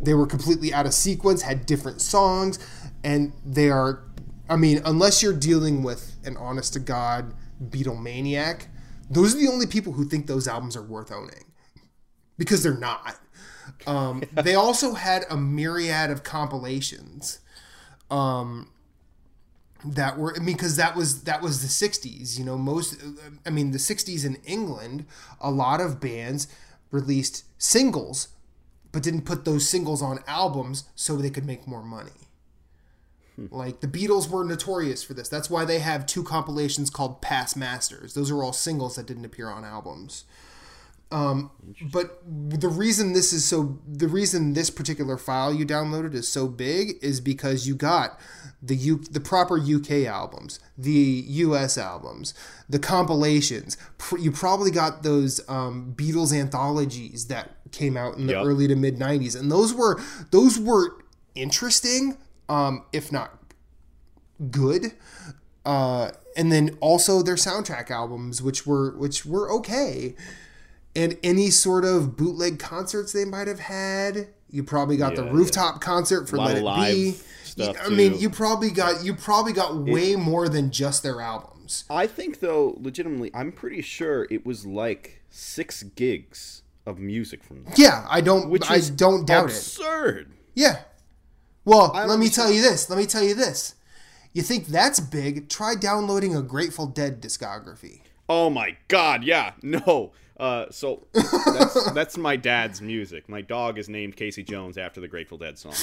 They 0.00 0.12
were 0.12 0.26
completely 0.26 0.72
out 0.74 0.84
of 0.84 0.92
sequence, 0.92 1.42
had 1.42 1.64
different 1.64 2.02
songs, 2.02 2.58
and 3.02 3.32
they 3.44 3.70
are. 3.70 4.04
I 4.50 4.56
mean, 4.56 4.82
unless 4.84 5.22
you're 5.22 5.32
dealing 5.32 5.82
with 5.82 6.16
an 6.24 6.36
honest 6.36 6.74
to 6.74 6.80
god 6.80 7.32
Beatlemaniac, 7.62 8.66
those 9.08 9.34
are 9.34 9.38
the 9.38 9.48
only 9.48 9.66
people 9.66 9.94
who 9.94 10.04
think 10.04 10.26
those 10.26 10.46
albums 10.46 10.76
are 10.76 10.82
worth 10.82 11.10
owning, 11.10 11.44
because 12.36 12.62
they're 12.62 12.76
not. 12.76 13.16
Um, 13.86 14.22
they 14.34 14.54
also 14.54 14.92
had 14.92 15.24
a 15.30 15.38
myriad 15.38 16.10
of 16.10 16.22
compilations. 16.22 17.38
Um, 18.10 18.68
that 19.86 20.18
were 20.18 20.34
I 20.34 20.38
mean 20.38 20.56
because 20.56 20.76
that 20.76 20.96
was 20.96 21.24
that 21.24 21.42
was 21.42 21.60
the 21.60 21.68
60s 21.68 22.38
you 22.38 22.44
know 22.44 22.56
most 22.56 22.96
I 23.44 23.50
mean 23.50 23.72
the 23.72 23.78
60s 23.78 24.24
in 24.24 24.36
England 24.46 25.04
a 25.42 25.50
lot 25.50 25.78
of 25.78 26.00
bands 26.00 26.48
released 26.94 27.44
singles 27.58 28.28
but 28.92 29.02
didn't 29.02 29.22
put 29.22 29.44
those 29.44 29.68
singles 29.68 30.00
on 30.00 30.20
albums 30.28 30.84
so 30.94 31.16
they 31.16 31.28
could 31.28 31.44
make 31.44 31.66
more 31.66 31.82
money. 31.82 32.12
Hmm. 33.34 33.46
Like 33.50 33.80
the 33.80 33.88
Beatles 33.88 34.30
were 34.30 34.44
notorious 34.44 35.02
for 35.02 35.14
this. 35.14 35.28
That's 35.28 35.50
why 35.50 35.64
they 35.64 35.80
have 35.80 36.06
two 36.06 36.22
compilations 36.22 36.90
called 36.90 37.20
Past 37.20 37.56
Masters. 37.56 38.14
Those 38.14 38.30
are 38.30 38.40
all 38.42 38.52
singles 38.52 38.94
that 38.94 39.06
didn't 39.06 39.24
appear 39.24 39.48
on 39.48 39.64
albums 39.64 40.24
um, 41.10 41.50
but 41.92 42.20
the 42.26 42.68
reason 42.68 43.12
this 43.12 43.32
is 43.32 43.44
so 43.44 43.78
the 43.86 44.08
reason 44.08 44.54
this 44.54 44.70
particular 44.70 45.16
file 45.16 45.52
you 45.54 45.64
downloaded 45.66 46.14
is 46.14 46.26
so 46.28 46.48
big 46.48 46.96
is 47.02 47.20
because 47.20 47.66
you 47.68 47.74
got 47.74 48.18
the 48.62 48.74
U, 48.74 48.96
the 49.10 49.20
proper 49.20 49.58
UK 49.58 50.06
albums, 50.06 50.58
the 50.78 51.24
US 51.28 51.76
albums, 51.78 52.34
the 52.68 52.78
compilations. 52.78 53.76
Pr- 53.98 54.18
You 54.18 54.32
probably 54.32 54.70
got 54.70 55.02
those 55.02 55.40
um, 55.48 55.92
Beatles 55.96 56.32
anthologies 56.32 57.26
that 57.26 57.50
came 57.70 57.96
out 57.96 58.16
in 58.16 58.26
the 58.26 58.32
Yep. 58.32 58.44
early 58.46 58.66
to 58.68 58.74
mid 58.76 58.98
'90s, 58.98 59.38
and 59.38 59.52
those 59.52 59.72
were 59.74 60.00
those 60.30 60.58
were 60.58 60.96
interesting, 61.34 62.16
um, 62.48 62.84
if 62.92 63.12
not 63.12 63.38
good. 64.50 64.92
Uh, 65.64 66.10
and 66.36 66.50
then 66.52 66.76
also 66.80 67.22
their 67.22 67.36
soundtrack 67.36 67.90
albums, 67.90 68.42
which 68.42 68.66
were 68.66 68.96
which 68.96 69.24
were 69.24 69.50
okay 69.52 70.14
and 70.96 71.16
any 71.22 71.50
sort 71.50 71.84
of 71.84 72.16
bootleg 72.16 72.58
concerts 72.58 73.12
they 73.12 73.24
might 73.24 73.48
have 73.48 73.60
had. 73.60 74.28
You 74.50 74.62
probably 74.62 74.96
got 74.96 75.16
the 75.16 75.24
Yeah, 75.24 75.30
rooftop 75.32 75.80
concert 75.80 76.28
for 76.28 76.36
Let 76.36 76.56
It 76.58 76.64
Be. 76.64 77.12
stuff, 77.42 77.76
I 77.84 77.88
mean, 77.88 78.12
too. 78.12 78.18
you 78.18 78.30
probably 78.30 78.70
got 78.70 79.04
you 79.04 79.14
probably 79.14 79.52
got 79.52 79.76
way 79.76 80.14
more 80.16 80.48
than 80.48 80.70
just 80.70 81.02
their 81.02 81.20
albums. 81.20 81.84
I 81.90 82.06
think 82.06 82.40
though, 82.40 82.76
legitimately, 82.80 83.30
I'm 83.34 83.50
pretty 83.50 83.82
sure 83.82 84.26
it 84.30 84.46
was 84.46 84.64
like 84.64 85.22
six 85.30 85.82
gigs 85.82 86.62
of 86.86 86.98
music 86.98 87.42
from 87.42 87.64
them, 87.64 87.72
Yeah, 87.76 88.06
I 88.08 88.20
don't 88.20 88.50
which 88.50 88.70
I 88.70 88.78
don't 88.78 89.26
doubt 89.26 89.46
it. 89.50 89.52
absurd. 89.56 90.30
Yeah. 90.54 90.82
Well, 91.64 91.90
I 91.94 92.00
let 92.04 92.18
me 92.18 92.26
understand. 92.26 92.34
tell 92.34 92.50
you 92.52 92.62
this. 92.62 92.90
Let 92.90 92.98
me 92.98 93.06
tell 93.06 93.22
you 93.24 93.34
this. 93.34 93.74
You 94.34 94.42
think 94.42 94.66
that's 94.66 95.00
big? 95.00 95.48
Try 95.48 95.74
downloading 95.76 96.36
a 96.36 96.42
Grateful 96.42 96.86
Dead 96.86 97.22
discography. 97.22 98.00
Oh 98.28 98.50
my 98.50 98.76
god, 98.88 99.24
yeah, 99.24 99.52
no. 99.62 100.12
Uh, 100.36 100.66
so 100.70 101.06
that's, 101.14 101.92
that's 101.92 102.16
my 102.16 102.34
dad's 102.36 102.82
music. 102.82 103.28
My 103.28 103.40
dog 103.40 103.78
is 103.78 103.88
named 103.88 104.16
Casey 104.16 104.42
Jones 104.42 104.76
after 104.76 105.00
the 105.00 105.08
Grateful 105.08 105.38
Dead 105.38 105.58
song. 105.58 105.74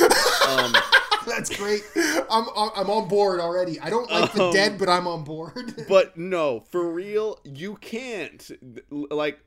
Um, 0.48 0.74
That's 1.28 1.56
great. 1.56 1.84
I'm 2.32 2.48
I'm 2.56 2.90
on 2.90 3.08
board 3.08 3.40
already. 3.40 3.80
I 3.80 3.92
don't 3.92 4.10
like 4.10 4.34
the 4.34 4.46
Um, 4.46 4.54
Dead, 4.54 4.80
but 4.80 4.90
I'm 4.90 5.06
on 5.06 5.24
board. 5.24 5.86
but 5.88 6.18
no, 6.18 6.62
for 6.62 6.90
real, 6.90 7.40
you 7.44 7.76
can't. 7.76 8.50
Like, 8.90 9.40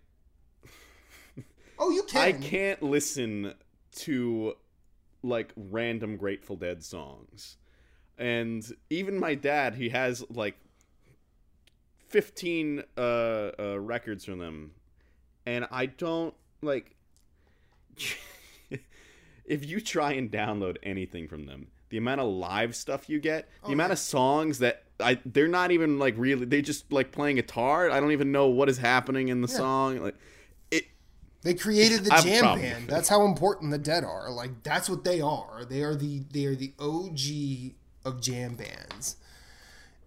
oh, 1.79 1.91
you 1.91 2.05
can. 2.05 2.23
I 2.23 2.33
can't 2.33 2.81
listen 2.81 3.55
to 3.97 4.55
like 5.25 5.53
random 5.57 6.17
Grateful 6.17 6.55
Dead 6.55 6.85
songs. 6.85 7.57
And 8.17 8.65
even 8.89 9.19
my 9.19 9.35
dad, 9.35 9.75
he 9.75 9.89
has 9.89 10.25
like 10.31 10.57
15 12.09 12.85
uh, 12.97 13.01
uh, 13.01 13.81
records 13.81 14.25
from 14.25 14.39
them. 14.39 14.73
And 15.47 15.67
I 15.71 15.87
don't 15.87 16.35
like. 16.63 16.95
if 19.45 19.65
you 19.65 19.81
try 19.81 20.13
and 20.13 20.31
download 20.31 20.77
anything 20.83 21.29
from 21.29 21.47
them, 21.47 21.69
the 21.91 21.97
amount 21.99 22.21
of 22.21 22.29
live 22.29 22.75
stuff 22.75 23.09
you 23.09 23.21
get, 23.21 23.49
the 23.63 23.69
Oh, 23.69 23.73
amount 23.73 23.93
of 23.93 23.99
songs 23.99 24.59
that 24.59 24.83
I 25.01 25.19
they're 25.25 25.49
not 25.49 25.71
even 25.71 25.99
like 25.99 26.15
really 26.17 26.45
they 26.47 26.63
just 26.63 26.93
like 26.93 27.13
playing 27.13 27.37
guitar. 27.37 27.91
I 27.91 28.01
don't 28.01 28.13
even 28.13 28.33
know 28.33 28.49
what 28.49 28.69
is 28.69 28.79
happening 28.79 29.29
in 29.29 29.43
the 29.43 29.49
Yeah. 29.49 29.57
song. 29.57 29.99
Like 30.03 30.17
it 30.71 30.87
They 31.43 31.55
created 31.55 32.05
the 32.05 32.13
I 32.13 32.17
have 32.17 32.25
a 32.25 32.29
jam 32.29 32.61
band. 32.61 32.89
That's 32.89 33.09
how 33.09 33.25
important 33.27 33.71
the 33.71 33.79
Dead 33.79 34.03
are. 34.05 34.31
Like 34.31 34.63
that's 34.63 34.89
what 34.89 35.05
they 35.05 35.21
are. 35.21 35.65
They 35.69 35.83
are 35.83 35.95
the 35.95 36.21
they 36.33 36.47
are 36.47 36.55
the 36.55 36.73
OG 36.79 37.75
of 38.05 38.21
jam 38.21 38.55
bands, 38.55 39.17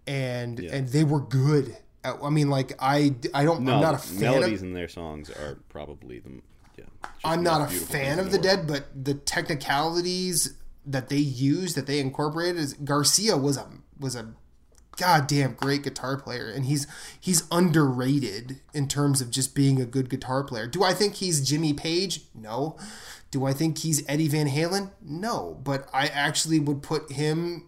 and 0.05 0.59
Yeah. 0.59 0.75
and 0.75 0.87
they 0.89 1.03
were 1.03 1.21
good. 1.21 1.77
I 2.21 2.29
mean, 2.29 2.49
like 2.49 2.73
I 2.79 3.15
I 3.33 3.43
don't 3.43 3.61
no 3.61 3.75
I'm 3.75 3.81
not 3.81 3.95
a 3.95 3.97
fan 3.97 4.19
melodies 4.19 4.61
of 4.61 4.67
in 4.67 4.73
their 4.73 4.87
songs 4.87 5.29
are 5.29 5.57
probably 5.69 6.19
the 6.19 6.41
yeah. 6.77 6.85
I'm 7.23 7.43
not 7.43 7.61
a 7.61 7.73
fan 7.73 8.19
of 8.19 8.31
the. 8.31 8.37
Dead, 8.37 8.67
but 8.67 8.85
the 8.93 9.15
technicalities 9.15 10.53
that 10.85 11.09
they 11.09 11.17
used 11.17 11.75
that 11.75 11.87
they 11.87 11.99
incorporated 11.99 12.57
is 12.57 12.73
Garcia 12.73 13.35
was 13.37 13.57
a 13.57 13.67
was 13.99 14.15
a 14.15 14.33
goddamn 14.97 15.53
great 15.53 15.83
guitar 15.83 16.17
player 16.17 16.49
and 16.49 16.65
he's 16.65 16.87
he's 17.19 17.43
underrated 17.51 18.59
in 18.73 18.87
terms 18.87 19.21
of 19.21 19.29
just 19.29 19.53
being 19.53 19.79
a 19.79 19.85
good 19.85 20.09
guitar 20.09 20.43
player. 20.43 20.67
Do 20.67 20.83
I 20.83 20.93
think 20.93 21.15
he's 21.15 21.47
Jimmy 21.47 21.73
Page? 21.73 22.21
No. 22.33 22.77
Do 23.29 23.45
I 23.45 23.53
think 23.53 23.79
he's 23.79 24.03
Eddie 24.07 24.27
Van 24.27 24.47
Halen? 24.47 24.91
No, 25.01 25.59
but 25.63 25.87
I 25.93 26.07
actually 26.07 26.59
would 26.59 26.81
put 26.81 27.11
him 27.11 27.67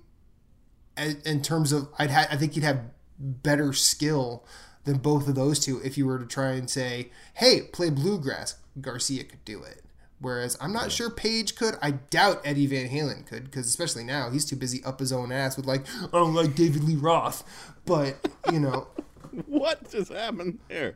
in 0.98 1.42
terms 1.42 1.72
of 1.72 1.90
I'd 1.98 2.12
ha- 2.12 2.28
I 2.32 2.36
think 2.36 2.54
he'd 2.54 2.64
have 2.64 2.82
better 3.20 3.74
skill 3.74 4.45
than 4.86 4.97
both 4.97 5.28
of 5.28 5.36
those 5.36 5.59
two 5.59 5.82
if 5.84 5.97
you 5.97 6.05
were 6.05 6.20
to 6.20 6.26
try 6.26 6.51
and 6.51 6.70
say, 6.70 7.11
"Hey, 7.36 7.61
play 7.61 7.89
bluegrass." 7.89 8.55
Garcia 8.82 9.24
could 9.24 9.43
do 9.43 9.61
it. 9.63 9.84
Whereas 10.22 10.57
I'm 10.59 10.74
not 10.74 10.91
sure 10.91 11.09
Page 11.09 11.55
could. 11.55 11.76
I 11.82 11.91
doubt 11.91 12.41
Eddie 12.43 12.67
Van 12.67 12.89
Halen 12.89 13.26
could, 13.26 13.45
because 13.45 13.67
especially 13.67 14.03
now 14.03 14.30
he's 14.30 14.43
too 14.43 14.57
busy 14.57 14.84
up 14.84 14.99
his 14.99 15.13
own 15.13 15.32
ass 15.32 15.55
with 15.55 15.65
like, 15.65 15.86
I 16.03 16.07
don't 16.11 16.34
like 16.34 16.55
David 16.55 16.84
Lee 16.84 16.95
Roth. 16.95 17.43
But 17.86 18.28
you 18.51 18.59
know, 18.59 18.88
what 19.45 19.89
just 19.89 20.11
happened 20.11 20.59
there? 20.67 20.95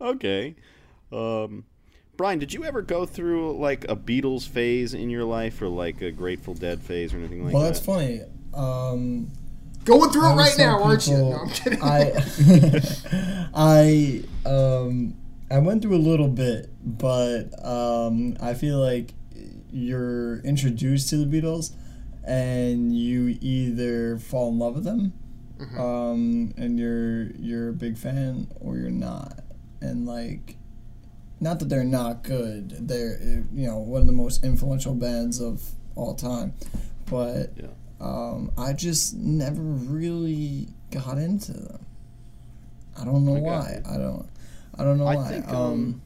Okay, 0.00 0.56
um, 1.12 1.64
Brian, 2.16 2.38
did 2.38 2.52
you 2.52 2.64
ever 2.64 2.82
go 2.82 3.06
through 3.06 3.56
like 3.58 3.84
a 3.84 3.94
Beatles 3.94 4.48
phase 4.48 4.94
in 4.94 5.10
your 5.10 5.24
life, 5.24 5.62
or 5.62 5.68
like 5.68 6.00
a 6.00 6.10
Grateful 6.10 6.54
Dead 6.54 6.82
phase, 6.82 7.14
or 7.14 7.18
anything 7.18 7.44
like 7.44 7.54
well, 7.54 7.62
that? 7.62 7.86
Well, 7.86 7.98
that's 7.98 8.18
funny. 8.18 8.22
Um, 8.52 9.30
going 9.86 10.10
through 10.10 10.26
I 10.26 10.32
it 10.32 10.36
right 10.36 10.58
now, 10.58 10.78
tell 10.78 10.84
aren't 10.84 11.06
you? 11.06 11.16
No, 11.16 11.32
I'm 11.32 11.48
kidding. 11.50 11.82
I 11.82 12.12
I 13.54 14.22
um 14.44 15.14
I 15.50 15.58
went 15.58 15.82
through 15.82 15.96
a 15.96 15.98
little 15.98 16.28
bit, 16.28 16.70
but 16.84 17.50
um 17.64 18.36
I 18.40 18.54
feel 18.54 18.78
like 18.80 19.14
you're 19.72 20.38
introduced 20.40 21.08
to 21.10 21.16
the 21.24 21.26
Beatles 21.26 21.72
and 22.26 22.96
you 22.96 23.38
either 23.40 24.18
fall 24.18 24.48
in 24.50 24.58
love 24.58 24.74
with 24.74 24.84
them 24.84 25.12
Mm-hmm. 25.58 25.80
um 25.80 26.52
and 26.58 26.78
you're 26.78 27.30
you're 27.36 27.70
a 27.70 27.72
big 27.72 27.96
fan 27.96 28.48
or 28.60 28.76
you're 28.76 28.90
not. 28.90 29.40
And 29.80 30.06
like 30.06 30.56
not 31.40 31.60
that 31.60 31.70
they're 31.70 31.82
not 31.84 32.22
good. 32.22 32.86
They're 32.88 33.18
you 33.54 33.66
know 33.66 33.78
one 33.78 34.02
of 34.02 34.06
the 34.06 34.12
most 34.12 34.44
influential 34.44 34.94
bands 34.94 35.40
of 35.40 35.62
all 35.94 36.14
time. 36.14 36.52
But 37.06 37.52
Yeah. 37.56 37.68
Um, 38.00 38.50
I 38.58 38.72
just 38.72 39.14
never 39.14 39.60
really 39.62 40.68
got 40.90 41.18
into 41.18 41.52
them. 41.52 41.86
I 42.98 43.04
don't 43.04 43.24
know 43.24 43.36
I 43.36 43.40
why. 43.40 43.80
you. 43.84 43.90
I 43.92 43.96
don't. 43.98 44.28
I 44.78 44.84
don't 44.84 44.98
know 44.98 45.06
I 45.06 45.16
why. 45.16 45.28
think, 45.28 45.48
um, 45.48 45.56
um, 45.56 46.02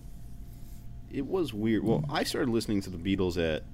it 1.13 1.27
was 1.27 1.53
weird. 1.53 1.83
Well, 1.85 2.05
I 2.11 2.23
started 2.25 2.51
listening 2.51 2.83
to 2.83 2.91
the 2.91 2.97
Beatles 2.99 3.37
at 3.37 3.65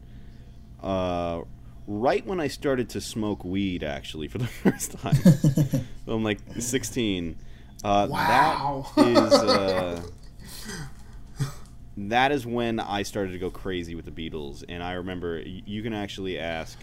uh, 0.83 1.43
right 1.87 2.25
when 2.27 2.41
I 2.41 2.49
started 2.49 2.89
to 2.91 3.01
smoke 3.01 3.45
weed, 3.45 3.83
actually, 3.85 4.29
for 4.29 4.39
the 4.39 4.47
first 4.63 4.93
time. 4.99 5.15
so 5.17 6.13
I'm 6.13 6.25
like 6.25 6.39
16. 6.59 7.37
Uh, 7.85 8.07
Wow. 8.11 8.87
That 8.97 9.07
is. 9.07 9.33
Uh, 9.35 10.03
that 11.99 12.33
is 12.33 12.47
when 12.47 12.81
I 12.81 13.03
started 13.03 13.33
to 13.33 13.39
go 13.39 13.51
crazy 13.51 13.95
with 13.95 14.05
the 14.07 14.11
Beatles, 14.11 14.65
and 14.69 14.83
I 14.83 14.93
remember 14.93 15.39
you 15.41 15.83
can 15.83 15.93
actually 15.93 16.39
ask 16.39 16.79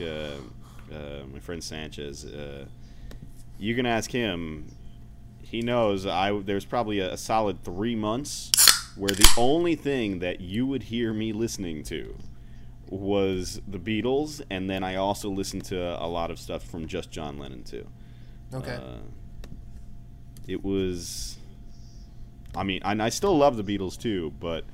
uh, 0.93 1.23
my 1.31 1.39
friend 1.39 1.63
Sanchez. 1.63 2.25
Uh, 2.25 2.65
you 3.57 3.75
can 3.75 3.85
ask 3.85 4.11
him. 4.11 4.65
He 5.41 5.61
knows. 5.61 6.05
I 6.05 6.31
there's 6.39 6.65
probably 6.65 6.99
a, 6.99 7.13
a 7.13 7.17
solid 7.17 7.63
three 7.63 7.95
months 7.95 8.51
where 8.95 9.09
the 9.09 9.27
only 9.37 9.75
thing 9.75 10.19
that 10.19 10.41
you 10.41 10.65
would 10.65 10.83
hear 10.83 11.13
me 11.13 11.33
listening 11.33 11.83
to 11.83 12.15
was 12.89 13.61
the 13.67 13.79
Beatles, 13.79 14.41
and 14.49 14.69
then 14.69 14.83
I 14.83 14.95
also 14.95 15.29
listened 15.29 15.65
to 15.65 15.79
a 16.01 16.07
lot 16.07 16.29
of 16.31 16.39
stuff 16.39 16.63
from 16.63 16.87
just 16.87 17.11
John 17.11 17.37
Lennon 17.37 17.63
too. 17.63 17.87
okay. 18.53 18.75
Uh, 18.75 18.97
it 20.47 20.63
was. 20.63 21.37
I 22.55 22.63
mean, 22.63 22.81
and 22.83 23.01
I 23.01 23.09
still 23.09 23.35
love 23.35 23.57
the 23.57 23.63
Beatles 23.63 23.97
too, 23.97 24.31
but 24.39 24.65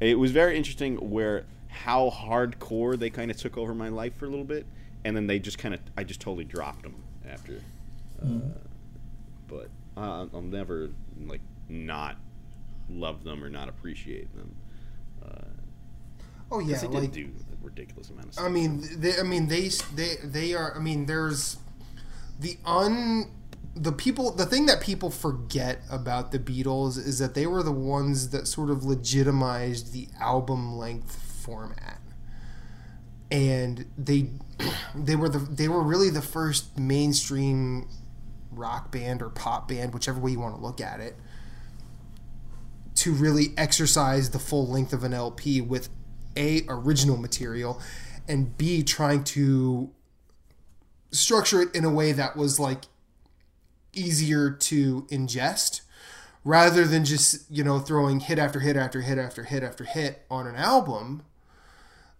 it 0.00 0.18
was 0.18 0.30
very 0.30 0.56
interesting 0.56 0.96
where 1.10 1.44
how 1.68 2.10
hardcore 2.10 2.98
they 2.98 3.10
kind 3.10 3.30
of 3.30 3.36
took 3.36 3.58
over 3.58 3.74
my 3.74 3.88
life 3.88 4.16
for 4.16 4.24
a 4.24 4.28
little 4.28 4.44
bit, 4.44 4.66
and 5.04 5.16
then 5.16 5.26
they 5.26 5.38
just 5.38 5.58
kind 5.58 5.74
of 5.74 5.80
I 5.96 6.04
just 6.04 6.20
totally 6.20 6.44
dropped 6.44 6.82
them 6.82 6.96
after. 7.28 7.60
Uh, 8.22 8.26
but 9.48 9.68
uh, 9.96 10.26
I'll 10.32 10.42
never 10.42 10.90
like 11.26 11.40
not 11.68 12.16
love 12.88 13.24
them 13.24 13.42
or 13.42 13.48
not 13.48 13.68
appreciate 13.68 14.34
them. 14.36 14.54
Uh, 15.24 15.44
oh 16.50 16.60
yeah, 16.60 16.78
they 16.78 16.86
did 16.86 16.94
like 16.94 17.12
do 17.12 17.28
a 17.52 17.64
ridiculous 17.64 18.10
amount 18.10 18.28
of 18.28 18.34
stuff. 18.34 18.46
I 18.46 18.48
mean, 18.48 18.82
they, 18.96 19.18
I 19.18 19.22
mean, 19.22 19.48
they, 19.48 19.70
they, 19.94 20.16
they 20.22 20.54
are. 20.54 20.74
I 20.76 20.80
mean, 20.80 21.06
there's 21.06 21.58
the 22.38 22.56
un, 22.64 23.30
the 23.74 23.92
people. 23.92 24.32
The 24.32 24.46
thing 24.46 24.66
that 24.66 24.80
people 24.80 25.10
forget 25.10 25.80
about 25.90 26.32
the 26.32 26.38
Beatles 26.38 26.98
is 26.98 27.18
that 27.18 27.34
they 27.34 27.46
were 27.46 27.62
the 27.62 27.72
ones 27.72 28.30
that 28.30 28.46
sort 28.46 28.70
of 28.70 28.84
legitimized 28.84 29.92
the 29.92 30.08
album 30.20 30.76
length 30.76 31.14
format, 31.14 31.99
and 33.30 33.86
they, 33.96 34.30
they 34.94 35.16
were 35.16 35.28
the, 35.28 35.38
they 35.38 35.68
were 35.68 35.82
really 35.82 36.10
the 36.10 36.22
first 36.22 36.78
mainstream 36.78 37.88
rock 38.50 38.90
band 38.90 39.22
or 39.22 39.30
pop 39.30 39.68
band, 39.68 39.94
whichever 39.94 40.20
way 40.20 40.32
you 40.32 40.40
want 40.40 40.54
to 40.54 40.60
look 40.60 40.80
at 40.80 41.00
it, 41.00 41.16
to 42.96 43.12
really 43.12 43.54
exercise 43.56 44.30
the 44.30 44.38
full 44.38 44.66
length 44.66 44.92
of 44.92 45.04
an 45.04 45.14
LP 45.14 45.60
with 45.60 45.88
a 46.36 46.64
original 46.68 47.16
material 47.16 47.80
and 48.28 48.56
b 48.56 48.82
trying 48.82 49.24
to 49.24 49.90
structure 51.10 51.62
it 51.62 51.74
in 51.74 51.84
a 51.84 51.90
way 51.90 52.12
that 52.12 52.36
was 52.36 52.60
like 52.60 52.84
easier 53.92 54.50
to 54.50 55.02
ingest 55.10 55.80
rather 56.44 56.86
than 56.86 57.04
just 57.04 57.50
you 57.50 57.64
know 57.64 57.78
throwing 57.80 58.20
hit 58.20 58.38
after 58.38 58.60
hit 58.60 58.76
after 58.76 59.00
hit 59.00 59.18
after 59.18 59.42
hit 59.42 59.62
after 59.62 59.84
hit 59.84 60.24
on 60.30 60.46
an 60.46 60.54
album 60.54 61.22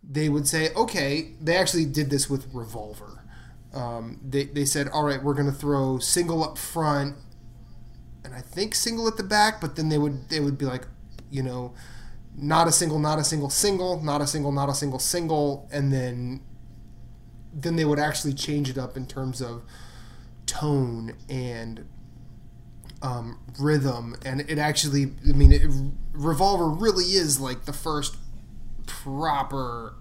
they 0.02 0.28
would 0.28 0.46
say 0.48 0.72
okay 0.74 1.32
they 1.40 1.56
actually 1.56 1.84
did 1.84 2.10
this 2.10 2.28
with 2.28 2.46
revolver. 2.52 3.24
Um, 3.72 4.20
they, 4.28 4.44
they 4.44 4.64
said 4.64 4.88
all 4.88 5.04
right 5.04 5.22
we're 5.22 5.34
going 5.34 5.46
to 5.46 5.52
throw 5.52 5.98
single 5.98 6.42
up 6.42 6.58
front 6.58 7.14
and 8.24 8.34
i 8.34 8.40
think 8.40 8.74
single 8.74 9.06
at 9.06 9.16
the 9.16 9.22
back 9.22 9.60
but 9.60 9.76
then 9.76 9.88
they 9.90 9.96
would 9.96 10.28
they 10.28 10.40
would 10.40 10.58
be 10.58 10.64
like 10.64 10.88
you 11.30 11.40
know 11.40 11.72
not 12.36 12.68
a 12.68 12.72
single, 12.72 12.98
not 12.98 13.18
a 13.18 13.24
single 13.24 13.50
single, 13.50 14.02
not 14.02 14.20
a 14.20 14.26
single, 14.26 14.52
not 14.52 14.68
a 14.68 14.74
single 14.74 14.98
single, 14.98 15.68
and 15.72 15.92
then 15.92 16.40
then 17.52 17.76
they 17.76 17.84
would 17.84 17.98
actually 17.98 18.32
change 18.32 18.70
it 18.70 18.78
up 18.78 18.96
in 18.96 19.06
terms 19.06 19.42
of 19.42 19.62
tone 20.46 21.16
and 21.28 21.84
um, 23.02 23.40
rhythm, 23.58 24.14
and 24.24 24.42
it 24.42 24.58
actually, 24.58 25.12
I 25.28 25.32
mean, 25.32 25.52
it, 25.52 25.62
Revolver 26.12 26.68
really 26.68 27.04
is 27.06 27.40
like 27.40 27.64
the 27.64 27.72
first 27.72 28.16
proper 28.90 29.94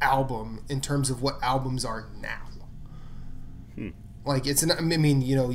album 0.00 0.64
in 0.68 0.80
terms 0.80 1.10
of 1.10 1.22
what 1.22 1.36
albums 1.42 1.84
are 1.84 2.06
now. 2.20 2.48
Hmm. 3.74 3.90
Like 4.24 4.46
it's 4.46 4.62
an, 4.62 4.72
I 4.72 4.80
mean, 4.80 5.22
you 5.22 5.36
know, 5.36 5.52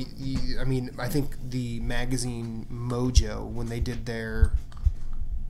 I 0.60 0.64
mean, 0.64 0.90
I 0.98 1.08
think 1.08 1.50
the 1.50 1.80
magazine 1.80 2.66
Mojo 2.70 3.46
when 3.46 3.68
they 3.68 3.80
did 3.80 4.06
their 4.06 4.52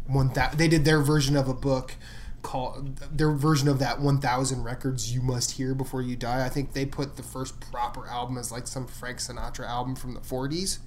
one 0.07 0.29
that 0.35 0.57
they 0.59 0.69
did 0.69 0.85
their 0.85 1.01
version 1.01 1.37
of 1.37 1.49
a 1.49 1.55
book 1.55 1.95
called 2.43 2.97
their 2.99 3.33
version 3.33 3.67
of 3.67 3.81
that 3.81 4.01
1000 4.01 4.63
records 4.63 5.13
you 5.13 5.21
must 5.21 5.53
hear 5.53 5.75
before 5.75 6.01
you 6.01 6.15
die 6.15 6.47
i 6.47 6.49
think 6.49 6.75
they 6.75 6.87
put 6.87 7.17
the 7.17 7.23
first 7.23 7.59
proper 7.73 8.07
album 8.07 8.39
as 8.39 8.53
like 8.53 8.69
some 8.69 8.87
frank 8.87 9.19
sinatra 9.19 9.67
album 9.67 9.97
from 9.97 10.15
the 10.15 10.21
40s 10.21 10.79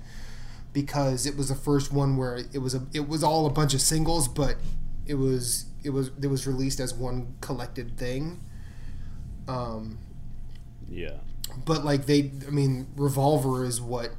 because 0.72 1.26
it 1.26 1.36
was 1.36 1.50
the 1.50 1.56
first 1.56 1.92
one 1.92 2.16
where 2.16 2.38
it 2.54 2.60
was 2.60 2.76
a 2.76 2.82
it 2.94 3.10
was 3.10 3.24
all 3.24 3.46
a 3.46 3.50
bunch 3.50 3.74
of 3.74 3.82
singles 3.82 4.28
but 4.28 4.56
it 5.10 5.16
was 5.16 5.66
it 5.84 5.90
was 5.90 6.12
it 6.22 6.28
was 6.28 6.48
released 6.48 6.80
as 6.80 6.94
one 6.94 7.36
collected 7.42 7.98
thing 7.98 8.40
um 9.48 9.98
yeah, 10.88 11.18
but 11.66 11.84
like 11.84 12.06
they 12.06 12.32
i 12.48 12.50
mean 12.50 12.88
revolver 12.96 13.66
is 13.66 13.82
what 13.82 14.12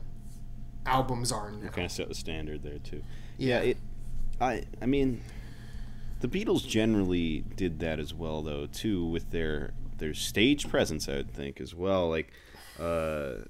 albums 0.87 1.31
are 1.33 1.51
now 1.53 1.69
kind 1.69 1.85
of 1.85 1.93
set 1.93 2.09
the 2.09 2.15
standard 2.15 2.63
there 2.63 2.79
too. 2.79 3.03
Yeah. 3.39 3.61
it. 3.61 3.79
I 4.41 4.65
I 4.81 4.87
mean, 4.87 5.23
the 6.21 6.29
Beatles 6.29 6.67
generally 6.67 7.45
did 7.57 7.81
that 7.81 7.99
as 7.99 8.13
well, 8.15 8.43
though, 8.43 8.67
too, 8.67 9.05
with 9.05 9.31
their 9.31 9.73
their 9.99 10.15
stage 10.15 10.69
presence. 10.69 11.09
I 11.09 11.17
would 11.17 11.33
think 11.33 11.61
as 11.61 11.75
well, 11.75 12.09
like 12.09 12.33
uh, 12.79 13.45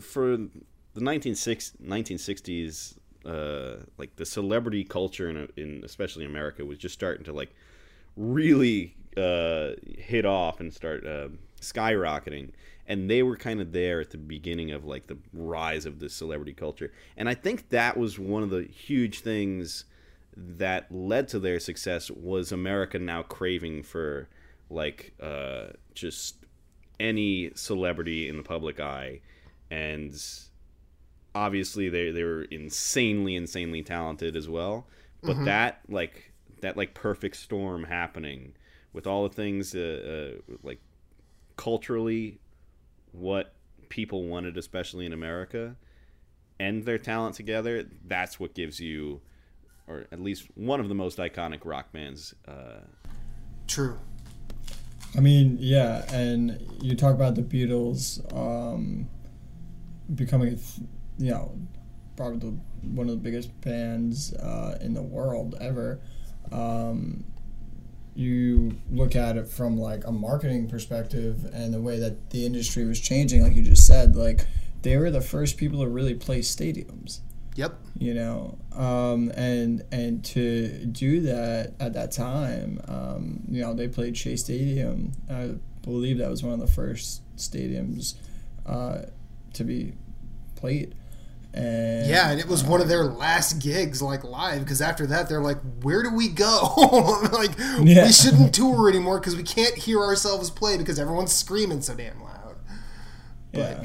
for 0.00 0.36
the 0.36 1.00
1960s, 1.00 1.76
1960s 1.82 2.96
uh, 3.26 3.76
like 3.98 4.16
the 4.16 4.24
celebrity 4.24 4.84
culture 4.84 5.28
in, 5.28 5.48
in 5.56 5.82
especially 5.84 6.24
America 6.24 6.64
was 6.64 6.78
just 6.78 6.94
starting 6.94 7.24
to 7.24 7.32
like 7.32 7.54
really 8.16 8.94
uh, 9.16 9.70
hit 9.98 10.24
off 10.24 10.60
and 10.60 10.72
start 10.72 11.06
uh, 11.06 11.28
skyrocketing. 11.60 12.50
And 12.88 13.10
they 13.10 13.22
were 13.22 13.36
kind 13.36 13.60
of 13.60 13.72
there 13.72 14.00
at 14.00 14.10
the 14.10 14.18
beginning 14.18 14.70
of 14.70 14.84
like 14.84 15.08
the 15.08 15.18
rise 15.32 15.86
of 15.86 15.98
the 15.98 16.08
celebrity 16.08 16.52
culture. 16.52 16.92
And 17.16 17.28
I 17.28 17.34
think 17.34 17.70
that 17.70 17.96
was 17.96 18.18
one 18.18 18.42
of 18.44 18.50
the 18.50 18.62
huge 18.62 19.20
things 19.20 19.84
that 20.36 20.92
led 20.92 21.28
to 21.28 21.38
their 21.38 21.58
success 21.58 22.10
was 22.10 22.52
America 22.52 22.98
now 22.98 23.22
craving 23.22 23.82
for 23.82 24.28
like 24.70 25.14
uh, 25.20 25.68
just 25.94 26.36
any 27.00 27.50
celebrity 27.54 28.28
in 28.28 28.36
the 28.36 28.42
public 28.42 28.78
eye. 28.78 29.20
And 29.70 30.14
obviously 31.36 31.88
they 31.88 32.10
they 32.10 32.24
were 32.24 32.42
insanely 32.44 33.34
insanely 33.36 33.82
talented 33.82 34.36
as 34.36 34.48
well 34.48 34.86
but 35.22 35.44
that 35.44 35.80
like 35.88 36.32
that 36.60 36.76
like 36.76 36.94
perfect 36.94 37.36
storm 37.36 37.84
happening 37.84 38.54
with 38.92 39.06
all 39.06 39.28
the 39.28 39.34
things 39.34 39.74
uh, 39.74 40.34
uh, 40.48 40.54
like 40.62 40.80
culturally 41.56 42.38
what 43.12 43.54
people 43.88 44.24
wanted 44.24 44.56
especially 44.56 45.04
in 45.04 45.12
america 45.12 45.76
and 46.58 46.84
their 46.84 46.98
talent 46.98 47.34
together 47.34 47.84
that's 48.06 48.38
what 48.40 48.54
gives 48.54 48.80
you 48.80 49.20
or 49.86 50.06
at 50.12 50.20
least 50.20 50.46
one 50.54 50.80
of 50.80 50.88
the 50.88 50.94
most 50.94 51.18
iconic 51.18 51.60
rock 51.64 51.92
bands. 51.92 52.34
Uh, 52.46 52.80
True. 53.66 53.98
I 55.16 55.20
mean, 55.20 55.56
yeah, 55.60 56.04
and 56.12 56.60
you 56.80 56.94
talk 56.94 57.14
about 57.14 57.36
the 57.36 57.42
Beatles 57.42 58.20
um, 58.36 59.08
becoming, 60.14 60.58
you 61.18 61.30
know, 61.30 61.58
probably 62.16 62.38
the, 62.38 62.56
one 62.88 63.08
of 63.08 63.16
the 63.16 63.22
biggest 63.22 63.58
bands 63.60 64.32
uh, 64.34 64.78
in 64.80 64.94
the 64.94 65.02
world 65.02 65.54
ever. 65.60 66.00
Um, 66.52 67.24
you 68.14 68.78
look 68.90 69.14
at 69.14 69.36
it 69.36 69.46
from 69.46 69.76
like 69.76 70.06
a 70.06 70.12
marketing 70.12 70.68
perspective 70.68 71.44
and 71.52 71.74
the 71.74 71.80
way 71.80 71.98
that 71.98 72.30
the 72.30 72.46
industry 72.46 72.84
was 72.86 72.98
changing, 72.98 73.42
like 73.42 73.54
you 73.54 73.62
just 73.62 73.86
said, 73.86 74.16
like 74.16 74.46
they 74.82 74.96
were 74.96 75.10
the 75.10 75.20
first 75.20 75.56
people 75.56 75.80
to 75.80 75.88
really 75.88 76.14
play 76.14 76.40
stadiums 76.40 77.20
Yep. 77.56 77.74
you 77.98 78.12
know 78.12 78.58
um, 78.72 79.30
and 79.34 79.82
and 79.90 80.22
to 80.26 80.84
do 80.86 81.22
that 81.22 81.72
at 81.80 81.94
that 81.94 82.12
time 82.12 82.80
um, 82.86 83.40
you 83.48 83.62
know 83.62 83.72
they 83.72 83.88
played 83.88 84.16
Shea 84.16 84.36
Stadium 84.36 85.12
I 85.30 85.54
believe 85.82 86.18
that 86.18 86.28
was 86.28 86.42
one 86.42 86.52
of 86.52 86.60
the 86.60 86.66
first 86.66 87.22
stadiums 87.36 88.14
uh, 88.66 89.06
to 89.54 89.64
be 89.64 89.94
played 90.54 90.94
and 91.56 92.06
Yeah, 92.06 92.30
and 92.30 92.38
it 92.40 92.46
was 92.46 92.62
one 92.62 92.80
of 92.80 92.88
their 92.88 93.04
last 93.04 93.60
gigs, 93.60 94.02
like 94.02 94.22
live, 94.24 94.60
because 94.60 94.80
after 94.80 95.06
that 95.08 95.28
they're 95.28 95.40
like, 95.42 95.58
"Where 95.82 96.02
do 96.02 96.10
we 96.14 96.28
go? 96.28 96.72
like, 97.32 97.52
Yeah. 97.82 98.06
we 98.06 98.12
shouldn't 98.12 98.54
tour 98.54 98.88
anymore 98.88 99.18
because 99.18 99.36
we 99.36 99.42
can't 99.42 99.74
hear 99.74 100.00
ourselves 100.02 100.50
play 100.50 100.76
because 100.76 100.98
everyone's 100.98 101.32
screaming 101.32 101.80
so 101.82 101.94
damn 101.94 102.22
loud." 102.22 102.56
yeah 103.52 103.84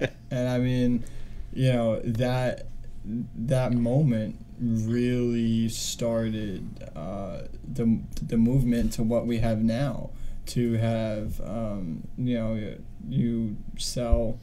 and 0.30 0.48
I 0.48 0.58
mean 0.58 1.04
you 1.52 1.72
know 1.72 2.00
that 2.00 2.66
that 3.04 3.72
moment 3.72 4.36
really 4.60 5.68
started 5.68 6.88
uh, 6.96 7.42
the 7.70 8.00
the 8.22 8.36
movement 8.36 8.92
to 8.94 9.02
what 9.02 9.26
we 9.26 9.38
have 9.38 9.62
now. 9.62 10.10
To 10.46 10.74
have 10.74 11.40
um, 11.40 12.06
you 12.16 12.34
know 12.38 12.74
you 13.08 13.56
sell 13.76 14.38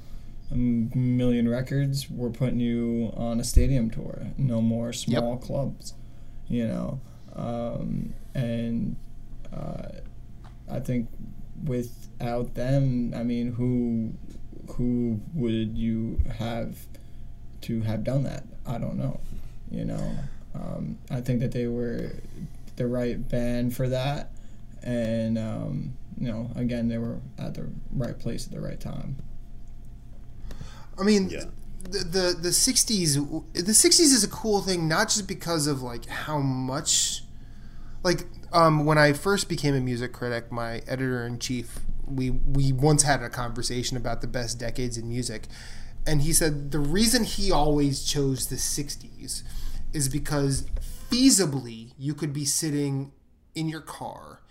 a 0.52 0.56
million 0.56 1.48
records, 1.48 2.10
we're 2.10 2.30
putting 2.30 2.60
you 2.60 3.12
on 3.16 3.40
a 3.40 3.44
stadium 3.44 3.90
tour. 3.90 4.28
No 4.38 4.62
more 4.62 4.94
small 4.94 5.38
clubs, 5.38 5.94
you 6.48 6.68
know, 6.68 7.00
um, 7.36 8.14
and 8.34 8.96
uh, 9.54 9.90
I 10.70 10.80
think 10.80 11.10
without 11.64 12.56
them, 12.56 13.14
I 13.16 13.24
mean, 13.24 13.54
who 13.54 14.14
who 14.74 15.20
would 15.34 15.78
you 15.78 16.20
have 16.38 16.78
to 17.62 17.82
have 17.82 18.04
done 18.04 18.24
that? 18.24 18.44
I 18.66 18.78
don't 18.78 18.98
know. 18.98 19.20
You 19.70 19.86
know, 19.86 20.12
um, 20.56 20.98
I 21.12 21.22
think 21.22 21.42
that 21.42 21.52
they 21.52 21.68
were 21.68 22.12
the 22.76 22.88
right 22.88 23.28
band 23.28 23.76
for 23.76 23.88
that, 23.90 24.32
and 24.82 25.38
um, 25.38 25.94
you 26.18 26.28
know, 26.28 26.50
again, 26.56 26.88
they 26.88 26.98
were 26.98 27.20
at 27.38 27.54
the 27.54 27.70
right 27.92 28.18
place 28.18 28.48
at 28.48 28.54
the 28.54 28.62
right 28.62 28.80
time. 28.80 29.18
I 31.00 31.04
mean, 31.04 31.30
Yeah. 31.30 31.46
the, 31.84 32.00
the 32.00 32.38
the 32.42 32.50
'60s, 32.50 33.16
the 33.54 33.72
'60s 33.74 34.00
is 34.00 34.24
a 34.24 34.28
cool 34.28 34.62
thing, 34.62 34.88
not 34.88 35.10
just 35.10 35.28
because 35.28 35.68
of 35.68 35.82
like 35.82 36.06
how 36.08 36.40
much, 36.40 37.24
like 38.04 38.26
um, 38.52 38.86
when 38.86 38.98
I 38.98 39.14
first 39.14 39.48
became 39.50 39.76
a 39.76 39.80
music 39.80 40.14
critic, 40.14 40.52
my 40.52 40.82
editor 40.88 41.26
in 41.26 41.40
chief, 41.40 41.80
we 42.06 42.32
we 42.32 42.72
once 42.74 43.04
had 43.04 43.22
a 43.24 43.30
conversation 43.30 43.98
about 43.98 44.22
the 44.22 44.28
best 44.28 44.60
decades 44.60 44.98
in 44.98 45.08
music, 45.08 45.48
and 46.06 46.22
he 46.22 46.34
said 46.34 46.72
the 46.72 46.80
reason 46.80 47.24
he 47.24 47.52
always 47.52 48.04
chose 48.04 48.48
the 48.48 48.56
'60s 48.58 49.44
is 49.94 50.10
because 50.10 50.66
feasibly 51.10 51.94
you 51.98 52.14
could 52.14 52.34
be 52.34 52.46
sitting 52.46 53.12
in 53.56 53.68
your 53.68 53.82
car 53.82 54.42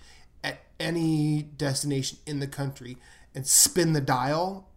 at 0.42 0.58
any 0.80 1.42
destination 1.42 2.18
in 2.26 2.40
the 2.40 2.46
country 2.46 2.96
and 3.34 3.46
spin 3.46 3.92
the 3.92 4.00
dial 4.00 4.67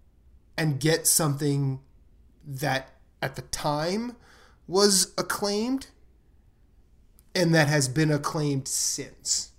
and 0.62 0.80
get 0.80 1.08
something 1.08 1.80
that 2.46 2.90
at 3.20 3.36
the 3.36 3.42
time 3.42 4.16
was 4.68 5.12
acclaimed 5.18 5.88
and 7.34 7.56
that 7.56 7.68
has 7.68 7.88
been 7.88 8.12
acclaimed 8.12 8.68
since. 8.68 9.54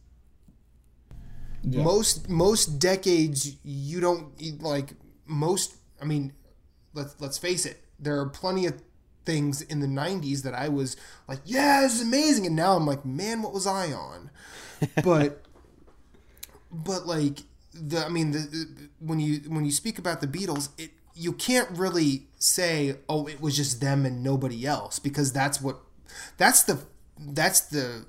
Yeah. 1.65 1.83
Most 1.83 2.29
most 2.29 2.79
decades 2.79 3.57
you 3.65 4.01
don't 4.01 4.63
like 4.63 4.93
most 5.27 5.75
I 6.01 6.05
mean 6.05 6.35
let's 6.95 7.17
let's 7.19 7.39
face 7.39 7.67
it 7.67 7.81
there 7.99 8.21
are 8.21 8.29
plenty 8.29 8.67
of 8.67 8.81
things 9.25 9.61
in 9.63 9.79
the 9.79 9.87
90s 9.87 10.43
that 10.43 10.55
I 10.55 10.69
was 10.69 10.97
like 11.29 11.39
yeah 11.45 11.83
this 11.83 11.95
is 11.95 12.03
amazing 12.03 12.47
and 12.47 12.57
now 12.57 12.75
I'm 12.75 12.85
like 12.85 13.05
man 13.05 13.43
what 13.43 13.53
was 13.53 13.65
I 13.65 13.93
on 13.93 14.31
but 15.05 15.45
but 16.73 17.07
like 17.07 17.45
the 17.75 18.05
I 18.05 18.09
mean 18.09 18.33
the 18.33 18.89
when 18.99 19.21
you 19.21 19.41
when 19.49 19.65
you 19.65 19.71
speak 19.71 19.99
about 19.99 20.21
the 20.21 20.27
Beatles, 20.27 20.69
it 20.79 20.91
you 21.15 21.33
can't 21.33 21.69
really 21.71 22.27
say 22.39 22.97
oh 23.09 23.27
it 23.27 23.41
was 23.41 23.57
just 23.57 23.81
them 23.81 24.05
and 24.07 24.23
nobody 24.23 24.67
else 24.67 24.99
because 24.99 25.33
that's 25.33 25.61
what 25.61 25.79
that's 26.39 26.63
the 26.63 26.79
that's 27.19 27.61
the 27.61 28.05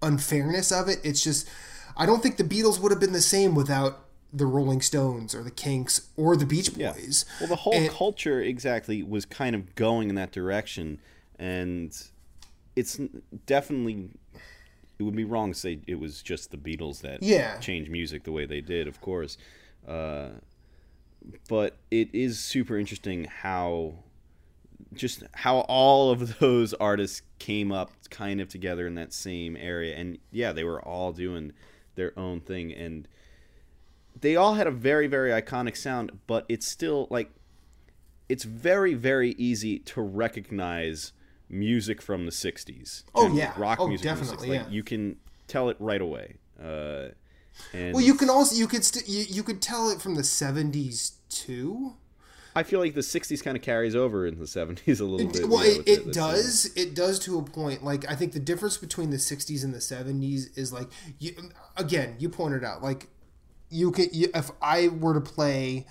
unfairness 0.00 0.72
of 0.72 0.88
it. 0.88 0.98
It's 1.04 1.22
just 1.22 1.48
I 1.96 2.06
don't 2.06 2.22
think 2.22 2.36
the 2.36 2.44
Beatles 2.44 2.80
would 2.80 2.90
have 2.92 3.00
been 3.00 3.12
the 3.12 3.20
same 3.20 3.54
without 3.54 4.06
the 4.32 4.46
Rolling 4.46 4.80
Stones 4.80 5.34
or 5.34 5.42
the 5.42 5.50
Kinks 5.50 6.08
or 6.16 6.36
the 6.36 6.46
Beach 6.46 6.70
Yeah. 6.76 6.92
Boys. 6.92 7.24
Well, 7.38 7.48
the 7.50 7.56
whole 7.56 7.74
And- 7.74 7.90
culture 7.90 8.40
exactly 8.40 9.02
was 9.02 9.24
kind 9.26 9.54
of 9.54 9.74
going 9.74 10.08
in 10.08 10.14
that 10.14 10.32
direction, 10.32 11.00
and 11.38 11.94
it's 12.74 12.98
definitely. 13.46 14.10
It 15.02 15.04
would 15.06 15.16
be 15.16 15.24
wrong 15.24 15.52
to 15.52 15.58
say 15.58 15.80
it 15.88 15.96
was 15.98 16.22
just 16.22 16.52
the 16.52 16.56
Beatles 16.56 17.00
that 17.00 17.22
Yeah. 17.22 17.58
changed 17.58 17.90
music 17.90 18.22
the 18.22 18.30
way 18.32 18.46
they 18.46 18.60
did, 18.60 18.86
of 18.86 19.00
course. 19.00 19.36
Uh, 19.86 20.28
but 21.48 21.76
it 21.90 22.14
is 22.14 22.38
super 22.38 22.78
interesting 22.78 23.24
how 23.24 23.94
just 24.94 25.22
how 25.32 25.60
all 25.68 26.10
of 26.10 26.38
those 26.40 26.72
artists 26.74 27.22
came 27.38 27.72
up 27.72 27.90
kind 28.10 28.40
of 28.40 28.48
together 28.48 28.86
in 28.86 28.94
that 28.94 29.12
same 29.12 29.56
area 29.56 29.96
and 29.96 30.18
yeah 30.30 30.52
they 30.52 30.64
were 30.64 30.80
all 30.82 31.12
doing 31.12 31.52
their 31.94 32.16
own 32.18 32.40
thing 32.40 32.72
and 32.72 33.08
they 34.20 34.36
all 34.36 34.54
had 34.54 34.66
a 34.66 34.70
very 34.70 35.06
very 35.06 35.30
iconic 35.30 35.76
sound 35.76 36.10
but 36.26 36.44
it's 36.48 36.66
still 36.66 37.06
like 37.10 37.30
it's 38.28 38.44
very 38.44 38.94
very 38.94 39.30
easy 39.38 39.78
to 39.78 40.00
recognize 40.02 41.12
music 41.52 42.00
from 42.02 42.24
the 42.26 42.32
60s 42.32 43.04
Oh, 43.14 43.22
generally, 43.24 43.38
yeah. 43.40 43.52
rock 43.56 43.78
Oh, 43.80 43.86
music 43.88 44.08
from 44.08 44.18
the 44.18 44.24
definitely, 44.24 44.48
60s. 44.48 44.58
Like, 44.58 44.66
yeah. 44.68 44.72
you 44.72 44.82
can 44.82 45.16
tell 45.48 45.68
it 45.68 45.76
right 45.78 46.00
away 46.00 46.36
uh, 46.62 47.08
and 47.74 47.92
Well, 47.94 48.02
you 48.02 48.14
can 48.14 48.30
also 48.30 48.56
you 48.56 48.66
could 48.66 48.84
st- 48.84 49.06
you, 49.08 49.24
you 49.28 49.42
could 49.42 49.60
tell 49.60 49.90
it 49.90 50.00
from 50.00 50.14
the 50.14 50.22
70s 50.22 51.12
too. 51.28 51.94
I 52.54 52.62
feel 52.64 52.80
like 52.80 52.92
the 52.94 53.00
'60s 53.00 53.42
kind 53.42 53.56
of 53.56 53.62
carries 53.62 53.96
over 53.96 54.26
in 54.26 54.38
the 54.38 54.44
'70s 54.44 55.00
a 55.00 55.04
little 55.04 55.26
bit. 55.32 55.48
well 55.48 55.62
it, 55.62 55.78
with 55.78 55.88
it 55.88 56.04
the 56.06 56.12
does 56.12 56.70
it 56.76 56.94
does 56.94 57.18
to 57.20 57.38
a 57.38 57.42
point 57.42 57.82
like 57.82 58.06
i 58.10 58.14
think 58.14 58.32
the 58.34 58.40
difference 58.40 58.76
between 58.76 59.08
the 59.08 59.16
60s 59.16 59.64
and 59.64 59.72
the 59.72 59.78
70s 59.78 60.56
is 60.56 60.70
like 60.70 60.88
you, 61.18 61.34
again 61.78 62.14
you 62.18 62.28
pointed 62.28 62.62
out 62.62 62.82
like 62.82 63.08
you 63.70 63.90
can 63.90 64.08
you, 64.12 64.28
if 64.34 64.50
i 64.60 64.88
were 64.88 65.14
to 65.14 65.20
play 65.22 65.86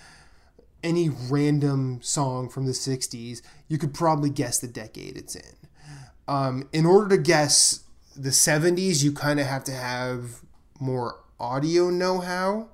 any 0.84 1.10
random 1.10 2.00
song 2.02 2.50
from 2.50 2.66
the 2.66 2.72
60s 2.72 3.42
you 3.68 3.78
could 3.78 3.94
probably 3.94 4.30
guess 4.30 4.60
the 4.60 4.68
decade 4.68 5.18
it's 5.18 5.36
in. 5.36 5.56
Um, 6.28 6.70
in 6.74 6.86
order 6.86 7.16
to 7.16 7.22
guess 7.22 7.84
the 8.16 8.30
70s 8.30 9.04
you 9.04 9.12
kind 9.12 9.40
of 9.40 9.46
have 9.46 9.64
to 9.66 9.72
have 9.72 10.42
more 10.80 11.20
audio 11.40 11.90
know-how 11.90 12.70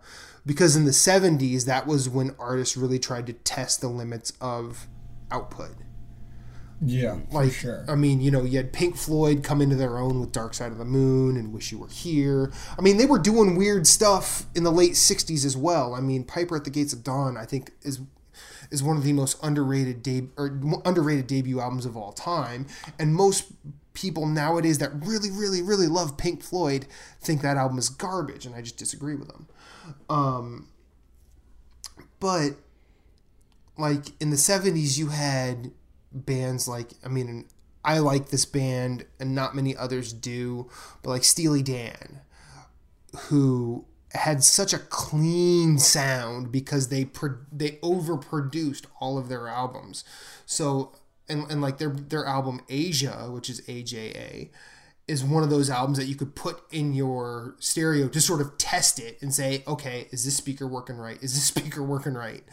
because 0.46 0.76
in 0.76 0.86
the 0.86 0.92
70s 0.92 1.66
that 1.66 1.88
was 1.88 2.10
when 2.10 2.36
artists 2.40 2.78
really 2.78 3.00
tried 3.00 3.28
to 3.28 3.34
test 3.34 3.82
the 3.82 3.88
limits 3.88 4.34
of 4.42 4.88
output 5.32 5.72
Yeah, 6.80 7.18
like 7.32 7.52
sure. 7.52 7.86
I 7.88 7.96
mean, 7.96 8.22
you 8.22 8.30
know, 8.30 8.44
you 8.44 8.58
had 8.58 8.72
Pink 8.72 8.96
Floyd 8.98 9.44
come 9.44 9.62
into 9.62 9.76
their 9.76 9.98
own 9.98 10.20
with 10.20 10.32
Dark 10.32 10.54
Side 10.54 10.72
of 10.72 10.78
the 10.78 10.86
Moon 10.86 11.36
and 11.36 11.52
Wish 11.52 11.72
You 11.72 11.80
Were 11.80 11.88
Here. 11.88 12.52
I 12.78 12.82
mean, 12.82 12.98
they 12.98 13.06
were 13.08 13.18
doing 13.18 13.56
weird 13.56 13.88
stuff 13.88 14.46
in 14.54 14.64
the 14.64 14.72
late 14.72 14.92
'60s 14.92 15.44
as 15.44 15.58
well. 15.58 15.96
I 15.96 16.02
mean, 16.02 16.24
Piper 16.24 16.56
at 16.56 16.66
the 16.66 16.70
Gates 16.70 16.94
of 16.94 17.04
Dawn, 17.04 17.36
I 17.36 17.46
think, 17.46 17.72
is 17.82 18.02
is 18.70 18.84
one 18.84 18.98
of 18.98 19.04
the 19.04 19.14
most 19.14 19.40
underrated 19.42 20.04
deb- 20.04 20.32
or 20.38 20.60
underrated 20.86 21.26
debut 21.26 21.60
albums 21.60 21.86
of 21.86 21.98
all 21.98 22.12
time, 22.12 22.68
and 23.00 23.16
most 23.16 23.52
people 23.94 24.28
nowadays 24.28 24.78
that 24.78 24.92
really, 24.94 25.32
really, 25.32 25.64
really 25.64 25.88
love 25.88 26.18
Pink 26.18 26.44
Floyd 26.44 26.86
think 27.20 27.42
that 27.42 27.58
album 27.58 27.80
is 27.80 27.90
garbage, 27.90 28.46
and 28.46 28.54
I 28.54 28.62
just 28.62 28.78
disagree 28.78 29.16
with 29.16 29.30
them. 29.30 29.48
Um, 30.10 30.68
but 32.20 32.52
like 33.78 34.20
in 34.20 34.30
the 34.30 34.36
70s 34.36 34.98
you 34.98 35.08
had 35.08 35.72
bands 36.26 36.68
like 36.68 36.92
i 37.06 37.08
mean 37.08 37.46
i 37.86 38.00
like 38.00 38.30
this 38.30 38.46
band 38.46 39.06
and 39.20 39.34
not 39.36 39.56
many 39.56 39.76
others 39.76 40.14
do 40.14 40.70
but 41.04 41.12
like 41.12 41.24
steely 41.24 41.64
dan 41.64 42.22
who 43.30 43.86
had 44.14 44.44
such 44.44 44.74
a 44.74 44.80
clean 44.80 45.78
sound 45.78 46.52
because 46.52 46.90
they 46.90 47.06
pro- 47.06 47.38
they 47.52 47.72
overproduced 47.84 48.86
all 49.00 49.18
of 49.18 49.30
their 49.30 49.48
albums. 49.48 50.04
So 50.46 50.94
and, 51.30 51.50
and 51.52 51.62
like 51.62 51.78
their 51.78 51.90
their 51.90 52.26
album 52.26 52.62
Asia, 52.70 53.30
which 53.32 53.50
is 53.50 53.62
AJA, 53.62 54.50
is 55.08 55.24
one 55.24 55.42
of 55.42 55.50
those 55.50 55.70
albums 55.70 55.98
that 55.98 56.06
you 56.06 56.16
could 56.16 56.36
put 56.36 56.62
in 56.70 56.94
your 56.94 57.56
stereo 57.60 58.10
to 58.10 58.20
sort 58.20 58.42
of 58.42 58.58
test 58.58 59.00
it 59.00 59.18
and 59.22 59.34
say, 59.34 59.64
okay, 59.66 60.08
is 60.12 60.26
this 60.26 60.36
speaker 60.36 60.68
working 60.68 60.98
right? 60.98 61.22
Is 61.24 61.34
this 61.34 61.44
speaker 61.48 61.82
working 61.82 62.14
right? 62.14 62.44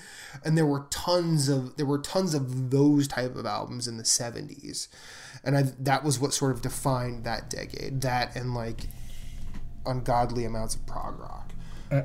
And 0.44 0.56
there 0.56 0.66
were 0.66 0.86
tons 0.90 1.48
of 1.48 1.76
there 1.76 1.86
were 1.86 1.98
tons 1.98 2.32
of 2.34 2.70
those 2.70 3.08
type 3.08 3.34
of 3.34 3.44
albums 3.44 3.88
in 3.88 3.96
the 3.96 4.04
'70s, 4.04 4.88
and 5.42 5.56
I, 5.56 5.62
that 5.80 6.04
was 6.04 6.20
what 6.20 6.32
sort 6.32 6.52
of 6.52 6.62
defined 6.62 7.24
that 7.24 7.50
decade. 7.50 8.00
That 8.02 8.36
and 8.36 8.54
like 8.54 8.86
ungodly 9.84 10.44
amounts 10.44 10.76
of 10.76 10.86
prog 10.86 11.18
rock. 11.18 11.50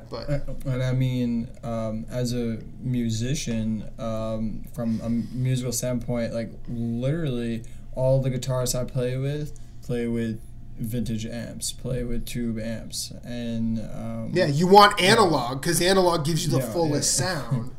But 0.08 0.28
and 0.66 0.82
I 0.82 0.92
mean, 0.92 1.48
um, 1.64 2.06
as 2.08 2.32
a 2.32 2.58
musician, 2.80 3.90
um, 3.98 4.64
from 4.72 5.00
a 5.00 5.08
musical 5.08 5.72
standpoint, 5.72 6.32
like 6.32 6.50
literally 6.68 7.64
all 7.94 8.20
the 8.22 8.30
guitars 8.30 8.74
I 8.74 8.84
play 8.84 9.16
with 9.16 9.58
play 9.90 10.06
with 10.06 10.40
vintage 10.78 11.26
amps, 11.26 11.72
play 11.72 12.04
with 12.04 12.24
tube 12.24 12.58
amps, 12.60 13.10
and 13.24 13.80
um, 13.92 14.30
yeah, 14.32 14.46
you 14.46 14.68
want 14.68 15.00
analog 15.00 15.60
because 15.60 15.82
analog 15.82 16.24
gives 16.24 16.44
you 16.44 16.50
the 16.52 16.58
Yeah, 16.58 16.72
fullest 16.72 17.18
yeah. 17.20 17.26
sound. 17.26 17.70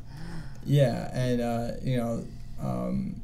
Yeah, 0.66 1.10
and 1.14 1.40
uh, 1.42 1.72
you 1.82 1.96
know, 1.98 2.26
um, 2.62 3.22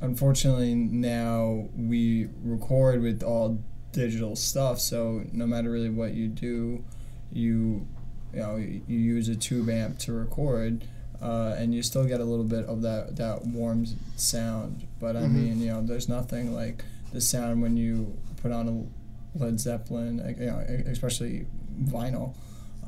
unfortunately 0.00 0.74
now 0.74 1.66
we 1.76 2.28
record 2.44 3.02
with 3.02 3.22
all 3.24 3.58
digital 3.92 4.36
stuff. 4.36 4.78
So 4.80 5.24
no 5.32 5.46
matter 5.46 5.70
really 5.70 5.90
what 5.90 6.14
you 6.14 6.28
do, 6.28 6.84
you 7.32 7.84
you 8.32 8.40
know 8.40 8.56
you, 8.56 8.80
you 8.86 8.98
use 8.98 9.28
a 9.28 9.34
tube 9.36 9.68
amp 9.68 9.98
to 10.00 10.12
record, 10.12 10.84
uh, 11.20 11.54
and 11.58 11.74
you 11.74 11.82
still 11.82 12.04
get 12.04 12.20
a 12.20 12.24
little 12.24 12.44
bit 12.44 12.64
of 12.66 12.82
that 12.82 13.16
that 13.16 13.44
warm 13.44 13.86
sound. 14.16 14.86
But 15.00 15.16
I 15.16 15.26
mean, 15.26 15.60
you 15.60 15.72
know, 15.72 15.82
there's 15.82 16.08
nothing 16.08 16.54
like 16.54 16.84
the 17.12 17.20
sound 17.20 17.62
when 17.62 17.76
you 17.76 18.16
put 18.42 18.52
on 18.52 18.68
a 18.68 19.38
Led 19.38 19.58
Zeppelin, 19.60 20.18
you 20.38 20.46
know, 20.46 20.58
especially 20.90 21.46
vinyl. 21.84 22.34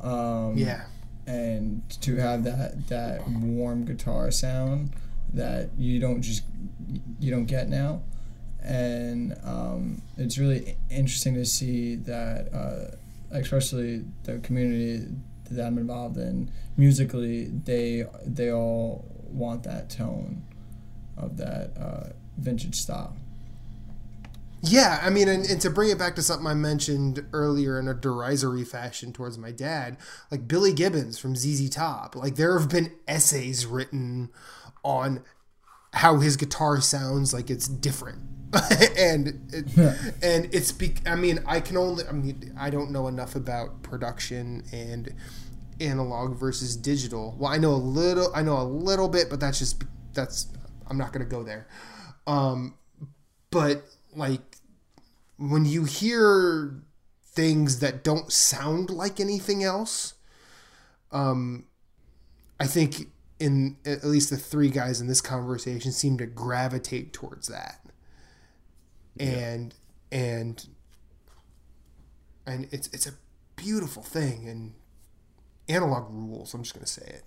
Um, 0.02 0.56
Yeah. 0.56 0.84
and 1.26 1.82
to 2.00 2.16
have 2.16 2.44
that 2.44 2.88
that 2.88 3.28
warm 3.28 3.84
guitar 3.84 4.30
sound 4.30 4.90
that 5.34 5.68
you 5.78 6.00
don't 6.00 6.22
just 6.22 6.42
you 7.20 7.30
don't 7.30 7.44
get 7.44 7.68
now 7.68 8.00
and 8.62 9.36
um, 9.44 10.00
it's 10.16 10.38
really 10.38 10.76
interesting 10.90 11.34
to 11.34 11.44
see 11.44 11.94
that 11.96 12.52
uh, 12.54 12.94
especially 13.30 14.04
the 14.24 14.38
community 14.38 15.06
that 15.50 15.66
I'm 15.66 15.78
involved 15.78 16.16
in 16.16 16.50
musically 16.76 17.44
they 17.64 18.06
they 18.24 18.50
all 18.50 19.04
want 19.30 19.62
that 19.64 19.90
tone 19.90 20.42
of 21.18 21.36
that 21.36 21.70
uh, 21.78 22.08
vintage 22.38 22.76
style 22.76 23.14
Yeah, 24.62 25.00
I 25.02 25.10
mean, 25.10 25.28
and, 25.28 25.44
and 25.46 25.60
to 25.62 25.70
bring 25.70 25.90
it 25.90 25.98
back 25.98 26.14
to 26.16 26.22
something 26.22 26.46
I 26.46 26.54
mentioned 26.54 27.24
earlier 27.32 27.78
in 27.78 27.88
a 27.88 27.94
derisory 27.94 28.64
fashion 28.64 29.12
towards 29.12 29.38
my 29.38 29.50
dad, 29.52 29.96
like 30.30 30.46
Billy 30.46 30.72
Gibbons 30.72 31.18
from 31.18 31.34
ZZ 31.34 31.70
Top, 31.70 32.14
like 32.14 32.36
there 32.36 32.58
have 32.58 32.68
been 32.68 32.92
essays 33.08 33.64
written 33.64 34.28
on 34.84 35.22
how 35.94 36.18
his 36.18 36.36
guitar 36.36 36.80
sounds 36.80 37.32
like 37.32 37.50
it's 37.50 37.68
different. 37.68 38.20
and 38.98 39.48
it, 39.52 39.76
and 40.22 40.48
it's 40.52 40.72
be, 40.72 40.94
I 41.06 41.14
mean 41.14 41.38
I 41.46 41.60
can 41.60 41.76
only 41.76 42.04
I 42.04 42.12
mean 42.12 42.52
I 42.58 42.68
don't 42.68 42.90
know 42.90 43.06
enough 43.06 43.36
about 43.36 43.84
production 43.84 44.64
and 44.72 45.14
analog 45.80 46.36
versus 46.36 46.76
digital. 46.76 47.36
Well, 47.38 47.50
I 47.52 47.58
know 47.58 47.70
a 47.70 47.76
little 47.76 48.30
I 48.34 48.42
know 48.42 48.60
a 48.60 48.64
little 48.64 49.08
bit, 49.08 49.30
but 49.30 49.38
that's 49.38 49.60
just 49.60 49.84
that's 50.14 50.48
I'm 50.88 50.98
not 50.98 51.12
going 51.12 51.24
to 51.24 51.30
go 51.30 51.44
there. 51.44 51.68
Um 52.26 52.74
but 53.52 53.84
like 54.16 54.49
when 55.40 55.64
you 55.64 55.84
hear 55.84 56.74
things 57.24 57.80
that 57.80 58.04
don't 58.04 58.30
sound 58.30 58.90
like 58.90 59.18
anything 59.18 59.64
else 59.64 60.14
um 61.12 61.64
i 62.58 62.66
think 62.66 63.06
in 63.38 63.76
at 63.86 64.04
least 64.04 64.30
the 64.30 64.36
three 64.36 64.68
guys 64.68 65.00
in 65.00 65.06
this 65.06 65.20
conversation 65.20 65.92
seem 65.92 66.18
to 66.18 66.26
gravitate 66.26 67.12
towards 67.12 67.48
that 67.48 67.80
and 69.18 69.74
and 70.12 70.68
and 72.46 72.68
it's 72.70 72.88
it's 72.88 73.06
a 73.06 73.12
beautiful 73.56 74.02
thing 74.02 74.48
and 74.48 74.74
analog 75.68 76.06
rules 76.10 76.52
i'm 76.52 76.62
just 76.62 76.74
going 76.74 76.84
to 76.84 76.90
say 76.90 77.16
it 77.16 77.24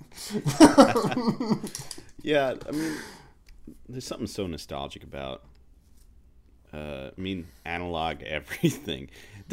Yeah, 2.24 2.56
I 2.68 2.72
mean, 2.72 2.96
there's 3.90 4.06
something 4.06 4.28
so 4.28 4.48
nostalgic 4.48 5.04
about. 5.04 5.44
Uh, 6.74 7.12
I 7.18 7.22
mean, 7.22 7.48
analog 7.66 8.24
everything. 8.26 9.10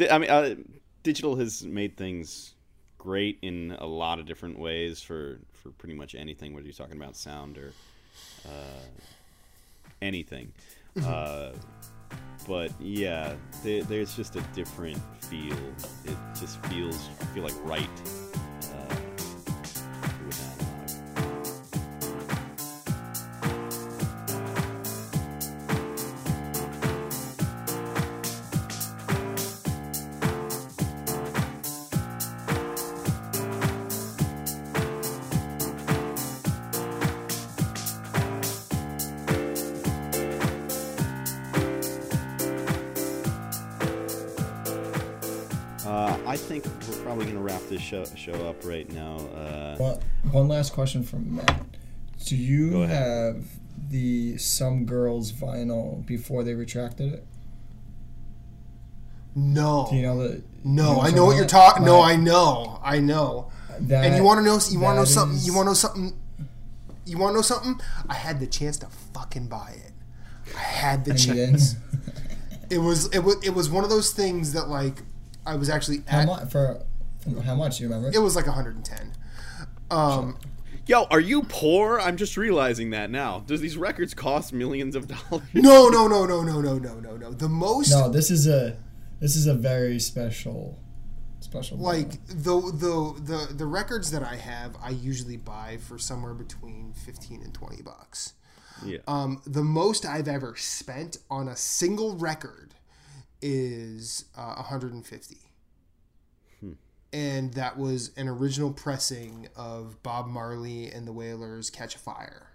I 0.09 0.17
mean, 0.17 0.29
uh, 0.29 0.55
digital 1.03 1.35
has 1.35 1.63
made 1.63 1.97
things 1.97 2.53
great 2.97 3.39
in 3.41 3.75
a 3.79 3.85
lot 3.85 4.19
of 4.19 4.25
different 4.25 4.59
ways 4.59 5.01
for 5.01 5.39
for 5.53 5.69
pretty 5.71 5.95
much 5.95 6.15
anything. 6.15 6.53
Whether 6.53 6.67
you're 6.67 6.73
talking 6.73 6.97
about 6.97 7.15
sound 7.15 7.57
or 7.57 7.73
uh, 8.47 8.85
anything, 10.01 10.51
uh, 11.05 11.51
but 12.47 12.71
yeah, 12.79 13.33
there, 13.63 13.83
there's 13.83 14.15
just 14.15 14.35
a 14.35 14.41
different 14.53 14.99
feel. 15.23 15.57
It 16.05 16.17
just 16.39 16.63
feels 16.65 17.09
I 17.21 17.25
feel 17.25 17.43
like 17.43 17.55
right 17.63 17.89
think 46.59 46.65
we're 46.89 47.03
probably 47.03 47.25
going 47.25 47.37
to 47.37 47.41
wrap 47.41 47.61
this 47.69 47.81
show, 47.81 48.03
show 48.15 48.33
up 48.47 48.63
right 48.65 48.91
now. 48.91 49.15
Uh, 49.35 49.75
One, 49.77 49.99
one 50.31 50.47
last 50.47 50.73
question 50.73 51.03
from 51.03 51.35
Matt. 51.37 51.65
Do 52.25 52.35
you 52.35 52.81
have 52.81 53.45
the 53.89 54.37
Some 54.37 54.85
Girls 54.85 55.31
vinyl 55.31 56.05
before 56.05 56.43
they 56.43 56.53
retracted 56.53 57.13
it? 57.13 57.25
no 59.33 59.87
Do 59.89 59.95
you 59.95 60.01
know 60.01 60.17
the? 60.27 60.43
no 60.65 60.95
you 60.95 60.99
i 60.99 61.09
know 61.11 61.23
what 61.25 61.37
you're 61.37 61.45
talking 61.45 61.85
talking 61.85 61.85
no 61.85 62.01
i 62.01 62.17
know 62.17 62.79
i 62.83 62.99
know 62.99 63.49
That, 63.79 64.03
and 64.03 64.17
you 64.17 64.23
want 64.23 64.39
to 64.39 64.43
know? 64.43 64.59
You 64.69 64.79
want 64.81 64.95
to 64.95 64.99
know 64.99 65.05
something? 65.05 65.37
is- 65.37 65.47
You 65.47 65.53
want 65.53 65.67
to 65.67 65.69
know 65.69 65.73
something? 65.73 66.13
You 67.05 67.17
want 67.17 67.31
to 67.31 67.35
know 67.37 67.41
something? 67.41 67.79
I 68.09 68.13
had 68.15 68.39
the 68.41 68.45
chance 68.45 68.77
to 68.79 68.87
fucking 69.13 69.47
buy 69.47 69.73
it. 69.85 69.93
I 70.55 70.59
had 70.59 71.05
the 71.05 71.11
and 71.11 71.19
chance. 71.19 71.75
It 72.69 72.77
was 72.79 73.07
it 73.15 73.19
was 73.19 73.37
it 73.43 73.51
was 73.51 73.69
one 73.69 73.83
of 73.85 73.89
those 73.89 74.11
things 74.11 74.51
that 74.53 74.67
like 74.67 75.01
I 75.45 75.55
was 75.55 75.69
actually 75.69 76.03
how 76.07 76.19
at. 76.19 76.27
much 76.27 76.51
for? 76.51 76.83
How 77.43 77.55
much? 77.55 77.79
You 77.79 77.87
remember? 77.87 78.11
It 78.13 78.21
was 78.21 78.35
like 78.35 78.45
110. 78.47 79.13
Um, 79.89 80.37
Yo, 80.87 81.03
are 81.11 81.19
you 81.19 81.43
poor? 81.43 81.99
I'm 81.99 82.17
just 82.17 82.37
realizing 82.37 82.89
that 82.89 83.11
now. 83.11 83.43
Does 83.45 83.61
these 83.61 83.77
records 83.77 84.13
cost 84.13 84.51
millions 84.51 84.95
of 84.95 85.07
dollars? 85.07 85.43
no, 85.53 85.89
no, 85.89 86.07
no, 86.07 86.25
no, 86.25 86.41
no, 86.41 86.59
no, 86.59 86.77
no, 86.77 86.99
no, 86.99 87.17
no. 87.17 87.31
The 87.31 87.49
most 87.49 87.91
no, 87.91 88.09
this 88.09 88.31
is 88.31 88.47
a 88.47 88.77
this 89.19 89.35
is 89.35 89.45
a 89.45 89.53
very 89.53 89.99
special 89.99 90.79
special. 91.39 91.77
like 91.77 92.25
the 92.27 92.59
the 92.59 93.15
the 93.21 93.53
the 93.53 93.65
records 93.65 94.11
that 94.11 94.23
I 94.23 94.35
have, 94.37 94.75
I 94.81 94.89
usually 94.89 95.37
buy 95.37 95.77
for 95.77 95.99
somewhere 95.99 96.33
between 96.33 96.93
15 96.93 97.41
and 97.43 97.53
20 97.53 97.83
bucks. 97.83 98.33
Yeah. 98.83 98.99
Um, 99.07 99.41
the 99.45 99.63
most 99.63 100.05
I've 100.05 100.27
ever 100.27 100.55
spent 100.57 101.17
on 101.29 101.47
a 101.47 101.55
single 101.55 102.15
record 102.17 102.70
is 103.41 104.25
uh, 104.37 104.55
150. 104.55 105.37
And 107.13 107.53
that 107.55 107.77
was 107.77 108.11
an 108.15 108.29
original 108.29 108.71
pressing 108.71 109.49
of 109.55 110.01
Bob 110.01 110.27
Marley 110.27 110.89
and 110.89 111.05
the 111.05 111.11
Wailers' 111.11 111.69
Catch 111.69 111.95
a 111.95 111.99
Fire, 111.99 112.47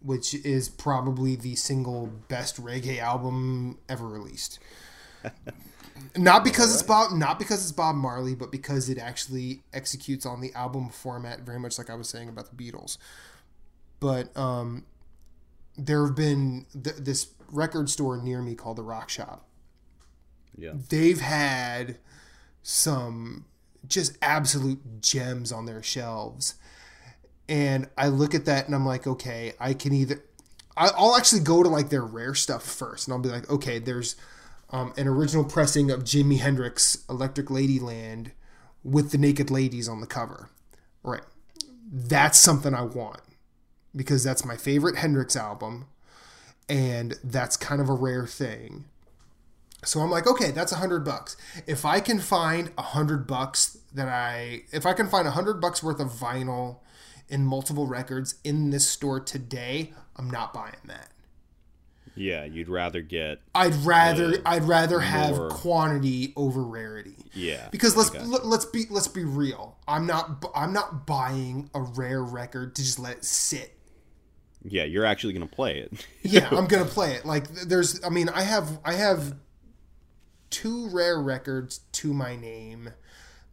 which 0.00 0.34
is 0.34 0.70
probably 0.70 1.36
the 1.36 1.54
single 1.54 2.06
best 2.28 2.62
reggae 2.62 2.98
album 2.98 3.78
ever 3.90 4.06
released. 4.06 4.58
not 6.16 6.44
because 6.44 6.72
it's 6.72 6.82
Bob 6.82 7.12
not 7.12 7.38
because 7.38 7.62
it's 7.62 7.72
Bob 7.72 7.96
Marley, 7.96 8.34
but 8.34 8.50
because 8.50 8.88
it 8.88 8.96
actually 8.96 9.62
executes 9.72 10.24
on 10.24 10.40
the 10.40 10.52
album 10.54 10.88
format 10.88 11.40
very 11.40 11.58
much 11.58 11.76
like 11.76 11.90
I 11.90 11.94
was 11.94 12.08
saying 12.08 12.28
about 12.30 12.56
the 12.56 12.56
Beatles. 12.56 12.96
But 14.00 14.34
um 14.36 14.84
there 15.76 16.06
have 16.06 16.16
been 16.16 16.66
th- 16.72 16.96
this 16.96 17.28
record 17.50 17.90
store 17.90 18.16
near 18.16 18.40
me 18.40 18.54
called 18.54 18.76
the 18.76 18.82
Rock 18.82 19.10
Shop. 19.10 19.45
Yeah. 20.56 20.72
They've 20.88 21.20
had 21.20 21.98
some 22.62 23.44
just 23.86 24.16
absolute 24.22 25.00
gems 25.00 25.52
on 25.52 25.66
their 25.66 25.82
shelves. 25.82 26.54
And 27.48 27.88
I 27.96 28.08
look 28.08 28.34
at 28.34 28.44
that 28.46 28.66
and 28.66 28.74
I'm 28.74 28.86
like, 28.86 29.06
okay, 29.06 29.52
I 29.60 29.74
can 29.74 29.92
either 29.92 30.22
I'll 30.76 31.16
actually 31.16 31.40
go 31.40 31.62
to 31.62 31.68
like 31.68 31.88
their 31.88 32.04
rare 32.04 32.34
stuff 32.34 32.62
first, 32.62 33.06
and 33.06 33.14
I'll 33.14 33.20
be 33.20 33.30
like, 33.30 33.48
okay, 33.48 33.78
there's 33.78 34.14
um, 34.70 34.92
an 34.98 35.08
original 35.08 35.44
pressing 35.44 35.90
of 35.90 36.04
Jimi 36.04 36.38
Hendrix 36.38 37.04
Electric 37.08 37.46
Ladyland 37.46 38.32
with 38.84 39.10
the 39.10 39.18
naked 39.18 39.50
ladies 39.50 39.88
on 39.88 40.00
the 40.00 40.06
cover. 40.06 40.50
Right. 41.02 41.22
That's 41.90 42.38
something 42.38 42.74
I 42.74 42.82
want 42.82 43.20
because 43.94 44.22
that's 44.22 44.44
my 44.44 44.56
favorite 44.56 44.96
Hendrix 44.96 45.34
album 45.34 45.86
and 46.68 47.14
that's 47.24 47.56
kind 47.56 47.80
of 47.80 47.88
a 47.88 47.94
rare 47.94 48.26
thing. 48.26 48.84
So 49.86 50.00
I'm 50.00 50.10
like, 50.10 50.26
okay, 50.26 50.50
that's 50.50 50.72
a 50.72 50.76
hundred 50.76 51.04
bucks. 51.04 51.36
If 51.66 51.84
I 51.84 52.00
can 52.00 52.18
find 52.18 52.70
a 52.76 52.82
hundred 52.82 53.26
bucks 53.26 53.78
that 53.94 54.08
I, 54.08 54.62
if 54.72 54.84
I 54.86 54.92
can 54.92 55.08
find 55.08 55.26
a 55.26 55.30
hundred 55.32 55.60
bucks 55.60 55.82
worth 55.82 56.00
of 56.00 56.08
vinyl 56.08 56.78
in 57.28 57.44
multiple 57.46 57.86
records 57.86 58.36
in 58.44 58.70
this 58.70 58.86
store 58.88 59.20
today, 59.20 59.92
I'm 60.16 60.30
not 60.30 60.52
buying 60.52 60.74
that. 60.86 61.10
Yeah, 62.18 62.44
you'd 62.44 62.68
rather 62.70 63.02
get. 63.02 63.40
I'd 63.54 63.74
rather 63.74 64.34
I'd 64.46 64.64
rather 64.64 65.00
have 65.00 65.36
more- 65.36 65.50
quantity 65.50 66.32
over 66.34 66.62
rarity. 66.62 67.16
Yeah, 67.34 67.68
Because 67.70 67.94
let's 67.94 68.14
let, 68.14 68.46
let's 68.46 68.64
be 68.64 68.84
let's 68.88 69.08
be 69.08 69.24
real. 69.24 69.76
I'm 69.86 70.06
not 70.06 70.42
I'm 70.54 70.72
not 70.72 71.06
buying 71.06 71.68
a 71.74 71.80
rare 71.82 72.22
record 72.22 72.74
to 72.76 72.82
just 72.82 72.98
let 72.98 73.18
it 73.18 73.24
sit. 73.26 73.74
Yeah, 74.64 74.84
you're 74.84 75.04
actually 75.04 75.34
gonna 75.34 75.46
play 75.46 75.78
it. 75.78 76.06
Yeah, 76.22 76.48
I'm 76.52 76.66
gonna 76.66 76.86
play 76.86 77.12
it. 77.16 77.26
Like 77.26 77.48
there's, 77.48 78.02
I 78.02 78.08
mean, 78.08 78.30
I 78.30 78.42
have 78.42 78.78
I 78.82 78.94
have 78.94 79.34
two 80.50 80.88
rare 80.90 81.20
records 81.20 81.80
to 81.92 82.12
my 82.14 82.36
name 82.36 82.90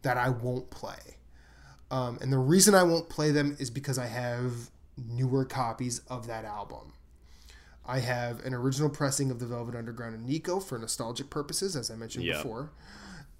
that 0.02 0.16
I 0.16 0.28
won't 0.28 0.70
play, 0.70 1.18
um, 1.90 2.18
and 2.20 2.32
the 2.32 2.38
reason 2.38 2.74
I 2.74 2.82
won't 2.82 3.08
play 3.08 3.30
them 3.30 3.56
is 3.58 3.70
because 3.70 3.98
I 3.98 4.06
have 4.06 4.70
newer 4.96 5.44
copies 5.44 6.00
of 6.08 6.26
that 6.26 6.44
album. 6.44 6.92
I 7.86 7.98
have 7.98 8.44
an 8.46 8.54
original 8.54 8.88
pressing 8.88 9.30
of 9.30 9.40
the 9.40 9.46
Velvet 9.46 9.74
Underground 9.74 10.14
and 10.14 10.26
Nico 10.26 10.58
for 10.60 10.78
nostalgic 10.78 11.28
purposes, 11.30 11.76
as 11.76 11.90
I 11.90 11.96
mentioned 11.96 12.24
Yeah. 12.24 12.36
before. 12.38 12.70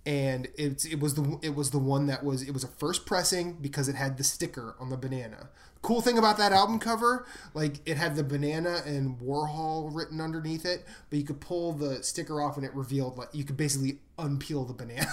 And 0.07 0.49
it's 0.59 0.85
it 0.85 1.01
was 1.01 1.15
the 1.15 1.39
it 1.41 1.55
was 1.55 1.71
the 1.71 1.79
one 1.79 2.09
that 2.09 2.23
was 2.23 2.43
it 2.43 2.51
was 2.53 2.63
a 2.63 2.69
first 2.69 3.07
pressing 3.07 3.55
because 3.55 3.89
it 3.89 3.95
had 3.95 4.19
the 4.19 4.25
sticker 4.25 4.75
on 4.79 4.91
the 4.91 4.99
banana. 4.99 5.49
Cool 5.85 6.01
thing 6.01 6.17
about 6.17 6.39
that 6.39 6.51
album 6.51 6.79
cover, 6.79 7.27
like 7.53 7.81
it 7.85 7.99
had 7.99 8.17
the 8.17 8.25
banana 8.25 8.81
and 8.87 9.19
Warhol 9.21 9.95
written 9.95 10.19
underneath 10.19 10.65
it, 10.65 10.87
but 11.11 11.19
you 11.19 11.27
could 11.27 11.43
pull 11.43 11.75
the 11.75 12.03
sticker 12.03 12.41
off 12.41 12.57
and 12.57 12.65
it 12.65 12.75
revealed 12.75 13.19
like 13.19 13.29
you 13.35 13.45
could 13.45 13.59
basically 13.59 13.99
unpeel 14.19 14.67
the 14.67 14.73
banana, 14.73 15.07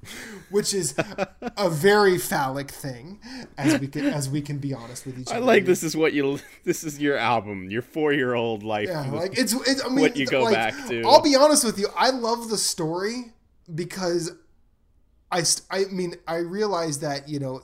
which 0.50 0.72
is 0.72 0.94
a 1.56 1.68
very 1.68 2.18
phallic 2.18 2.70
thing, 2.70 3.18
as 3.58 3.80
we 3.80 3.88
can 3.88 4.06
as 4.06 4.30
we 4.30 4.40
can 4.40 4.58
be 4.58 4.72
honest 4.72 5.06
with 5.06 5.18
each 5.18 5.26
other. 5.26 5.38
I 5.38 5.40
like 5.40 5.64
this 5.64 5.82
is 5.82 5.96
what 5.96 6.12
you. 6.12 6.38
This 6.62 6.84
is 6.84 7.00
your 7.00 7.16
album, 7.16 7.68
your 7.68 7.82
four 7.82 8.12
year 8.12 8.34
old 8.34 8.62
life. 8.62 8.86
Yeah, 8.86 9.10
like 9.10 9.36
it's, 9.36 9.54
it's 9.66 9.84
I 9.84 9.88
mean, 9.88 10.02
What 10.02 10.16
you 10.16 10.26
go 10.26 10.44
like, 10.44 10.54
back 10.54 10.74
to. 10.86 11.02
I'll 11.04 11.20
be 11.20 11.34
honest 11.34 11.64
with 11.64 11.80
you. 11.80 11.88
I 11.96 12.10
love 12.10 12.48
the 12.48 12.58
story 12.58 13.32
because 13.74 14.30
I, 15.32 15.42
I 15.68 15.84
mean, 15.90 16.14
I 16.28 16.36
realize 16.36 17.00
that 17.00 17.28
you 17.28 17.40
know, 17.40 17.62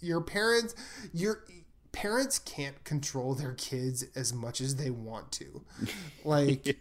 your 0.00 0.20
parents, 0.20 0.74
your 1.12 1.44
parents 1.92 2.38
can't 2.38 2.82
control 2.84 3.34
their 3.34 3.52
kids 3.52 4.04
as 4.14 4.32
much 4.32 4.60
as 4.60 4.76
they 4.76 4.90
want 4.90 5.32
to, 5.32 5.62
like. 6.24 6.78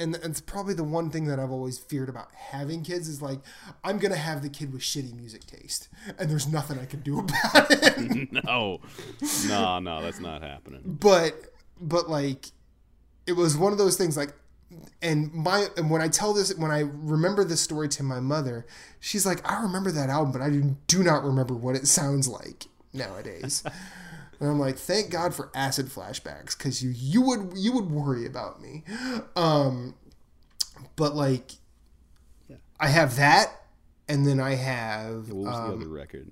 And 0.00 0.14
and 0.14 0.26
it's 0.26 0.40
probably 0.40 0.74
the 0.74 0.84
one 0.84 1.10
thing 1.10 1.24
that 1.24 1.40
I've 1.40 1.50
always 1.50 1.76
feared 1.76 2.08
about 2.08 2.28
having 2.32 2.84
kids 2.84 3.08
is 3.08 3.20
like 3.20 3.40
I'm 3.82 3.98
gonna 3.98 4.14
have 4.14 4.42
the 4.42 4.48
kid 4.48 4.72
with 4.72 4.82
shitty 4.82 5.12
music 5.16 5.44
taste, 5.44 5.88
and 6.16 6.30
there's 6.30 6.46
nothing 6.46 6.78
I 6.78 6.84
can 6.84 7.00
do 7.00 7.18
about 7.18 7.66
it. 7.70 8.32
no, 8.32 8.78
no, 9.48 9.78
no, 9.80 10.00
that's 10.00 10.20
not 10.20 10.42
happening. 10.42 10.82
but 10.84 11.52
but 11.80 12.08
like 12.08 12.52
it 13.26 13.32
was 13.32 13.56
one 13.56 13.72
of 13.72 13.78
those 13.78 13.96
things 13.96 14.16
like 14.16 14.32
and 15.00 15.32
my 15.32 15.68
and 15.76 15.90
when 15.90 16.02
I 16.02 16.08
tell 16.08 16.32
this 16.34 16.54
when 16.56 16.70
I 16.70 16.80
remember 16.80 17.44
this 17.44 17.60
story 17.60 17.88
to 17.90 18.02
my 18.02 18.20
mother, 18.20 18.66
she's 19.00 19.24
like, 19.24 19.48
I 19.50 19.62
remember 19.62 19.90
that 19.92 20.10
album, 20.10 20.32
but 20.32 20.42
I 20.42 20.50
do- 20.50 21.02
not 21.02 21.24
remember 21.24 21.54
what 21.54 21.76
it 21.76 21.86
sounds 21.86 22.28
like 22.28 22.66
nowadays. 22.92 23.62
and 24.40 24.48
I'm 24.50 24.58
like, 24.58 24.76
thank 24.76 25.10
God 25.10 25.34
for 25.34 25.50
acid 25.54 25.86
flashbacks, 25.86 26.56
because 26.56 26.82
you 26.82 26.90
you 26.94 27.22
would 27.22 27.52
you 27.56 27.72
would 27.72 27.90
worry 27.90 28.26
about 28.26 28.60
me. 28.60 28.84
Um 29.36 29.94
but 30.96 31.14
like 31.14 31.52
I 32.80 32.88
have 32.88 33.16
that 33.16 33.50
and 34.08 34.26
then 34.26 34.40
I 34.40 34.54
have 34.54 35.30
What 35.30 35.46
was 35.46 35.56
um, 35.56 35.68
the 35.70 35.76
other 35.76 35.88
record? 35.88 36.30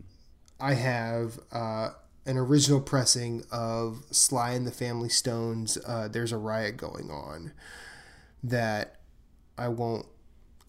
I 0.58 0.74
have 0.74 1.38
uh, 1.52 1.90
an 2.24 2.38
original 2.38 2.80
pressing 2.80 3.44
of 3.52 4.04
Sly 4.10 4.52
and 4.52 4.66
the 4.66 4.70
Family 4.72 5.10
Stones. 5.10 5.76
Uh, 5.86 6.08
There's 6.08 6.32
a 6.32 6.38
riot 6.38 6.76
going 6.78 7.10
on 7.10 7.52
that 8.42 8.96
I 9.58 9.68
won't. 9.68 10.06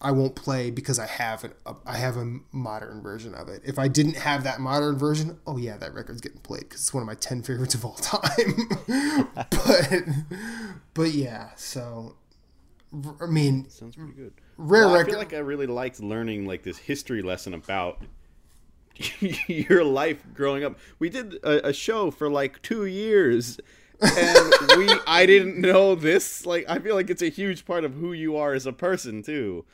I 0.00 0.12
won't 0.12 0.36
play 0.36 0.70
because 0.70 1.00
I 1.00 1.06
have 1.06 1.42
an, 1.42 1.54
a, 1.66 1.74
I 1.84 1.96
have 1.96 2.16
a 2.16 2.38
modern 2.52 3.02
version 3.02 3.34
of 3.34 3.48
it. 3.48 3.62
If 3.64 3.80
I 3.80 3.88
didn't 3.88 4.14
have 4.16 4.44
that 4.44 4.60
modern 4.60 4.96
version, 4.96 5.40
oh 5.44 5.56
yeah, 5.56 5.76
that 5.76 5.92
record's 5.92 6.20
getting 6.20 6.38
played 6.40 6.60
because 6.60 6.82
it's 6.82 6.94
one 6.94 7.02
of 7.02 7.06
my 7.08 7.14
ten 7.16 7.42
favorites 7.42 7.74
of 7.74 7.84
all 7.84 7.94
time. 7.94 8.68
but 9.34 9.92
but 10.94 11.10
yeah, 11.10 11.48
so 11.56 12.14
I 13.20 13.26
mean, 13.26 13.68
Sounds 13.68 13.96
pretty 13.96 14.12
good. 14.12 14.32
rare 14.56 14.86
Well, 14.86 14.96
I 14.96 15.04
feel 15.04 15.18
like 15.18 15.34
I 15.34 15.38
really 15.38 15.66
liked 15.66 16.00
learning 16.00 16.46
like 16.46 16.62
this 16.62 16.78
history 16.78 17.22
lesson 17.22 17.52
about 17.52 18.00
your 19.48 19.84
life 19.84 20.22
growing 20.34 20.64
up. 20.64 20.78
We 20.98 21.08
did 21.10 21.34
a, 21.42 21.68
a 21.68 21.72
show 21.72 22.10
for 22.10 22.30
like 22.30 22.62
two 22.62 22.86
years, 22.86 23.58
and 24.00 24.52
we 24.76 24.88
I 25.06 25.26
didn't 25.26 25.60
know 25.60 25.94
this. 25.94 26.46
Like 26.46 26.64
I 26.68 26.78
feel 26.78 26.94
like 26.94 27.10
it's 27.10 27.22
a 27.22 27.28
huge 27.28 27.64
part 27.64 27.84
of 27.84 27.94
who 27.94 28.12
you 28.12 28.36
are 28.36 28.54
as 28.54 28.66
a 28.66 28.72
person 28.72 29.22
too. 29.22 29.64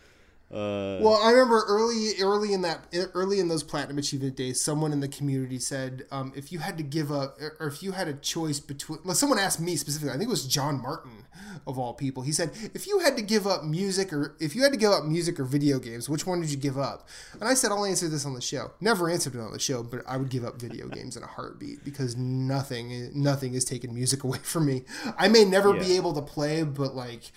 Uh, 0.54 0.98
Well, 1.02 1.18
I 1.22 1.32
remember 1.32 1.64
early, 1.66 2.12
early 2.20 2.52
in 2.52 2.62
that, 2.62 2.86
early 3.14 3.40
in 3.40 3.48
those 3.48 3.64
platinum 3.64 3.98
achievement 3.98 4.36
days, 4.36 4.60
someone 4.60 4.92
in 4.92 5.00
the 5.00 5.08
community 5.08 5.58
said, 5.58 6.04
um, 6.12 6.32
if 6.36 6.52
you 6.52 6.60
had 6.60 6.76
to 6.76 6.84
give 6.84 7.10
up, 7.10 7.38
or 7.58 7.66
if 7.66 7.82
you 7.82 7.92
had 7.92 8.06
a 8.06 8.14
choice 8.14 8.60
between, 8.60 9.00
well, 9.04 9.14
someone 9.16 9.38
asked 9.38 9.60
me 9.60 9.74
specifically. 9.76 10.10
I 10.10 10.12
think 10.18 10.28
it 10.28 10.30
was 10.30 10.46
John 10.46 10.80
Martin 10.80 11.26
of 11.66 11.78
all 11.78 11.92
people. 11.94 12.22
He 12.22 12.30
said, 12.32 12.52
if 12.72 12.86
you 12.86 13.00
had 13.00 13.16
to 13.16 13.22
give 13.22 13.46
up 13.46 13.64
music, 13.64 14.12
or 14.12 14.36
if 14.38 14.54
you 14.54 14.62
had 14.62 14.72
to 14.72 14.78
give 14.78 14.92
up 14.92 15.04
music 15.04 15.40
or 15.40 15.44
video 15.44 15.78
games, 15.80 16.08
which 16.08 16.26
one 16.26 16.40
did 16.40 16.50
you 16.50 16.56
give 16.56 16.78
up? 16.78 17.08
And 17.32 17.44
I 17.44 17.54
said, 17.54 17.72
I'll 17.72 17.84
answer 17.84 18.08
this 18.08 18.24
on 18.24 18.34
the 18.34 18.40
show. 18.40 18.70
Never 18.80 19.10
answered 19.10 19.34
it 19.34 19.40
on 19.40 19.52
the 19.52 19.58
show, 19.58 19.82
but 19.82 20.02
I 20.06 20.16
would 20.16 20.28
give 20.28 20.44
up 20.44 20.60
video 20.60 20.86
games 20.98 21.16
in 21.16 21.24
a 21.24 21.26
heartbeat 21.26 21.84
because 21.84 22.16
nothing, 22.16 23.10
nothing 23.14 23.54
is 23.54 23.64
taking 23.64 23.92
music 23.92 24.22
away 24.24 24.38
from 24.38 24.66
me. 24.66 24.84
I 25.18 25.26
may 25.28 25.44
never 25.44 25.72
be 25.72 25.96
able 25.96 26.12
to 26.14 26.22
play, 26.22 26.62
but 26.62 26.94
like. 26.94 27.32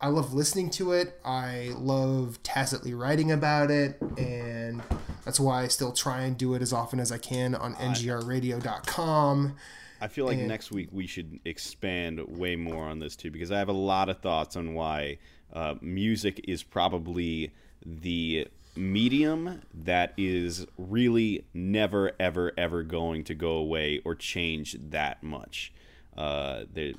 I 0.00 0.08
love 0.08 0.34
listening 0.34 0.70
to 0.70 0.92
it. 0.92 1.18
I 1.24 1.72
love 1.76 2.42
tacitly 2.42 2.92
writing 2.94 3.32
about 3.32 3.70
it, 3.70 4.00
and 4.18 4.82
that's 5.24 5.40
why 5.40 5.62
I 5.62 5.68
still 5.68 5.92
try 5.92 6.22
and 6.22 6.36
do 6.36 6.54
it 6.54 6.62
as 6.62 6.72
often 6.72 7.00
as 7.00 7.10
I 7.10 7.18
can 7.18 7.54
on 7.54 7.74
ngrradio.com. 7.74 9.56
I 10.00 10.08
feel 10.08 10.26
like 10.26 10.38
and- 10.38 10.48
next 10.48 10.70
week 10.70 10.88
we 10.92 11.06
should 11.06 11.40
expand 11.44 12.20
way 12.28 12.56
more 12.56 12.84
on 12.84 12.98
this 12.98 13.16
too, 13.16 13.30
because 13.30 13.50
I 13.50 13.58
have 13.58 13.68
a 13.68 13.72
lot 13.72 14.08
of 14.08 14.20
thoughts 14.20 14.54
on 14.56 14.74
why 14.74 15.18
uh, 15.52 15.76
music 15.80 16.44
is 16.46 16.62
probably 16.62 17.52
the 17.84 18.48
medium 18.76 19.62
that 19.72 20.12
is 20.18 20.66
really 20.76 21.46
never, 21.54 22.12
ever, 22.20 22.52
ever 22.58 22.82
going 22.82 23.24
to 23.24 23.34
go 23.34 23.52
away 23.52 24.02
or 24.04 24.14
change 24.14 24.76
that 24.90 25.22
much. 25.22 25.72
Uh, 26.16 26.64
there, 26.72 26.92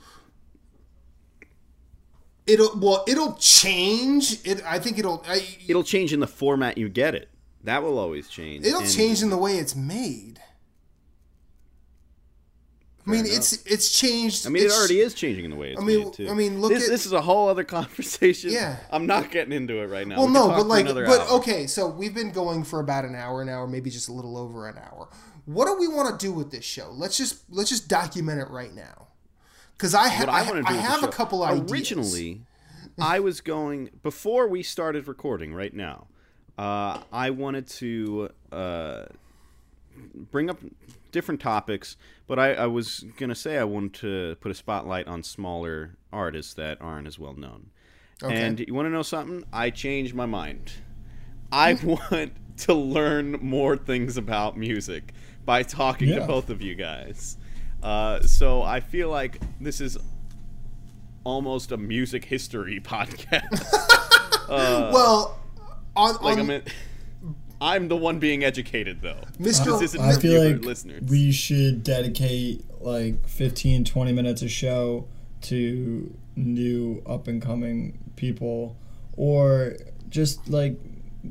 It'll 2.47 2.79
well, 2.79 3.03
it'll 3.07 3.33
change. 3.35 4.39
It. 4.45 4.63
I 4.65 4.79
think 4.79 4.97
it'll. 4.97 5.23
I, 5.27 5.45
it'll 5.67 5.83
change 5.83 6.13
in 6.13 6.19
the 6.21 6.27
format 6.27 6.77
you 6.77 6.87
get 6.89 7.13
it. 7.13 7.29
That 7.63 7.83
will 7.83 7.99
always 7.99 8.29
change. 8.29 8.65
it'll 8.65 8.81
And- 8.81 8.89
change 8.91 9.21
in 9.21 9.29
the 9.29 9.37
way 9.37 9.57
it's 9.57 9.75
made. 9.75 10.39
I 13.05 13.09
mean, 13.09 13.25
enough. 13.25 13.37
it's 13.37 13.65
it's 13.65 13.97
changed. 13.97 14.45
I 14.45 14.49
mean, 14.49 14.65
it 14.65 14.71
already 14.71 14.99
is 14.99 15.13
changing 15.13 15.45
in 15.45 15.51
the 15.51 15.57
way 15.57 15.71
it's 15.71 15.81
I 15.81 15.83
mean- 15.83 16.03
made 16.05 16.13
too. 16.13 16.29
I 16.29 16.33
mean, 16.33 16.59
look 16.59 16.71
this, 16.73 16.85
at- 16.85 16.89
this 16.89 17.05
is 17.05 17.13
a 17.13 17.21
whole 17.21 17.47
other 17.47 17.63
conversation. 17.77 18.51
Yeah. 18.51 18.75
I'm 18.91 19.05
not 19.05 19.31
getting 19.31 19.53
into 19.53 19.81
it 19.81 19.87
right 19.87 20.05
now. 20.07 20.17
Well, 20.17 20.27
We 20.27 20.33
no, 20.33 20.47
but 20.49 20.67
like, 20.67 20.85
but 20.85 20.97
hour. 21.21 21.27
okay. 21.39 21.67
So 21.67 21.87
we've 21.87 22.13
been 22.13 22.31
going 22.31 22.63
for 22.65 22.79
about 22.81 23.05
an 23.05 23.15
hour, 23.15 23.41
an 23.41 23.47
hour, 23.49 23.65
maybe 23.65 23.89
just 23.89 24.09
a 24.09 24.13
little 24.13 24.37
over 24.37 24.67
an 24.67 24.77
hour. 24.77 25.07
What 25.45 25.67
do 25.67 25.77
we 25.79 25.87
want 25.87 26.19
to 26.19 26.25
do 26.25 26.33
with 26.33 26.51
this 26.51 26.65
show? 26.65 26.91
Let's 26.93 27.15
just 27.17 27.43
let's 27.49 27.69
just 27.69 27.87
document 27.87 28.41
it 28.41 28.49
right 28.49 28.73
now. 28.73 29.06
Because 29.77 29.93
I, 29.93 30.09
ha- 30.09 30.25
I, 30.27 30.39
I, 30.39 30.41
I 30.41 30.45
do 30.49 30.53
with 30.55 30.65
the 30.65 30.73
have 30.81 31.03
a 31.03 31.07
couple 31.07 31.43
ideas. 31.43 31.71
Originally, 31.71 32.41
I 32.99 33.19
was 33.19 33.41
going 33.41 33.89
before 34.01 34.47
we 34.47 34.63
started 34.63 35.07
recording. 35.07 35.53
Right 35.53 35.73
now, 35.73 36.07
uh, 36.57 37.01
I 37.13 37.29
wanted 37.29 37.67
to 37.67 38.29
uh, 38.51 39.03
bring 40.31 40.49
up 40.49 40.59
different 41.11 41.39
topics, 41.41 41.95
but 42.27 42.39
I, 42.39 42.53
I 42.53 42.65
was 42.67 43.05
gonna 43.17 43.35
say 43.35 43.57
I 43.57 43.63
wanted 43.63 43.93
to 43.95 44.35
put 44.41 44.51
a 44.51 44.55
spotlight 44.55 45.07
on 45.07 45.23
smaller 45.23 45.95
artists 46.11 46.53
that 46.55 46.81
aren't 46.81 47.07
as 47.07 47.19
well 47.19 47.33
known. 47.33 47.69
Okay. 48.23 48.35
And 48.35 48.59
you 48.59 48.73
want 48.73 48.87
to 48.87 48.89
know 48.89 49.03
something? 49.03 49.43
I 49.53 49.69
changed 49.69 50.15
my 50.15 50.25
mind. 50.25 50.71
I 51.51 51.73
want 51.83 52.33
to 52.57 52.73
learn 52.73 53.33
more 53.41 53.77
things 53.77 54.17
about 54.17 54.57
music 54.57 55.13
by 55.45 55.61
talking 55.61 56.09
Yeah. 56.09 56.19
to 56.19 56.25
both 56.25 56.49
of 56.49 56.61
you 56.61 56.73
guys. 56.73 57.37
Uh, 57.83 58.21
so 58.21 58.61
I 58.61 58.79
feel 58.79 59.09
like 59.09 59.39
this 59.59 59.81
is 59.81 59.97
almost 61.23 61.71
a 61.71 61.77
music 61.77 62.25
history 62.25 62.79
podcast. 62.83 63.65
uh, 64.49 64.91
well, 64.93 65.39
on, 65.95 66.15
like 66.21 66.37
on 66.37 66.39
I 66.39 66.43
mean, 66.43 66.61
I'm 67.59 67.87
the 67.87 67.97
one 67.97 68.19
being 68.19 68.43
educated 68.43 69.01
though. 69.01 69.21
Mr. 69.39 69.79
This 69.79 69.95
I 69.95 70.13
feel 70.13 70.51
like 70.51 70.63
listeners. 70.63 71.09
we 71.09 71.31
should 71.31 71.83
dedicate 71.83 72.63
like 72.81 73.27
15, 73.27 73.83
20 73.83 74.11
minutes 74.13 74.41
a 74.41 74.47
show 74.47 75.07
to 75.41 76.15
new 76.35 77.01
up 77.05 77.27
and 77.27 77.41
coming 77.41 77.97
people, 78.15 78.77
or 79.15 79.75
just 80.09 80.47
like 80.49 80.77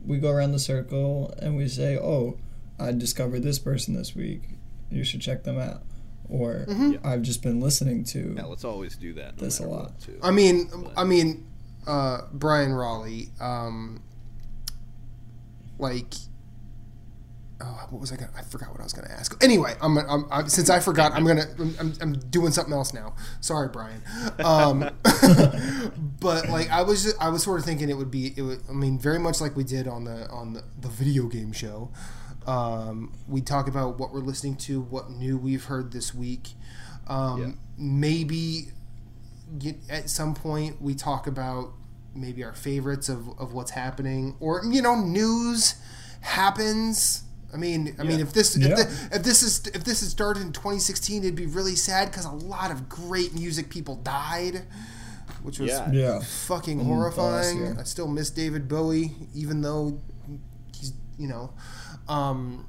we 0.04 0.18
go 0.18 0.30
around 0.30 0.52
the 0.52 0.58
circle 0.58 1.32
and 1.40 1.56
we 1.56 1.68
say, 1.68 1.96
"Oh, 1.96 2.38
I 2.78 2.92
discovered 2.92 3.42
this 3.42 3.58
person 3.58 3.94
this 3.94 4.14
week. 4.14 4.42
You 4.90 5.04
should 5.04 5.20
check 5.20 5.44
them 5.44 5.58
out." 5.58 5.82
Or 6.28 6.64
Mm-hmm. 6.68 7.06
I've 7.06 7.22
just 7.22 7.42
been 7.42 7.60
listening 7.60 8.04
to. 8.04 8.34
yeah, 8.36 8.44
let's 8.44 8.64
always 8.64 8.96
do 8.96 9.12
that. 9.14 9.36
No 9.36 9.42
That's 9.42 9.60
a 9.60 9.66
lot. 9.66 9.98
too. 10.00 10.18
I 10.22 10.30
mean, 10.30 10.70
I 10.96 11.04
mean, 11.04 11.46
uh, 11.86 12.22
Brian 12.32 12.72
Raleigh, 12.72 13.28
um, 13.40 14.02
like, 15.78 16.14
oh, 17.60 17.86
what 17.90 18.00
was 18.00 18.12
I 18.12 18.16
gonna? 18.16 18.32
I 18.36 18.42
forgot 18.42 18.70
what 18.70 18.80
I 18.80 18.82
was 18.84 18.92
gonna 18.92 19.10
ask. 19.12 19.42
Anyway, 19.44 19.74
I'm, 19.80 19.96
I'm, 19.98 20.24
I'm 20.30 20.48
since 20.48 20.68
I 20.70 20.80
forgot, 20.80 21.12
I'm 21.12 21.24
gonna, 21.24 21.46
I'm, 21.78 21.92
I'm 22.00 22.12
doing 22.30 22.50
something 22.50 22.72
else 22.74 22.92
now. 22.92 23.14
Sorry, 23.40 23.68
Brian. 23.68 24.02
Um, 24.44 24.90
but 26.20 26.48
like, 26.48 26.70
I 26.70 26.82
was, 26.82 27.04
just, 27.04 27.16
I 27.22 27.28
was 27.28 27.42
sort 27.42 27.58
of 27.60 27.64
thinking 27.64 27.88
it 27.88 27.96
would 27.96 28.10
be, 28.10 28.34
it 28.36 28.42
would, 28.42 28.62
I 28.68 28.72
mean, 28.72 28.98
very 28.98 29.18
much 29.18 29.40
like 29.40 29.56
we 29.56 29.64
did 29.64 29.86
on 29.86 30.04
the 30.04 30.28
on 30.30 30.54
the, 30.54 30.64
the 30.80 30.88
video 30.88 31.26
game 31.26 31.52
show. 31.52 31.90
Um, 32.46 33.12
we 33.28 33.40
talk 33.40 33.66
about 33.68 33.98
what 33.98 34.12
we're 34.12 34.20
listening 34.20 34.56
to, 34.56 34.80
what 34.80 35.10
new 35.10 35.36
we've 35.36 35.64
heard 35.64 35.92
this 35.92 36.14
week. 36.14 36.50
Um, 37.08 37.40
Yeah. 37.40 37.52
Maybe 37.78 38.68
get, 39.58 39.76
at 39.90 40.08
some 40.10 40.34
point 40.34 40.80
we 40.80 40.94
talk 40.94 41.26
about 41.26 41.72
maybe 42.14 42.42
our 42.42 42.54
favorites 42.54 43.08
of, 43.08 43.28
of 43.38 43.52
what's 43.52 43.72
happening 43.72 44.34
or 44.40 44.62
you 44.64 44.80
know 44.80 44.94
news 44.96 45.74
happens 46.22 47.22
i 47.52 47.56
mean 47.58 47.94
i 47.98 48.02
mean 48.02 48.18
if 48.20 48.32
this 48.32 48.56
Yeah. 48.56 48.68
if, 48.70 48.76
the, 49.10 49.16
if 49.16 49.22
this 49.22 49.42
is 49.42 49.66
if 49.68 49.84
this 49.84 50.00
had 50.00 50.08
started 50.08 50.42
in 50.42 50.52
2016 50.52 51.22
it'd 51.22 51.36
be 51.36 51.44
really 51.46 51.76
sad 51.76 52.10
because 52.10 52.24
a 52.24 52.30
lot 52.30 52.70
of 52.70 52.88
great 52.88 53.34
music 53.34 53.68
people 53.68 53.96
died 53.96 54.62
which 55.42 55.58
was 55.60 55.70
Yeah. 55.70 55.92
Yeah. 55.92 56.20
fucking 56.20 56.80
Mm, 56.80 56.84
horrifying 56.86 57.58
year. 57.58 57.76
i 57.78 57.82
still 57.84 58.08
miss 58.08 58.30
david 58.30 58.66
bowie 58.68 59.12
even 59.34 59.60
though 59.60 60.00
he's 60.74 60.92
you 61.18 61.28
know 61.28 61.52
um 62.08 62.66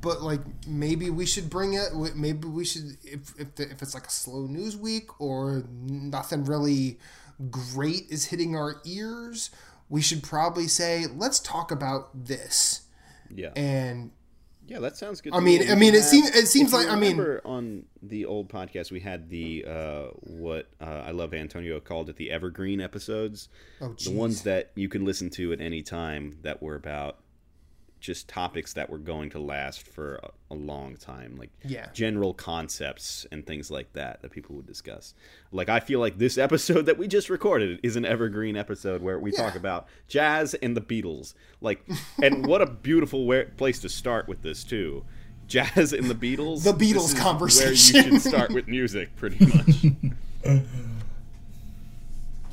but 0.00 0.22
like 0.22 0.40
maybe 0.66 1.10
we 1.10 1.26
should 1.26 1.50
bring 1.50 1.74
it 1.74 1.88
maybe 2.14 2.46
we 2.48 2.64
should 2.64 2.96
if 3.02 3.32
if, 3.38 3.54
the, 3.56 3.64
if 3.70 3.82
it's 3.82 3.94
like 3.94 4.06
a 4.06 4.10
slow 4.10 4.46
news 4.46 4.76
week 4.76 5.20
or 5.20 5.64
nothing 5.72 6.44
really 6.44 6.98
great 7.50 8.02
is 8.10 8.26
hitting 8.26 8.54
our 8.56 8.76
ears 8.84 9.50
we 9.88 10.00
should 10.00 10.22
probably 10.22 10.68
say 10.68 11.06
let's 11.16 11.38
talk 11.40 11.70
about 11.70 12.10
this 12.26 12.82
yeah, 13.30 13.50
and 13.56 14.10
yeah, 14.66 14.80
that 14.80 14.96
sounds 14.96 15.20
good. 15.20 15.34
I 15.34 15.40
mean- 15.40 15.60
me. 15.60 15.70
I 15.70 15.74
mean, 15.74 15.94
it 15.94 16.02
seems- 16.02 16.28
it 16.34 16.46
seems 16.46 16.72
like- 16.74 16.88
I 16.88 16.96
mean- 16.96 17.20
on 17.44 17.84
the 18.02 18.24
old 18.26 18.48
podcast 18.50 18.90
we 18.90 19.00
had 19.00 19.28
the 19.30 19.64
uh, 19.66 20.06
what 20.20 20.68
uh, 20.80 20.84
I 21.06 21.10
love 21.12 21.32
Antonio 21.34 21.80
called 21.80 22.08
it 22.10 22.16
the 22.16 22.30
evergreen 22.30 22.80
episodes. 22.80 23.48
oh 23.80 23.94
the 24.04 24.10
ones 24.10 24.42
that 24.42 24.72
you 24.74 24.88
can 24.88 25.04
listen 25.04 25.30
to 25.30 25.52
at 25.52 25.60
any 25.60 25.82
time 25.82 26.38
that 26.42 26.62
were 26.62 26.74
about 26.74 27.18
just 28.00 28.28
topics 28.28 28.72
that 28.74 28.88
were 28.90 28.98
going 28.98 29.28
to 29.30 29.38
last 29.38 29.86
for 29.86 30.16
a, 30.16 30.30
a 30.50 30.54
long 30.54 30.96
time 30.96 31.36
like 31.36 31.50
Yeah. 31.64 31.86
general 31.92 32.32
concepts 32.34 33.26
and 33.32 33.46
things 33.46 33.70
like 33.70 33.92
that 33.94 34.22
that 34.22 34.30
people 34.30 34.54
would 34.56 34.66
discuss 34.66 35.14
like 35.52 35.68
i 35.68 35.80
feel 35.80 35.98
like 36.00 36.18
this 36.18 36.38
episode 36.46 36.86
that 36.86 36.96
we 36.98 37.08
just 37.08 37.28
recorded 37.30 37.80
is 37.82 37.96
an 37.96 38.04
evergreen 38.04 38.56
episode 38.56 39.02
where 39.02 39.18
we 39.18 39.32
talk 39.32 39.54
about 39.56 39.86
jazz 40.08 40.54
and 40.54 40.76
the 40.76 40.80
beatles 40.80 41.34
like 41.60 41.84
and 42.22 42.46
what 42.48 42.62
a 42.62 42.66
beautiful 42.66 43.26
where, 43.26 43.46
place 43.56 43.78
to 43.80 43.88
start 43.88 44.28
with 44.28 44.42
this 44.42 44.62
too 44.64 45.04
jazz 45.46 45.92
and 45.92 46.10
the 46.10 46.14
beatles 46.14 46.62
The 46.64 46.72
Beatles 46.72 47.16
conversation. 47.18 47.94
where 48.02 48.04
you 48.12 48.20
should 48.20 48.28
start 48.28 48.52
with 48.52 48.68
music 48.68 49.16
pretty 49.16 49.44
much 49.46 50.62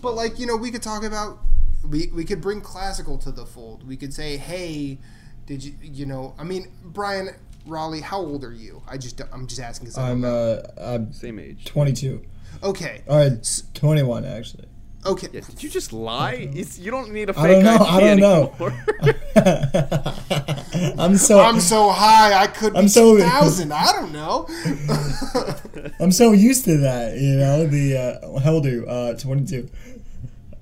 But 0.01 0.13
like 0.13 0.39
you 0.39 0.45
know, 0.45 0.55
we 0.55 0.71
could 0.71 0.83
talk 0.83 1.03
about 1.03 1.39
we 1.89 2.07
we 2.13 2.25
could 2.25 2.41
bring 2.41 2.61
classical 2.61 3.17
to 3.19 3.31
the 3.31 3.45
fold. 3.45 3.87
We 3.87 3.97
could 3.97 4.13
say, 4.13 4.37
hey, 4.37 4.99
did 5.45 5.63
you 5.63 5.73
you 5.81 6.05
know? 6.05 6.33
I 6.39 6.43
mean, 6.43 6.71
Brian 6.83 7.29
Raleigh, 7.65 8.01
how 8.01 8.19
old 8.19 8.43
are 8.43 8.51
you? 8.53 8.81
I 8.87 8.97
just 8.97 9.21
I'm 9.31 9.47
just 9.47 9.61
asking 9.61 9.85
because 9.85 9.97
I'm 9.97 10.23
uh, 10.23 10.57
I'm 10.77 11.11
same 11.13 11.39
age 11.39 11.65
22. 11.65 12.21
okay, 12.63 13.01
All 13.07 13.17
right, 13.17 13.61
21 13.73 14.25
actually. 14.25 14.65
okay. 15.05 15.27
yeah, 15.31 15.41
did 15.41 15.61
you 15.63 15.69
just 15.69 15.93
lie? 15.93 16.49
It's, 16.53 16.77
you 16.79 16.91
don't 16.91 17.11
need 17.11 17.29
a 17.29 17.39
I 17.39 17.43
fake 17.43 17.63
don't 17.63 17.63
know, 17.63 17.85
ID 17.85 17.95
I 17.95 17.99
don't 17.99 18.19
know. 18.19 18.53
anymore. 18.59 18.83
I'm 20.97 21.17
so 21.17 21.39
I'm 21.39 21.59
so 21.59 21.89
high, 21.91 22.33
I 22.41 22.47
could 22.47 22.73
be 22.73 22.79
I'm 22.79 22.87
so- 22.87 23.17
thousand. 23.19 23.71
I 23.73 23.91
don't 23.91 24.11
know. 24.11 24.47
I'm 25.99 26.11
so 26.11 26.31
used 26.31 26.65
to 26.65 26.77
that, 26.79 27.17
you 27.17 27.35
know. 27.35 27.67
The 27.67 27.97
uh, 27.97 28.39
how 28.39 28.53
old 28.53 28.65
are 28.65 28.69
you? 28.69 28.85
Uh, 28.87 29.13
22. 29.15 29.69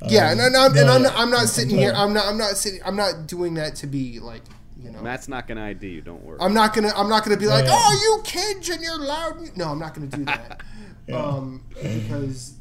yeah, 0.07 0.31
and, 0.31 0.39
and, 0.41 0.55
I'm, 0.55 0.75
and 0.75 0.89
I'm, 0.89 1.01
not, 1.01 1.13
I'm 1.15 1.29
not 1.29 1.47
sitting 1.47 1.77
here. 1.77 1.93
I'm 1.95 2.13
not. 2.13 2.25
I'm 2.27 2.37
not 2.37 2.57
sitting. 2.57 2.81
I'm 2.85 2.95
not 2.95 3.27
doing 3.27 3.53
that 3.55 3.75
to 3.77 3.87
be 3.87 4.19
like 4.19 4.41
you 4.47 4.53
know. 4.93 5.01
Matt's 5.01 5.27
not 5.27 5.47
gonna 5.47 5.63
ID 5.63 5.87
you. 5.89 6.01
Don't 6.01 6.23
worry. 6.23 6.37
I'm 6.41 6.53
not 6.53 6.73
gonna. 6.73 6.91
I'm 6.95 7.09
not 7.09 7.23
gonna 7.23 7.37
be 7.37 7.47
like, 7.47 7.65
Yeah. 7.65 7.71
"Oh, 7.73 7.99
you 8.01 8.23
kids 8.23 8.69
and 8.69 8.81
you're 8.81 8.97
loud." 8.97 9.55
No, 9.57 9.69
I'm 9.69 9.79
not 9.79 9.93
gonna 9.93 10.07
do 10.07 10.25
that. 10.25 10.61
Yeah. 11.05 11.17
Um, 11.17 11.65
because 11.73 12.53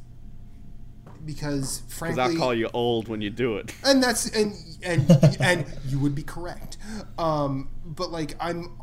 because 1.24 1.78
Because 1.78 1.83
frankly, 1.97 2.22
I'll 2.22 2.37
call 2.37 2.53
you 2.55 2.68
old 2.72 3.07
when 3.07 3.20
you 3.20 3.30
do 3.30 3.57
it. 3.57 3.72
and 3.85 4.03
that's 4.03 4.28
and 4.30 4.53
and 4.83 5.09
and 5.41 5.66
you 5.87 6.01
would 6.01 6.14
be 6.16 6.24
correct. 6.24 6.76
Um, 7.18 7.68
but 7.85 8.11
like 8.11 8.35
I'm, 8.41 8.80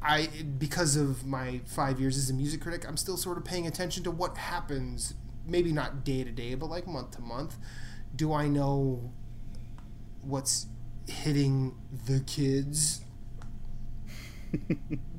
I 0.00 0.28
because 0.58 0.94
of 0.94 1.26
my 1.26 1.60
five 1.66 1.98
years 1.98 2.16
as 2.16 2.30
a 2.30 2.34
music 2.34 2.60
critic, 2.60 2.86
I'm 2.86 2.96
still 2.96 3.16
sort 3.16 3.36
of 3.36 3.44
paying 3.44 3.66
attention 3.66 4.04
to 4.04 4.12
what 4.12 4.36
happens. 4.36 5.14
Maybe 5.44 5.72
not 5.72 6.04
day 6.04 6.22
to 6.22 6.30
day, 6.30 6.54
but 6.54 6.66
like 6.66 6.86
month 6.86 7.10
to 7.16 7.20
month. 7.20 7.56
Do 8.14 8.32
I 8.32 8.46
know 8.46 9.10
what's 10.22 10.66
hitting 11.10 11.74
the 12.06 12.20
kids? 12.20 13.02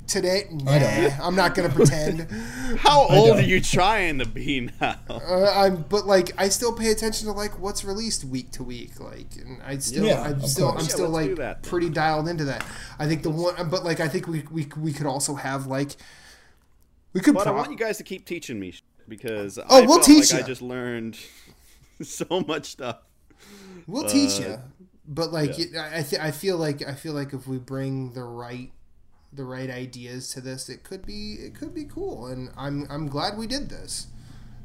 Today, 0.06 0.42
nah, 0.50 0.72
I 0.72 0.78
don't. 0.78 1.20
I'm 1.20 1.34
not 1.36 1.54
gonna 1.54 1.70
pretend. 1.70 2.30
How 2.78 3.06
old 3.08 3.38
are 3.38 3.42
you 3.42 3.60
trying 3.62 4.18
to 4.18 4.26
be 4.26 4.68
now? 4.80 4.96
Uh, 5.08 5.50
I'm, 5.54 5.82
but 5.82 6.06
like, 6.06 6.32
I 6.36 6.48
still 6.50 6.72
pay 6.74 6.90
attention 6.90 7.26
to 7.28 7.32
like 7.32 7.58
what's 7.58 7.82
released 7.84 8.24
week 8.24 8.50
to 8.52 8.64
week. 8.64 9.00
Like, 9.00 9.36
and 9.36 9.62
I 9.62 9.78
still, 9.78 10.04
Yeah, 10.04 10.20
I'm 10.22 10.42
still, 10.42 10.72
course. 10.72 10.82
I'm 10.82 10.88
Yeah, 10.88 10.88
still 10.88 11.08
let's 11.08 11.28
like 11.28 11.36
that 11.36 11.62
pretty 11.62 11.88
dialed 11.88 12.28
into 12.28 12.44
that. 12.46 12.64
I 12.98 13.06
think 13.06 13.22
the 13.22 13.30
one, 13.30 13.54
but 13.70 13.84
like, 13.84 14.00
I 14.00 14.08
think 14.08 14.26
we 14.26 14.44
we 14.50 14.68
we 14.76 14.92
could 14.92 15.06
also 15.06 15.34
have 15.36 15.66
like, 15.66 15.96
we 17.14 17.20
could. 17.20 17.34
But 17.34 17.46
I 17.46 17.50
want 17.52 17.70
you 17.70 17.76
guys 17.78 17.96
to 17.98 18.04
keep 18.04 18.26
teaching 18.26 18.58
me 18.60 18.74
because 19.08 19.58
Oh, 19.58 19.64
I 19.68 19.80
we'll 19.86 20.00
felt 20.00 20.02
teach 20.02 20.32
like 20.32 20.40
ya. 20.40 20.44
I 20.44 20.48
just 20.48 20.62
learned 20.62 21.16
so 22.02 22.26
much 22.46 22.66
stuff. 22.72 22.98
we'll 23.86 24.04
teach 24.04 24.40
uh, 24.40 24.44
you, 24.44 24.58
but 25.06 25.32
like, 25.32 25.58
yeah. 25.58 25.64
it- 25.64 25.76
I 25.76 25.98
I, 25.98 26.02
th- 26.02 26.22
I 26.22 26.30
feel 26.30 26.56
like 26.56 26.86
I 26.86 26.94
feel 26.94 27.12
like 27.12 27.32
if 27.32 27.46
we 27.46 27.58
bring 27.58 28.12
the 28.12 28.24
right 28.24 28.70
the 29.32 29.44
right 29.44 29.70
ideas 29.70 30.28
to 30.34 30.40
this, 30.40 30.68
it 30.68 30.84
could 30.84 31.06
be 31.06 31.34
it 31.34 31.54
could 31.54 31.74
be 31.74 31.84
cool, 31.84 32.26
and 32.26 32.50
I'm 32.56 32.86
I'm 32.90 33.08
glad 33.08 33.36
we 33.38 33.46
did 33.46 33.68
this. 33.68 34.06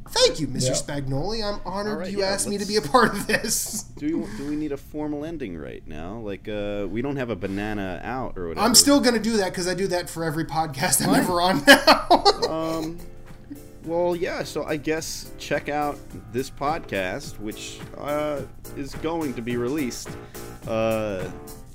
Thank 0.09 0.39
you, 0.39 0.47
Mr. 0.47 0.68
Yeah. 0.68 0.72
Spagnoli. 0.72 1.43
I'm 1.43 1.59
honored 1.65 1.91
All 1.93 1.99
right, 1.99 2.09
you 2.09 2.19
yeah, 2.19 2.27
asked 2.27 2.47
me 2.47 2.57
to 2.57 2.65
be 2.65 2.77
a 2.77 2.81
part 2.81 3.14
of 3.14 3.27
this. 3.27 3.84
Do 3.97 4.19
we, 4.19 4.38
do 4.38 4.47
we 4.49 4.55
need 4.55 4.72
a 4.72 4.77
formal 4.77 5.26
ending 5.26 5.57
right 5.57 5.85
now? 5.85 6.19
Like, 6.19 6.47
uh, 6.47 6.88
we 6.89 7.01
don't 7.01 7.18
have 7.18 7.30
a 7.30 7.35
banana 7.35 7.99
out 8.03 8.38
or 8.38 8.47
whatever. 8.47 8.65
I'm 8.65 8.73
still 8.73 9.01
gonna 9.01 9.19
do 9.19 9.35
that 9.38 9.49
because 9.51 9.68
I 9.68 9.73
do 9.73 9.88
that 9.88 10.09
for 10.09 10.23
every 10.23 10.45
podcast 10.45 11.05
I'm 11.05 11.14
ever 11.14 11.41
on 11.41 11.64
now. 11.68 12.05
Um, 12.47 12.97
well, 13.88 14.15
yeah. 14.15 14.43
So 14.43 14.64
I 14.65 14.77
guess 14.77 15.31
check 15.38 15.69
out 15.69 15.97
this 16.31 16.49
podcast, 16.49 17.39
which 17.39 17.80
uh, 17.97 18.41
is 18.76 18.93
going 18.95 19.34
to 19.35 19.41
be 19.41 19.57
released 19.57 20.09
uh, 20.68 21.30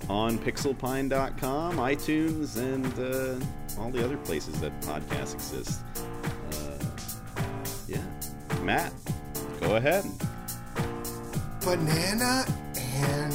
on 0.08 0.38
pixelpine.com, 0.38 1.76
iTunes, 1.76 2.56
and 2.58 2.86
uh, 2.98 3.80
all 3.80 3.90
the 3.90 4.04
other 4.04 4.18
places 4.18 4.60
that 4.60 4.78
podcasts 4.82 5.34
exist. 5.34 5.80
Uh, 6.52 7.42
yeah, 7.88 8.02
Matt, 8.62 8.92
go 9.60 9.76
ahead. 9.76 10.04
Banana 11.64 12.44
and 12.76 13.34